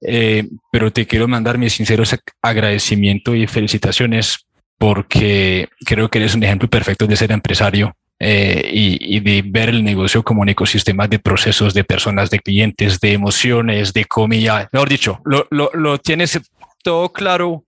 Eh, 0.00 0.46
pero 0.70 0.92
te 0.92 1.06
quiero 1.06 1.26
mandar 1.26 1.56
mis 1.56 1.72
sinceros 1.72 2.14
agradecimientos 2.42 3.36
y 3.36 3.46
felicitaciones 3.46 4.46
porque 4.76 5.68
creo 5.86 6.10
que 6.10 6.18
eres 6.18 6.34
un 6.34 6.42
ejemplo 6.42 6.68
perfecto 6.68 7.06
de 7.06 7.16
ser 7.16 7.32
empresario 7.32 7.96
eh, 8.18 8.70
y, 8.72 9.20
de 9.20 9.42
ver 9.46 9.70
el 9.70 9.82
negocio 9.82 10.22
como 10.22 10.42
un 10.42 10.48
ecosistema 10.48 11.08
de 11.08 11.18
procesos, 11.18 11.74
de 11.74 11.84
personas, 11.84 12.30
de 12.30 12.38
clientes, 12.38 13.00
de 13.00 13.12
emociones, 13.12 13.92
de 13.92 14.04
comida. 14.04 14.68
Mejor 14.72 14.88
dicho, 14.88 15.20
lo, 15.24 15.46
lo, 15.50 15.70
lo 15.72 15.98
tienes 15.98 16.40
todo 16.82 17.12
claro 17.12 17.64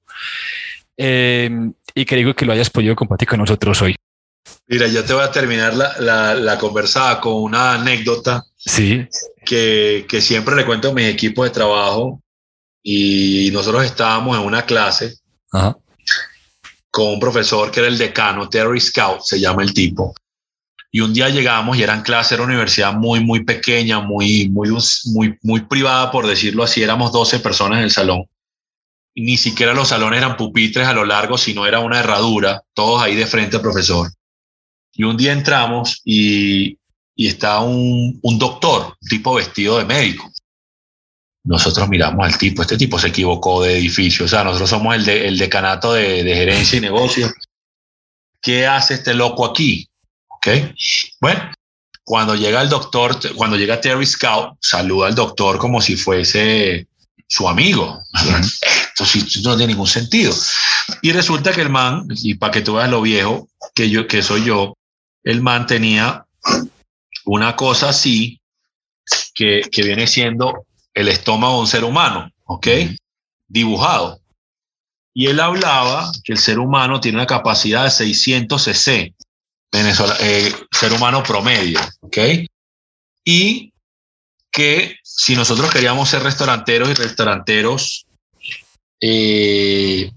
eh, 0.96 1.50
y 1.97 2.05
creo 2.05 2.36
que 2.36 2.44
lo 2.44 2.53
hayas 2.53 2.68
podido 2.68 2.94
compartir 2.94 3.26
con 3.26 3.40
nosotros 3.40 3.80
hoy. 3.80 3.97
Mira, 4.68 4.86
yo 4.86 5.03
te 5.03 5.14
voy 5.14 5.24
a 5.24 5.30
terminar 5.30 5.74
la, 5.74 5.99
la, 5.99 6.34
la 6.34 6.59
conversada 6.59 7.20
con 7.20 7.42
una 7.42 7.74
anécdota 7.74 8.44
sí. 8.55 9.09
que, 9.44 10.05
que 10.07 10.20
siempre 10.20 10.55
le 10.55 10.66
cuento 10.66 10.90
a 10.90 10.92
mi 10.92 11.07
equipo 11.07 11.42
de 11.42 11.51
trabajo 11.51 12.22
y 12.82 13.49
nosotros 13.53 13.84
estábamos 13.84 14.36
en 14.36 14.44
una 14.44 14.66
clase 14.66 15.16
Ajá. 15.51 15.76
con 16.90 17.14
un 17.14 17.20
profesor 17.20 17.70
que 17.70 17.80
era 17.80 17.88
el 17.88 17.97
decano, 17.97 18.49
Terry 18.51 18.80
Scout, 18.80 19.22
se 19.22 19.40
llama 19.40 19.62
el 19.62 19.72
tipo. 19.72 20.14
Y 20.92 21.01
un 21.01 21.14
día 21.14 21.30
llegamos 21.30 21.78
y 21.78 21.82
eran 21.82 22.03
clases, 22.03 22.32
era 22.32 22.42
una 22.42 22.53
universidad 22.53 22.92
muy, 22.92 23.20
muy 23.20 23.42
pequeña, 23.44 24.01
muy, 24.01 24.51
muy, 24.51 24.68
muy, 25.07 25.38
muy 25.42 25.61
privada, 25.62 26.11
por 26.11 26.26
decirlo 26.26 26.62
así. 26.62 26.82
Éramos 26.82 27.11
12 27.11 27.40
personas 27.40 27.78
en 27.78 27.84
el 27.84 27.90
salón. 27.90 28.26
Ni 29.18 29.38
siquiera 29.38 29.72
los 29.72 29.88
salones 29.88 30.18
eran 30.18 30.36
pupitres 30.36 30.86
a 30.86 30.92
lo 30.92 31.04
largo, 31.04 31.38
sino 31.38 31.66
era 31.66 31.80
una 31.80 32.00
herradura, 32.00 32.62
todos 32.74 33.02
ahí 33.02 33.14
de 33.14 33.26
frente 33.26 33.56
al 33.56 33.62
profesor. 33.62 34.10
Y 34.92 35.04
un 35.04 35.16
día 35.16 35.32
entramos 35.32 36.02
y, 36.04 36.78
y 37.14 37.26
está 37.26 37.60
un, 37.60 38.18
un 38.22 38.38
doctor, 38.38 38.94
un 39.00 39.08
tipo 39.08 39.34
vestido 39.34 39.78
de 39.78 39.86
médico. 39.86 40.30
Nosotros 41.44 41.88
miramos 41.88 42.26
al 42.26 42.36
tipo, 42.36 42.62
este 42.62 42.76
tipo 42.76 42.98
se 42.98 43.08
equivocó 43.08 43.62
de 43.62 43.78
edificio, 43.78 44.26
o 44.26 44.28
sea, 44.28 44.44
nosotros 44.44 44.68
somos 44.68 44.94
el, 44.94 45.04
de, 45.04 45.28
el 45.28 45.38
decanato 45.38 45.92
de, 45.94 46.22
de 46.22 46.34
gerencia 46.34 46.76
y 46.76 46.80
negocios. 46.80 47.32
¿Qué 48.42 48.66
hace 48.66 48.94
este 48.94 49.14
loco 49.14 49.46
aquí? 49.46 49.88
Bueno, 51.20 51.52
cuando 52.04 52.34
llega 52.34 52.62
el 52.62 52.68
doctor, 52.68 53.18
cuando 53.34 53.56
llega 53.56 53.80
Terry 53.80 54.06
Scout, 54.06 54.56
saluda 54.60 55.08
al 55.08 55.14
doctor 55.14 55.58
como 55.58 55.80
si 55.80 55.96
fuese 55.96 56.86
su 57.28 57.48
amigo. 57.48 58.02
Esto 58.40 59.04
sí 59.04 59.26
no 59.42 59.56
tiene 59.56 59.72
ningún 59.72 59.86
sentido. 59.86 60.32
Y 61.02 61.12
resulta 61.12 61.52
que 61.52 61.62
el 61.62 61.70
man, 61.70 62.06
y 62.10 62.34
para 62.34 62.52
que 62.52 62.62
tú 62.62 62.74
veas 62.74 62.90
lo 62.90 63.02
viejo 63.02 63.48
que 63.74 63.90
yo, 63.90 64.06
que 64.06 64.22
soy 64.22 64.44
yo, 64.44 64.74
el 65.24 65.42
man 65.42 65.66
tenía 65.66 66.24
una 67.24 67.56
cosa 67.56 67.88
así 67.88 68.40
que, 69.34 69.62
que 69.70 69.82
viene 69.82 70.06
siendo 70.06 70.66
el 70.94 71.08
estómago 71.08 71.54
de 71.54 71.60
un 71.60 71.66
ser 71.66 71.84
humano, 71.84 72.30
¿ok? 72.44 72.68
Dibujado. 73.48 74.20
Y 75.12 75.26
él 75.26 75.40
hablaba 75.40 76.12
que 76.24 76.32
el 76.32 76.38
ser 76.38 76.58
humano 76.58 77.00
tiene 77.00 77.18
una 77.18 77.26
capacidad 77.26 77.84
de 77.84 77.90
600 77.90 78.62
cc, 78.62 79.14
Venezuela, 79.72 80.16
eh, 80.20 80.54
ser 80.70 80.92
humano 80.92 81.22
promedio, 81.22 81.80
¿ok? 82.00 82.18
Y 83.24 83.72
que 84.50 84.96
si 85.18 85.34
nosotros 85.34 85.72
queríamos 85.72 86.10
ser 86.10 86.22
restauranteros 86.22 86.90
y 86.90 86.94
restauranteros 86.94 88.06
eh, 89.00 90.12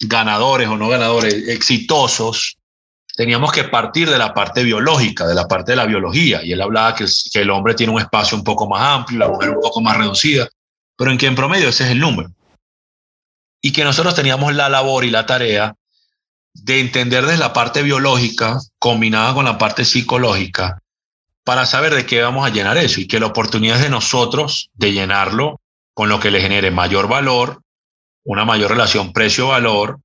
ganadores 0.00 0.68
o 0.68 0.76
no 0.76 0.88
ganadores, 0.88 1.48
exitosos, 1.48 2.56
teníamos 3.16 3.50
que 3.50 3.64
partir 3.64 4.08
de 4.08 4.16
la 4.16 4.32
parte 4.32 4.62
biológica, 4.62 5.26
de 5.26 5.34
la 5.34 5.48
parte 5.48 5.72
de 5.72 5.76
la 5.76 5.86
biología. 5.86 6.44
Y 6.44 6.52
él 6.52 6.62
hablaba 6.62 6.94
que 6.94 7.02
el, 7.02 7.10
que 7.32 7.40
el 7.40 7.50
hombre 7.50 7.74
tiene 7.74 7.92
un 7.92 8.00
espacio 8.00 8.38
un 8.38 8.44
poco 8.44 8.68
más 8.68 8.80
amplio, 8.80 9.18
la 9.18 9.28
mujer 9.28 9.50
un 9.50 9.60
poco 9.60 9.80
más 9.80 9.96
reducida, 9.96 10.48
pero 10.96 11.10
en 11.10 11.18
que 11.18 11.26
en 11.26 11.34
promedio 11.34 11.68
ese 11.68 11.82
es 11.82 11.90
el 11.90 11.98
número. 11.98 12.30
Y 13.60 13.72
que 13.72 13.82
nosotros 13.82 14.14
teníamos 14.14 14.54
la 14.54 14.68
labor 14.68 15.04
y 15.04 15.10
la 15.10 15.26
tarea 15.26 15.74
de 16.52 16.78
entender 16.78 17.26
desde 17.26 17.38
la 17.38 17.52
parte 17.52 17.82
biológica 17.82 18.60
combinada 18.78 19.34
con 19.34 19.46
la 19.46 19.58
parte 19.58 19.84
psicológica 19.84 20.80
para 21.44 21.66
saber 21.66 21.94
de 21.94 22.06
qué 22.06 22.22
vamos 22.22 22.46
a 22.46 22.52
llenar 22.52 22.76
eso 22.76 23.00
y 23.00 23.06
que 23.06 23.20
la 23.20 23.26
oportunidad 23.26 23.76
es 23.76 23.82
de 23.82 23.90
nosotros 23.90 24.70
de 24.74 24.92
llenarlo 24.92 25.60
con 25.92 26.08
lo 26.08 26.18
que 26.18 26.30
le 26.30 26.40
genere 26.40 26.70
mayor 26.70 27.08
valor, 27.08 27.60
una 28.24 28.44
mayor 28.44 28.70
relación 28.70 29.12
precio-valor 29.12 30.00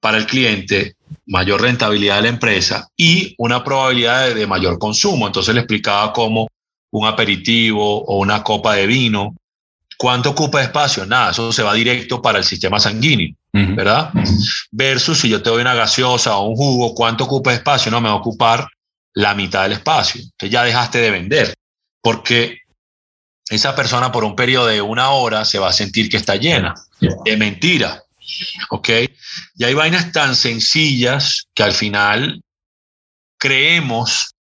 para 0.00 0.18
el 0.18 0.26
cliente, 0.26 0.96
mayor 1.26 1.62
rentabilidad 1.62 2.16
de 2.16 2.22
la 2.22 2.28
empresa 2.28 2.88
y 2.96 3.34
una 3.38 3.64
probabilidad 3.64 4.28
de, 4.28 4.34
de 4.34 4.46
mayor 4.46 4.78
consumo. 4.78 5.26
Entonces 5.26 5.54
le 5.54 5.60
explicaba 5.60 6.12
cómo 6.12 6.48
un 6.90 7.06
aperitivo 7.06 8.04
o 8.04 8.18
una 8.18 8.42
copa 8.42 8.74
de 8.74 8.86
vino 8.86 9.34
¿Cuánto 9.96 10.30
ocupa 10.30 10.62
espacio? 10.62 11.06
Nada, 11.06 11.30
eso 11.30 11.52
se 11.52 11.62
va 11.62 11.74
directo 11.74 12.20
para 12.20 12.38
el 12.38 12.44
sistema 12.44 12.80
sanguíneo, 12.80 13.34
¿verdad? 13.52 14.10
Versus 14.72 15.20
si 15.20 15.28
yo 15.28 15.42
te 15.42 15.50
doy 15.50 15.60
una 15.60 15.74
gaseosa 15.74 16.36
o 16.36 16.48
un 16.48 16.56
jugo, 16.56 16.94
¿cuánto 16.94 17.24
ocupa 17.24 17.52
espacio? 17.52 17.92
No, 17.92 18.00
me 18.00 18.08
va 18.08 18.14
a 18.14 18.18
ocupar 18.18 18.66
la 19.14 19.34
mitad 19.34 19.62
del 19.62 19.72
espacio. 19.72 20.20
Entonces 20.20 20.50
ya 20.50 20.64
dejaste 20.64 20.98
de 20.98 21.10
vender, 21.10 21.54
porque 22.02 22.58
esa 23.48 23.74
persona 23.74 24.10
por 24.10 24.24
un 24.24 24.36
periodo 24.36 24.66
de 24.66 24.82
una 24.82 25.10
hora 25.10 25.44
se 25.44 25.58
va 25.58 25.68
a 25.68 25.72
sentir 25.72 26.08
que 26.08 26.16
está 26.16 26.36
llena 26.36 26.74
de 27.24 27.36
mentira, 27.36 28.02
¿ok? 28.70 28.88
Y 29.56 29.64
hay 29.64 29.74
vainas 29.74 30.12
tan 30.12 30.34
sencillas 30.34 31.46
que 31.54 31.62
al 31.62 31.72
final 31.72 32.40
creemos 33.38 34.34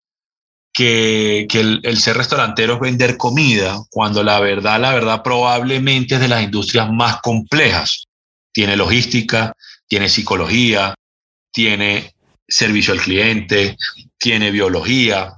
que, 0.74 1.48
el, 1.52 1.98
ser 2.00 2.18
restaurantero 2.18 2.76
es 2.76 2.80
vender 2.80 3.18
comida, 3.18 3.78
cuando 3.92 4.24
la 4.24 4.40
verdad, 4.40 4.80
la 4.80 4.94
verdad 4.94 5.22
probablemente 5.22 6.16
es 6.16 6.22
de 6.22 6.28
las 6.28 6.42
industrias 6.42 6.90
más 6.92 7.22
complejas. 7.22 8.06
Tiene 8.52 8.76
logística, 8.76 9.54
tiene 9.88 10.10
psicología, 10.10 10.96
tiene 11.52 12.14
servicio 12.48 12.94
al 12.94 13.02
cliente, 13.02 13.78
tiene 14.24 14.52
biología, 14.52 15.36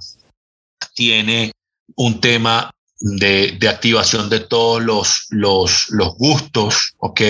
tiene 0.94 1.50
un 1.96 2.20
tema 2.20 2.70
de, 3.00 3.58
activación 3.68 4.30
de 4.30 4.38
todos 4.38 4.80
los, 4.80 5.26
los, 5.30 5.90
los 5.90 6.14
gustos, 6.14 6.94
¿ok? 6.98 7.20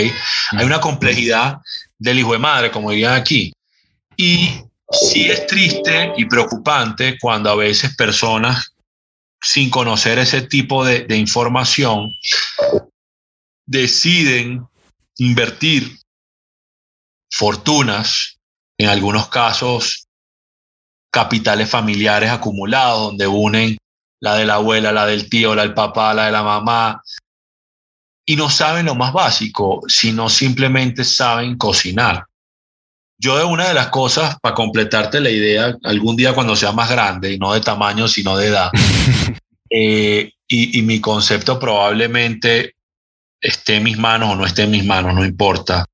Hay 0.50 0.66
una 0.66 0.82
complejidad 0.82 1.56
del 1.98 2.18
hijo 2.18 2.34
de 2.34 2.38
madre, 2.40 2.70
como 2.70 2.90
dirían 2.90 3.14
aquí. 3.14 3.54
Y 4.18 4.50
sí 4.90 5.30
es 5.30 5.46
triste 5.46 6.12
y 6.18 6.26
preocupante 6.26 7.16
cuando 7.18 7.48
a 7.48 7.56
veces 7.56 7.96
personas 7.96 8.74
sin 9.40 9.70
conocer 9.70 10.18
ese 10.18 10.42
tipo 10.42 10.84
de, 10.84 11.06
de 11.06 11.16
información 11.16 12.10
deciden 13.64 14.66
invertir 15.16 15.98
fortunas, 17.30 18.38
en 18.76 18.90
algunos 18.90 19.30
casos 19.30 20.05
capitales 21.16 21.70
familiares 21.70 22.28
acumulados, 22.28 23.06
donde 23.06 23.26
unen 23.26 23.78
la 24.20 24.34
de 24.34 24.44
la 24.44 24.56
abuela, 24.56 24.92
la 24.92 25.06
del 25.06 25.30
tío, 25.30 25.54
la 25.54 25.62
del 25.62 25.72
papá, 25.72 26.12
la 26.12 26.26
de 26.26 26.32
la 26.32 26.42
mamá, 26.42 27.02
y 28.26 28.36
no 28.36 28.50
saben 28.50 28.84
lo 28.84 28.94
más 28.94 29.14
básico, 29.14 29.80
sino 29.88 30.28
simplemente 30.28 31.04
saben 31.04 31.56
cocinar. 31.56 32.26
Yo 33.18 33.38
de 33.38 33.44
una 33.44 33.66
de 33.66 33.72
las 33.72 33.88
cosas, 33.88 34.36
para 34.42 34.54
completarte 34.54 35.22
la 35.22 35.30
idea, 35.30 35.74
algún 35.84 36.16
día 36.16 36.34
cuando 36.34 36.54
sea 36.54 36.72
más 36.72 36.90
grande, 36.90 37.32
y 37.32 37.38
no 37.38 37.54
de 37.54 37.62
tamaño, 37.62 38.08
sino 38.08 38.36
de 38.36 38.48
edad, 38.48 38.70
eh, 39.70 40.32
y, 40.46 40.78
y, 40.78 40.82
mi 40.82 41.00
concepto 41.00 41.58
probablemente 41.58 42.74
esté 43.40 43.76
en 43.76 43.84
mis 43.84 43.96
manos 43.96 44.32
o 44.32 44.36
no 44.36 44.44
esté 44.44 44.64
en 44.64 44.70
mis 44.70 44.84
manos, 44.84 45.14
no 45.14 45.24
importa. 45.24 45.86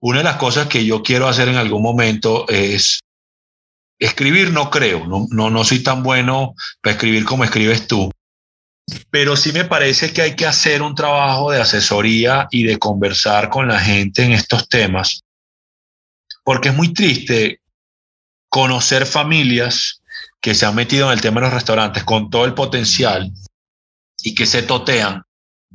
Una 0.00 0.18
de 0.18 0.24
las 0.24 0.36
cosas 0.36 0.66
que 0.66 0.84
yo 0.84 1.00
quiero 1.04 1.28
hacer 1.28 1.46
en 1.48 1.58
algún 1.58 1.80
momento 1.80 2.44
es 2.48 3.03
escribir, 3.98 4.52
no 4.52 4.70
creo, 4.70 5.06
no, 5.06 5.26
no, 5.30 5.50
no 5.50 5.64
soy 5.64 5.82
tan 5.82 6.02
bueno 6.02 6.54
para 6.82 6.94
escribir 6.94 7.24
como 7.24 7.44
escribes 7.44 7.86
tú, 7.86 8.10
pero 9.10 9.36
sí 9.36 9.52
me 9.52 9.64
parece 9.64 10.12
que 10.12 10.22
hay 10.22 10.36
que 10.36 10.46
hacer 10.46 10.82
un 10.82 10.94
trabajo 10.94 11.50
de 11.50 11.60
asesoría 11.60 12.48
y 12.50 12.64
de 12.64 12.78
conversar 12.78 13.48
con 13.48 13.68
la 13.68 13.80
gente 13.80 14.24
en 14.24 14.32
estos 14.32 14.68
temas 14.68 15.24
porque 16.44 16.68
es 16.68 16.76
muy 16.76 16.92
triste 16.92 17.60
conocer 18.48 19.06
familias 19.06 20.02
que 20.40 20.54
se 20.54 20.66
han 20.66 20.76
metido 20.76 21.06
en 21.06 21.14
el 21.14 21.20
tema 21.20 21.40
de 21.40 21.46
los 21.46 21.54
restaurantes 21.54 22.04
con 22.04 22.30
todo 22.30 22.44
el 22.44 22.54
potencial 22.54 23.32
y 24.22 24.34
que 24.34 24.46
se 24.46 24.62
totean 24.62 25.22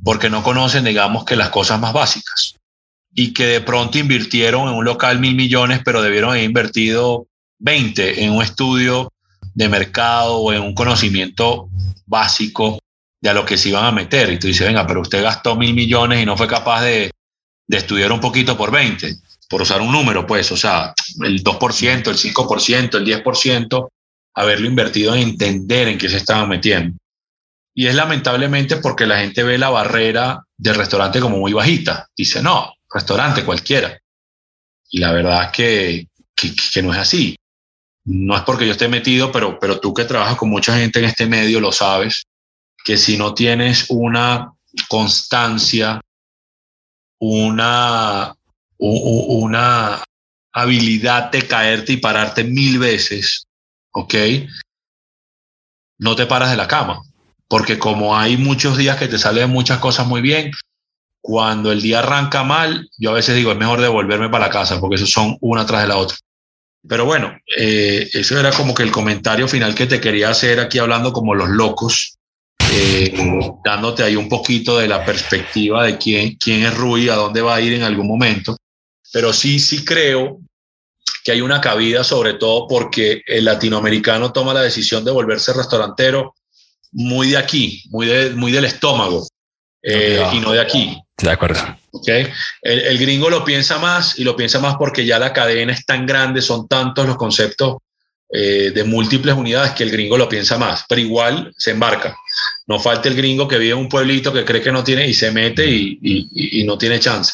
porque 0.01 0.29
no 0.29 0.43
conocen, 0.43 0.85
digamos, 0.85 1.25
que 1.25 1.35
las 1.35 1.49
cosas 1.49 1.79
más 1.79 1.91
básicas 1.91 2.53
y 3.13 3.33
que 3.33 3.47
de 3.47 3.61
pronto 3.61 3.97
invirtieron 3.97 4.69
en 4.69 4.75
un 4.75 4.85
local 4.85 5.19
mil 5.19 5.35
millones, 5.35 5.81
pero 5.83 6.01
debieron 6.01 6.29
haber 6.29 6.43
invertido 6.43 7.27
20 7.59 8.23
en 8.23 8.31
un 8.31 8.43
estudio 8.43 9.11
de 9.53 9.69
mercado 9.69 10.37
o 10.37 10.53
en 10.53 10.61
un 10.61 10.73
conocimiento 10.73 11.69
básico 12.05 12.79
de 13.21 13.29
a 13.29 13.33
lo 13.33 13.45
que 13.45 13.57
se 13.57 13.69
iban 13.69 13.85
a 13.85 13.91
meter. 13.91 14.31
Y 14.31 14.39
tú 14.39 14.47
dices, 14.47 14.67
venga, 14.67 14.87
pero 14.87 15.01
usted 15.01 15.21
gastó 15.21 15.55
mil 15.55 15.73
millones 15.73 16.21
y 16.21 16.25
no 16.25 16.37
fue 16.37 16.47
capaz 16.47 16.81
de, 16.81 17.11
de 17.67 17.77
estudiar 17.77 18.11
un 18.11 18.19
poquito 18.19 18.57
por 18.57 18.71
20, 18.71 19.15
por 19.49 19.61
usar 19.61 19.81
un 19.81 19.91
número, 19.91 20.25
pues, 20.25 20.51
o 20.51 20.57
sea, 20.57 20.93
el 21.21 21.43
2%, 21.43 22.07
el 22.07 22.17
5%, 22.17 22.95
el 22.95 23.23
10%, 23.23 23.89
haberlo 24.35 24.67
invertido 24.67 25.15
en 25.15 25.21
entender 25.21 25.87
en 25.87 25.97
qué 25.97 26.09
se 26.09 26.17
estaban 26.17 26.49
metiendo. 26.49 26.97
Y 27.75 27.87
es 27.87 27.95
lamentablemente 27.95 28.77
porque 28.77 29.05
la 29.05 29.19
gente 29.19 29.43
ve 29.43 29.57
la 29.57 29.69
barrera 29.69 30.43
del 30.57 30.75
restaurante 30.75 31.19
como 31.19 31.37
muy 31.37 31.53
bajita. 31.53 32.07
Dice, 32.15 32.41
no, 32.41 32.73
restaurante 32.91 33.45
cualquiera. 33.45 33.97
Y 34.89 34.99
la 34.99 35.11
verdad 35.11 35.45
es 35.45 35.51
que, 35.51 36.07
que, 36.73 36.81
no 36.81 36.91
es 36.91 36.99
así. 36.99 37.35
No 38.11 38.35
es 38.35 38.41
porque 38.41 38.65
yo 38.65 38.71
esté 38.71 38.87
metido, 38.87 39.31
pero, 39.31 39.59
pero 39.59 39.79
tú 39.79 39.93
que 39.93 40.03
trabajas 40.03 40.35
con 40.35 40.49
mucha 40.49 40.75
gente 40.75 40.97
en 40.97 41.05
este 41.05 41.27
medio 41.27 41.59
lo 41.59 41.71
sabes, 41.71 42.25
que 42.83 42.97
si 42.97 43.17
no 43.17 43.35
tienes 43.35 43.85
una 43.89 44.51
constancia, 44.87 46.01
una, 47.19 48.33
una 48.79 50.03
habilidad 50.51 51.29
de 51.29 51.47
caerte 51.47 51.93
y 51.93 51.97
pararte 51.97 52.43
mil 52.43 52.79
veces, 52.79 53.45
¿ok? 53.91 54.15
No 55.99 56.15
te 56.15 56.25
paras 56.25 56.49
de 56.49 56.57
la 56.57 56.67
cama, 56.67 57.03
porque 57.47 57.77
como 57.77 58.17
hay 58.17 58.37
muchos 58.37 58.75
días 58.75 58.97
que 58.97 59.07
te 59.07 59.19
salen 59.19 59.51
muchas 59.51 59.77
cosas 59.77 60.07
muy 60.07 60.21
bien, 60.21 60.51
cuando 61.21 61.71
el 61.71 61.79
día 61.79 61.99
arranca 61.99 62.43
mal, 62.43 62.89
yo 62.97 63.11
a 63.11 63.13
veces 63.13 63.35
digo, 63.35 63.51
es 63.51 63.57
mejor 63.59 63.81
devolverme 63.81 64.29
para 64.29 64.47
la 64.47 64.51
casa, 64.51 64.79
porque 64.79 64.95
eso 64.95 65.05
son 65.05 65.37
una 65.41 65.63
tras 65.67 65.83
de 65.83 65.89
la 65.89 65.97
otra. 65.97 66.17
Pero 66.87 67.05
bueno, 67.05 67.37
eh, 67.57 68.09
eso 68.13 68.39
era 68.39 68.51
como 68.51 68.73
que 68.73 68.83
el 68.83 68.91
comentario 68.91 69.47
final 69.47 69.75
que 69.75 69.85
te 69.85 69.99
quería 69.99 70.29
hacer 70.29 70.59
aquí 70.59 70.79
hablando 70.79 71.11
como 71.11 71.35
los 71.35 71.49
locos, 71.49 72.17
eh, 72.71 73.13
dándote 73.63 74.03
ahí 74.03 74.15
un 74.15 74.29
poquito 74.29 74.77
de 74.77 74.87
la 74.87 75.03
perspectiva 75.03 75.85
de 75.85 75.97
quién, 75.97 76.35
quién 76.35 76.63
es 76.63 76.75
Rui, 76.75 77.09
a 77.09 77.15
dónde 77.15 77.41
va 77.41 77.55
a 77.55 77.61
ir 77.61 77.73
en 77.73 77.83
algún 77.83 78.07
momento. 78.07 78.57
Pero 79.11 79.33
sí, 79.33 79.59
sí 79.59 79.83
creo 79.83 80.39
que 81.23 81.33
hay 81.33 81.41
una 81.41 81.59
cabida, 81.59 82.03
sobre 82.03 82.35
todo 82.35 82.67
porque 82.67 83.21
el 83.25 83.45
latinoamericano 83.45 84.31
toma 84.31 84.53
la 84.53 84.61
decisión 84.61 85.03
de 85.03 85.11
volverse 85.11 85.51
restaurantero 85.53 86.35
muy 86.91 87.31
de 87.31 87.37
aquí, 87.37 87.83
muy, 87.89 88.05
de, 88.07 88.31
muy 88.31 88.51
del 88.51 88.65
estómago 88.65 89.27
eh, 89.81 90.23
y 90.33 90.39
no 90.39 90.51
de 90.51 90.61
aquí. 90.61 91.01
De 91.17 91.29
acuerdo. 91.29 91.59
Okay. 91.91 92.27
El, 92.61 92.97
gringo 92.97 93.29
lo 93.29 93.43
piensa 93.43 93.77
más 93.77 94.17
y 94.19 94.23
lo 94.23 94.35
piensa 94.35 94.59
más 94.59 94.75
porque 94.77 95.05
ya 95.05 95.19
la 95.19 95.33
cadena 95.33 95.73
es 95.73 95.85
tan 95.85 96.05
grande, 96.05 96.41
son 96.41 96.67
tantos 96.67 97.05
los 97.07 97.17
conceptos 97.17 97.77
eh, 98.31 98.71
de 98.73 98.83
múltiples 98.83 99.35
unidades 99.35 99.71
que 99.71 99.83
el 99.83 99.91
gringo 99.91 100.17
lo 100.17 100.29
piensa 100.29 100.57
más, 100.57 100.85
pero 100.87 101.01
igual 101.01 101.51
se 101.57 101.71
embarca. 101.71 102.15
No 102.67 102.79
falta 102.79 103.09
el 103.09 103.15
gringo 103.15 103.47
que 103.47 103.57
vive 103.57 103.71
en 103.71 103.79
un 103.79 103.89
pueblito 103.89 104.31
que 104.31 104.45
cree 104.45 104.61
que 104.61 104.71
no 104.71 104.83
tiene 104.83 105.07
y 105.07 105.13
se 105.13 105.31
mete 105.31 105.65
y, 105.65 105.99
y, 106.01 106.63
no 106.63 106.77
tiene 106.77 106.99
chance. 106.99 107.33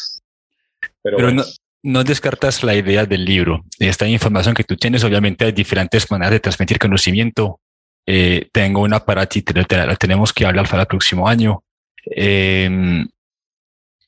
Pero, 1.02 1.30
no, 1.30 1.44
no, 1.82 2.02
descartas 2.02 2.64
la 2.64 2.74
idea 2.74 3.04
del 3.04 3.24
libro. 3.24 3.64
Esta 3.78 4.08
información 4.08 4.54
que 4.54 4.64
tú 4.64 4.76
tienes, 4.76 5.04
obviamente 5.04 5.44
hay 5.44 5.52
diferentes 5.52 6.10
maneras 6.10 6.32
de 6.32 6.40
transmitir 6.40 6.78
conocimiento. 6.78 7.60
Eh, 8.06 8.48
tengo 8.50 8.80
una 8.80 9.04
para 9.04 9.26
ti, 9.26 9.44
la 9.54 9.96
tenemos 9.96 10.32
que 10.32 10.46
hablar 10.46 10.68
para 10.68 10.82
el 10.82 10.88
próximo 10.88 11.28
año. 11.28 11.62
Eh, 12.10 13.04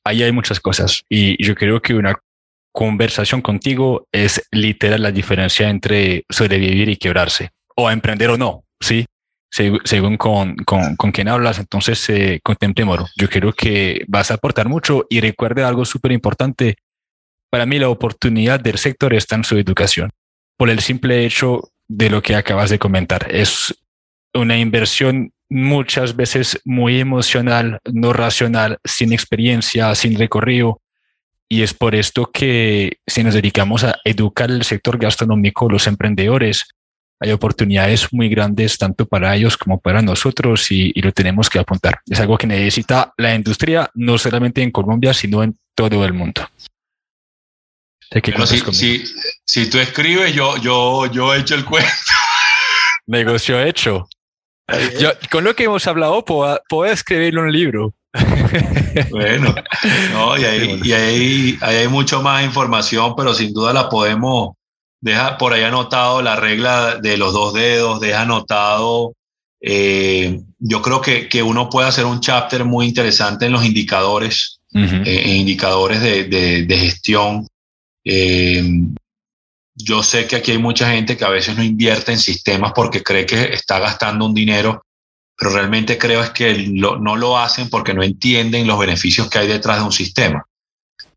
ahí 0.05 0.23
hay 0.23 0.33
muchas 0.33 0.61
cosas 0.61 1.03
y 1.09 1.43
yo 1.45 1.55
creo 1.55 1.83
que 1.83 1.95
una 1.95 2.19
conversación 2.73 3.43
contigo 3.43 4.07
es 4.13 4.47
literal 4.53 5.03
la 5.03 5.13
diferencia 5.13 5.69
entre 5.69 6.25
sobrevivir 6.29 6.89
y 6.89 6.97
quebrarse 6.97 7.51
o 7.75 7.91
emprender 7.91 8.31
o 8.31 8.39
no, 8.39 8.65
¿sí? 8.81 9.07
según 9.51 10.17
con, 10.17 10.57
con, 10.57 10.97
con 10.97 11.11
quien 11.11 11.29
hablas, 11.29 11.59
entonces 11.59 12.09
eh, 12.11 12.41
contemplémoslo. 12.45 13.07
Yo 13.17 13.29
creo 13.29 13.53
que 13.53 14.05
vas 14.07 14.31
a 14.31 14.35
aportar 14.35 14.69
mucho 14.69 15.07
y 15.09 15.21
recuerde 15.21 15.65
algo 15.65 15.85
súper 15.85 16.13
importante. 16.13 16.77
Para 17.51 17.67
mí 17.67 17.79
la 17.79 17.89
oportunidad 17.89 18.61
del 18.61 18.79
sector 18.79 19.15
está 19.15 19.37
en 19.37 19.45
su 19.45 19.57
educación, 19.57 20.11
por 20.59 20.69
el 20.69 20.81
simple 20.81 21.25
hecho 21.25 21.71
de 21.89 22.11
lo 22.11 22.23
que 22.23 22.37
acabas 22.37 22.69
de 22.71 22.79
comentar. 22.79 23.35
Es 23.35 23.75
una 24.35 24.59
inversión 24.59 25.33
muchas 25.51 26.17
veces 26.17 26.61
muy 26.65 27.01
emocional, 27.01 27.81
no 27.85 28.13
racional, 28.13 28.79
sin 28.85 29.13
experiencia, 29.13 29.95
sin 29.95 30.19
recorrido. 30.19 30.81
Y 31.49 31.63
es 31.63 31.73
por 31.73 31.95
esto 31.95 32.31
que 32.31 32.99
si 33.07 33.25
nos 33.25 33.35
dedicamos 33.35 33.85
a 33.85 33.97
educar 34.05 34.51
el 34.51 34.65
sector 34.65 34.99
gastronómico, 34.99 35.69
los 35.71 35.87
emprendedores, 35.87 36.69
hay 37.21 37.33
oportunidades 37.33 38.13
muy 38.13 38.29
grandes 38.29 38.79
tanto 38.79 39.07
para 39.07 39.35
ellos 39.35 39.57
como 39.57 39.81
para 39.81 40.03
nosotros 40.03 40.71
y, 40.71 40.93
lo 41.01 41.13
tenemos 41.13 41.51
que 41.51 41.59
apuntar. 41.59 42.01
Es 42.07 42.21
algo 42.21 42.39
que 42.39 42.47
necesita 42.47 43.13
la 43.17 43.35
industria, 43.35 43.91
no 43.95 44.19
solamente 44.19 44.63
en 44.63 44.71
Colombia, 44.71 45.13
sino 45.15 45.43
en 45.43 45.59
todo 45.75 46.05
el 46.05 46.13
mundo. 46.13 46.49
si, 48.73 49.05
si, 49.45 49.71
tú 49.71 49.79
escribes, 49.79 50.33
yo, 50.35 50.57
yo, 50.59 51.11
yo 51.11 51.35
he 51.35 51.41
hecho 51.41 51.55
el 51.55 51.65
cuento. 51.65 51.91
Negocio 53.07 53.61
hecho. 53.61 54.09
Yo, 55.01 55.11
con 55.31 55.45
lo 55.45 55.55
que 55.57 55.65
hemos 55.65 55.87
hablado, 55.87 56.25
puedo, 56.25 56.61
puedo 56.69 56.93
escribirlo 56.93 57.41
en 57.41 57.47
un 57.47 57.53
libro. 57.53 57.95
bueno, 59.11 59.55
no, 60.13 60.39
y, 60.39 60.45
ahí, 60.45 60.81
y 60.83 60.93
ahí, 60.93 61.59
hay 61.61 61.89
mucho 61.89 62.23
más 62.23 62.45
información, 62.45 63.15
pero 63.17 63.35
sin 63.35 63.53
duda 63.53 63.73
la 63.73 63.89
podemos, 63.89 64.55
deja 65.01 65.39
por 65.39 65.53
ahí 65.53 65.63
anotado 65.63 66.21
la 66.23 66.37
regla 66.37 66.97
de 66.97 67.17
los 67.17 67.33
dos 67.33 67.55
dedos, 67.55 68.01
deja 68.01 68.23
anotado, 68.23 69.15
eh, 69.61 70.41
yo 70.59 70.83
creo 70.83 71.01
que, 71.01 71.29
que, 71.29 71.43
uno 71.43 71.69
puede 71.69 71.89
hacer 71.89 72.05
un 72.05 72.21
chapter 72.21 72.65
muy 72.65 72.87
interesante 72.87 73.47
en 73.47 73.53
los 73.53 73.65
indicadores, 73.65 74.61
eh, 74.75 75.03
en 75.05 75.37
indicadores 75.37 76.01
de, 76.01 76.25
de, 76.25 76.65
de 76.65 76.79
gestión. 76.79 77.47
Eh, 78.05 78.63
yo 79.81 80.03
sé 80.03 80.27
que 80.27 80.37
aquí 80.37 80.51
hay 80.51 80.59
mucha 80.59 80.91
gente 80.91 81.17
que 81.17 81.25
a 81.25 81.31
veces 81.31 81.57
no 81.57 81.63
invierte 81.63 82.13
en 82.13 82.19
sistemas 82.19 82.73
porque 82.75 83.03
cree 83.03 83.25
que 83.25 83.53
está 83.55 83.79
gastando 83.79 84.27
un 84.27 84.35
dinero, 84.35 84.85
pero 85.37 85.53
realmente 85.53 85.97
creo 85.97 86.23
es 86.23 86.31
que 86.31 86.67
no 86.69 87.17
lo 87.17 87.39
hacen 87.39 87.71
porque 87.71 87.95
no 87.95 88.03
entienden 88.03 88.67
los 88.67 88.79
beneficios 88.79 89.31
que 89.31 89.39
hay 89.39 89.47
detrás 89.47 89.79
de 89.79 89.85
un 89.85 89.93
sistema. 89.93 90.45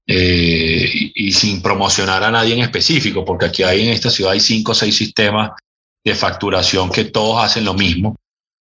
Eh, 0.08 1.12
y, 1.16 1.32
sin 1.32 1.62
promocionar 1.62 2.24
a 2.24 2.32
nadie 2.32 2.56
en 2.56 2.62
específico, 2.62 3.24
porque 3.24 3.46
aquí 3.46 3.64
hay 3.64 3.84
en 3.84 3.94
esta 3.94 4.10
ciudad 4.10 4.34
hay 4.34 4.40
cinco 4.40 4.74
o 4.74 4.76
seis 4.76 4.96
sistemas 4.96 5.52
de 6.04 6.16
facturación 6.16 6.92
que 6.92 7.06
todos 7.06 7.44
hacen 7.44 7.66
lo 7.66 7.74
mismo. 7.74 8.18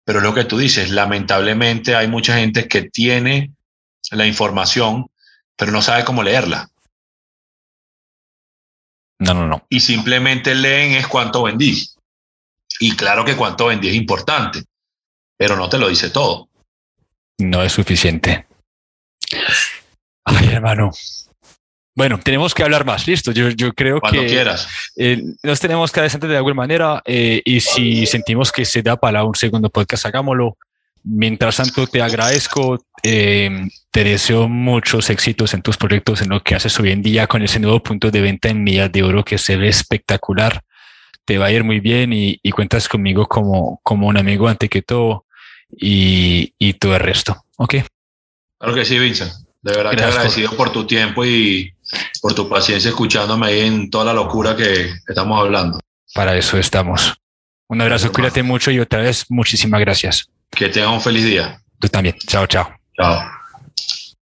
Pero 0.04 0.20
lo 0.20 0.34
que 0.34 0.44
tú 0.44 0.58
dices, 0.58 0.90
lamentablemente 0.90 1.94
hay 1.94 2.08
mucha 2.08 2.38
gente 2.38 2.66
que 2.66 2.82
tiene 2.82 3.52
la 4.10 4.26
información, 4.26 5.06
pero 5.56 5.70
no 5.70 5.82
sabe 5.82 6.04
cómo 6.04 6.22
leerla. 6.22 6.68
No, 9.18 9.34
no, 9.34 9.46
no. 9.46 9.66
Y 9.68 9.80
simplemente 9.80 10.54
leen 10.54 10.92
es 10.92 11.06
cuánto 11.06 11.42
vendí. 11.42 11.88
Y 12.80 12.96
claro 12.96 13.24
que 13.24 13.36
cuánto 13.36 13.66
vendí 13.66 13.88
es 13.88 13.94
importante, 13.94 14.62
pero 15.36 15.56
no 15.56 15.68
te 15.68 15.78
lo 15.78 15.88
dice 15.88 16.10
todo. 16.10 16.48
No 17.38 17.62
es 17.62 17.72
suficiente. 17.72 18.46
Ay, 20.24 20.48
hermano. 20.50 20.90
Bueno, 21.94 22.20
tenemos 22.20 22.54
que 22.54 22.62
hablar 22.62 22.84
más, 22.84 23.08
listo. 23.08 23.32
Yo, 23.32 23.48
yo 23.50 23.72
creo 23.72 24.00
Cuando 24.00 24.24
quieras. 24.24 24.68
Eh, 24.94 25.20
nos 25.42 25.58
tenemos 25.58 25.90
que 25.90 25.98
adelantar 25.98 26.30
de 26.30 26.36
alguna 26.36 26.54
manera 26.54 27.02
eh, 27.04 27.42
y 27.44 27.58
si 27.58 28.06
sentimos 28.06 28.52
que 28.52 28.64
se 28.64 28.82
da 28.82 28.96
para 28.96 29.24
un 29.24 29.34
segundo 29.34 29.68
podcast, 29.68 30.06
hagámoslo. 30.06 30.56
Mientras 31.10 31.56
tanto, 31.56 31.86
te 31.86 32.02
agradezco, 32.02 32.84
eh, 33.02 33.66
te 33.90 34.04
deseo 34.04 34.46
muchos 34.46 35.08
éxitos 35.08 35.54
en 35.54 35.62
tus 35.62 35.78
proyectos, 35.78 36.20
en 36.20 36.28
lo 36.28 36.42
que 36.42 36.54
haces 36.54 36.78
hoy 36.78 36.90
en 36.90 37.00
día 37.00 37.26
con 37.26 37.42
ese 37.42 37.58
nuevo 37.60 37.82
punto 37.82 38.10
de 38.10 38.20
venta 38.20 38.50
en 38.50 38.62
Millas 38.62 38.92
de 38.92 39.02
Oro 39.02 39.24
que 39.24 39.38
se 39.38 39.56
ve 39.56 39.68
espectacular. 39.68 40.62
Te 41.24 41.38
va 41.38 41.46
a 41.46 41.50
ir 41.50 41.64
muy 41.64 41.80
bien 41.80 42.12
y, 42.12 42.38
cuentas 42.50 42.88
conmigo 42.88 43.26
como, 43.26 43.80
como 43.82 44.06
un 44.06 44.18
amigo 44.18 44.48
ante 44.48 44.68
que 44.68 44.82
todo 44.82 45.24
y, 45.70 46.52
y 46.58 46.74
todo 46.74 46.94
el 46.94 47.00
resto. 47.00 47.42
¿Ok? 47.56 47.76
Claro 48.58 48.74
que 48.74 48.84
sí, 48.84 48.98
Vincent. 48.98 49.32
De 49.62 49.72
verdad 49.72 49.96
que 49.96 50.04
agradecido 50.04 50.50
por... 50.56 50.72
tu 50.72 50.86
tiempo 50.86 51.24
y 51.24 51.74
por 52.20 52.34
tu 52.34 52.48
paciencia 52.50 52.90
escuchándome 52.90 53.46
ahí 53.46 53.60
en 53.60 53.90
toda 53.90 54.04
la 54.04 54.12
locura 54.12 54.54
que 54.54 54.92
estamos 55.06 55.40
hablando. 55.40 55.80
Para 56.14 56.36
eso 56.36 56.58
estamos. 56.58 57.14
Un 57.66 57.80
abrazo, 57.80 58.12
cuídate 58.12 58.42
mucho 58.42 58.70
y 58.70 58.78
otra 58.78 59.00
vez 59.00 59.26
muchísimas 59.30 59.80
gracias. 59.80 60.28
Que 60.50 60.68
tenga 60.68 60.90
un 60.90 61.00
feliz 61.00 61.24
día. 61.24 61.60
Tú 61.78 61.88
también. 61.88 62.16
Chao, 62.26 62.46
chao. 62.46 62.68
Chao. 62.96 63.37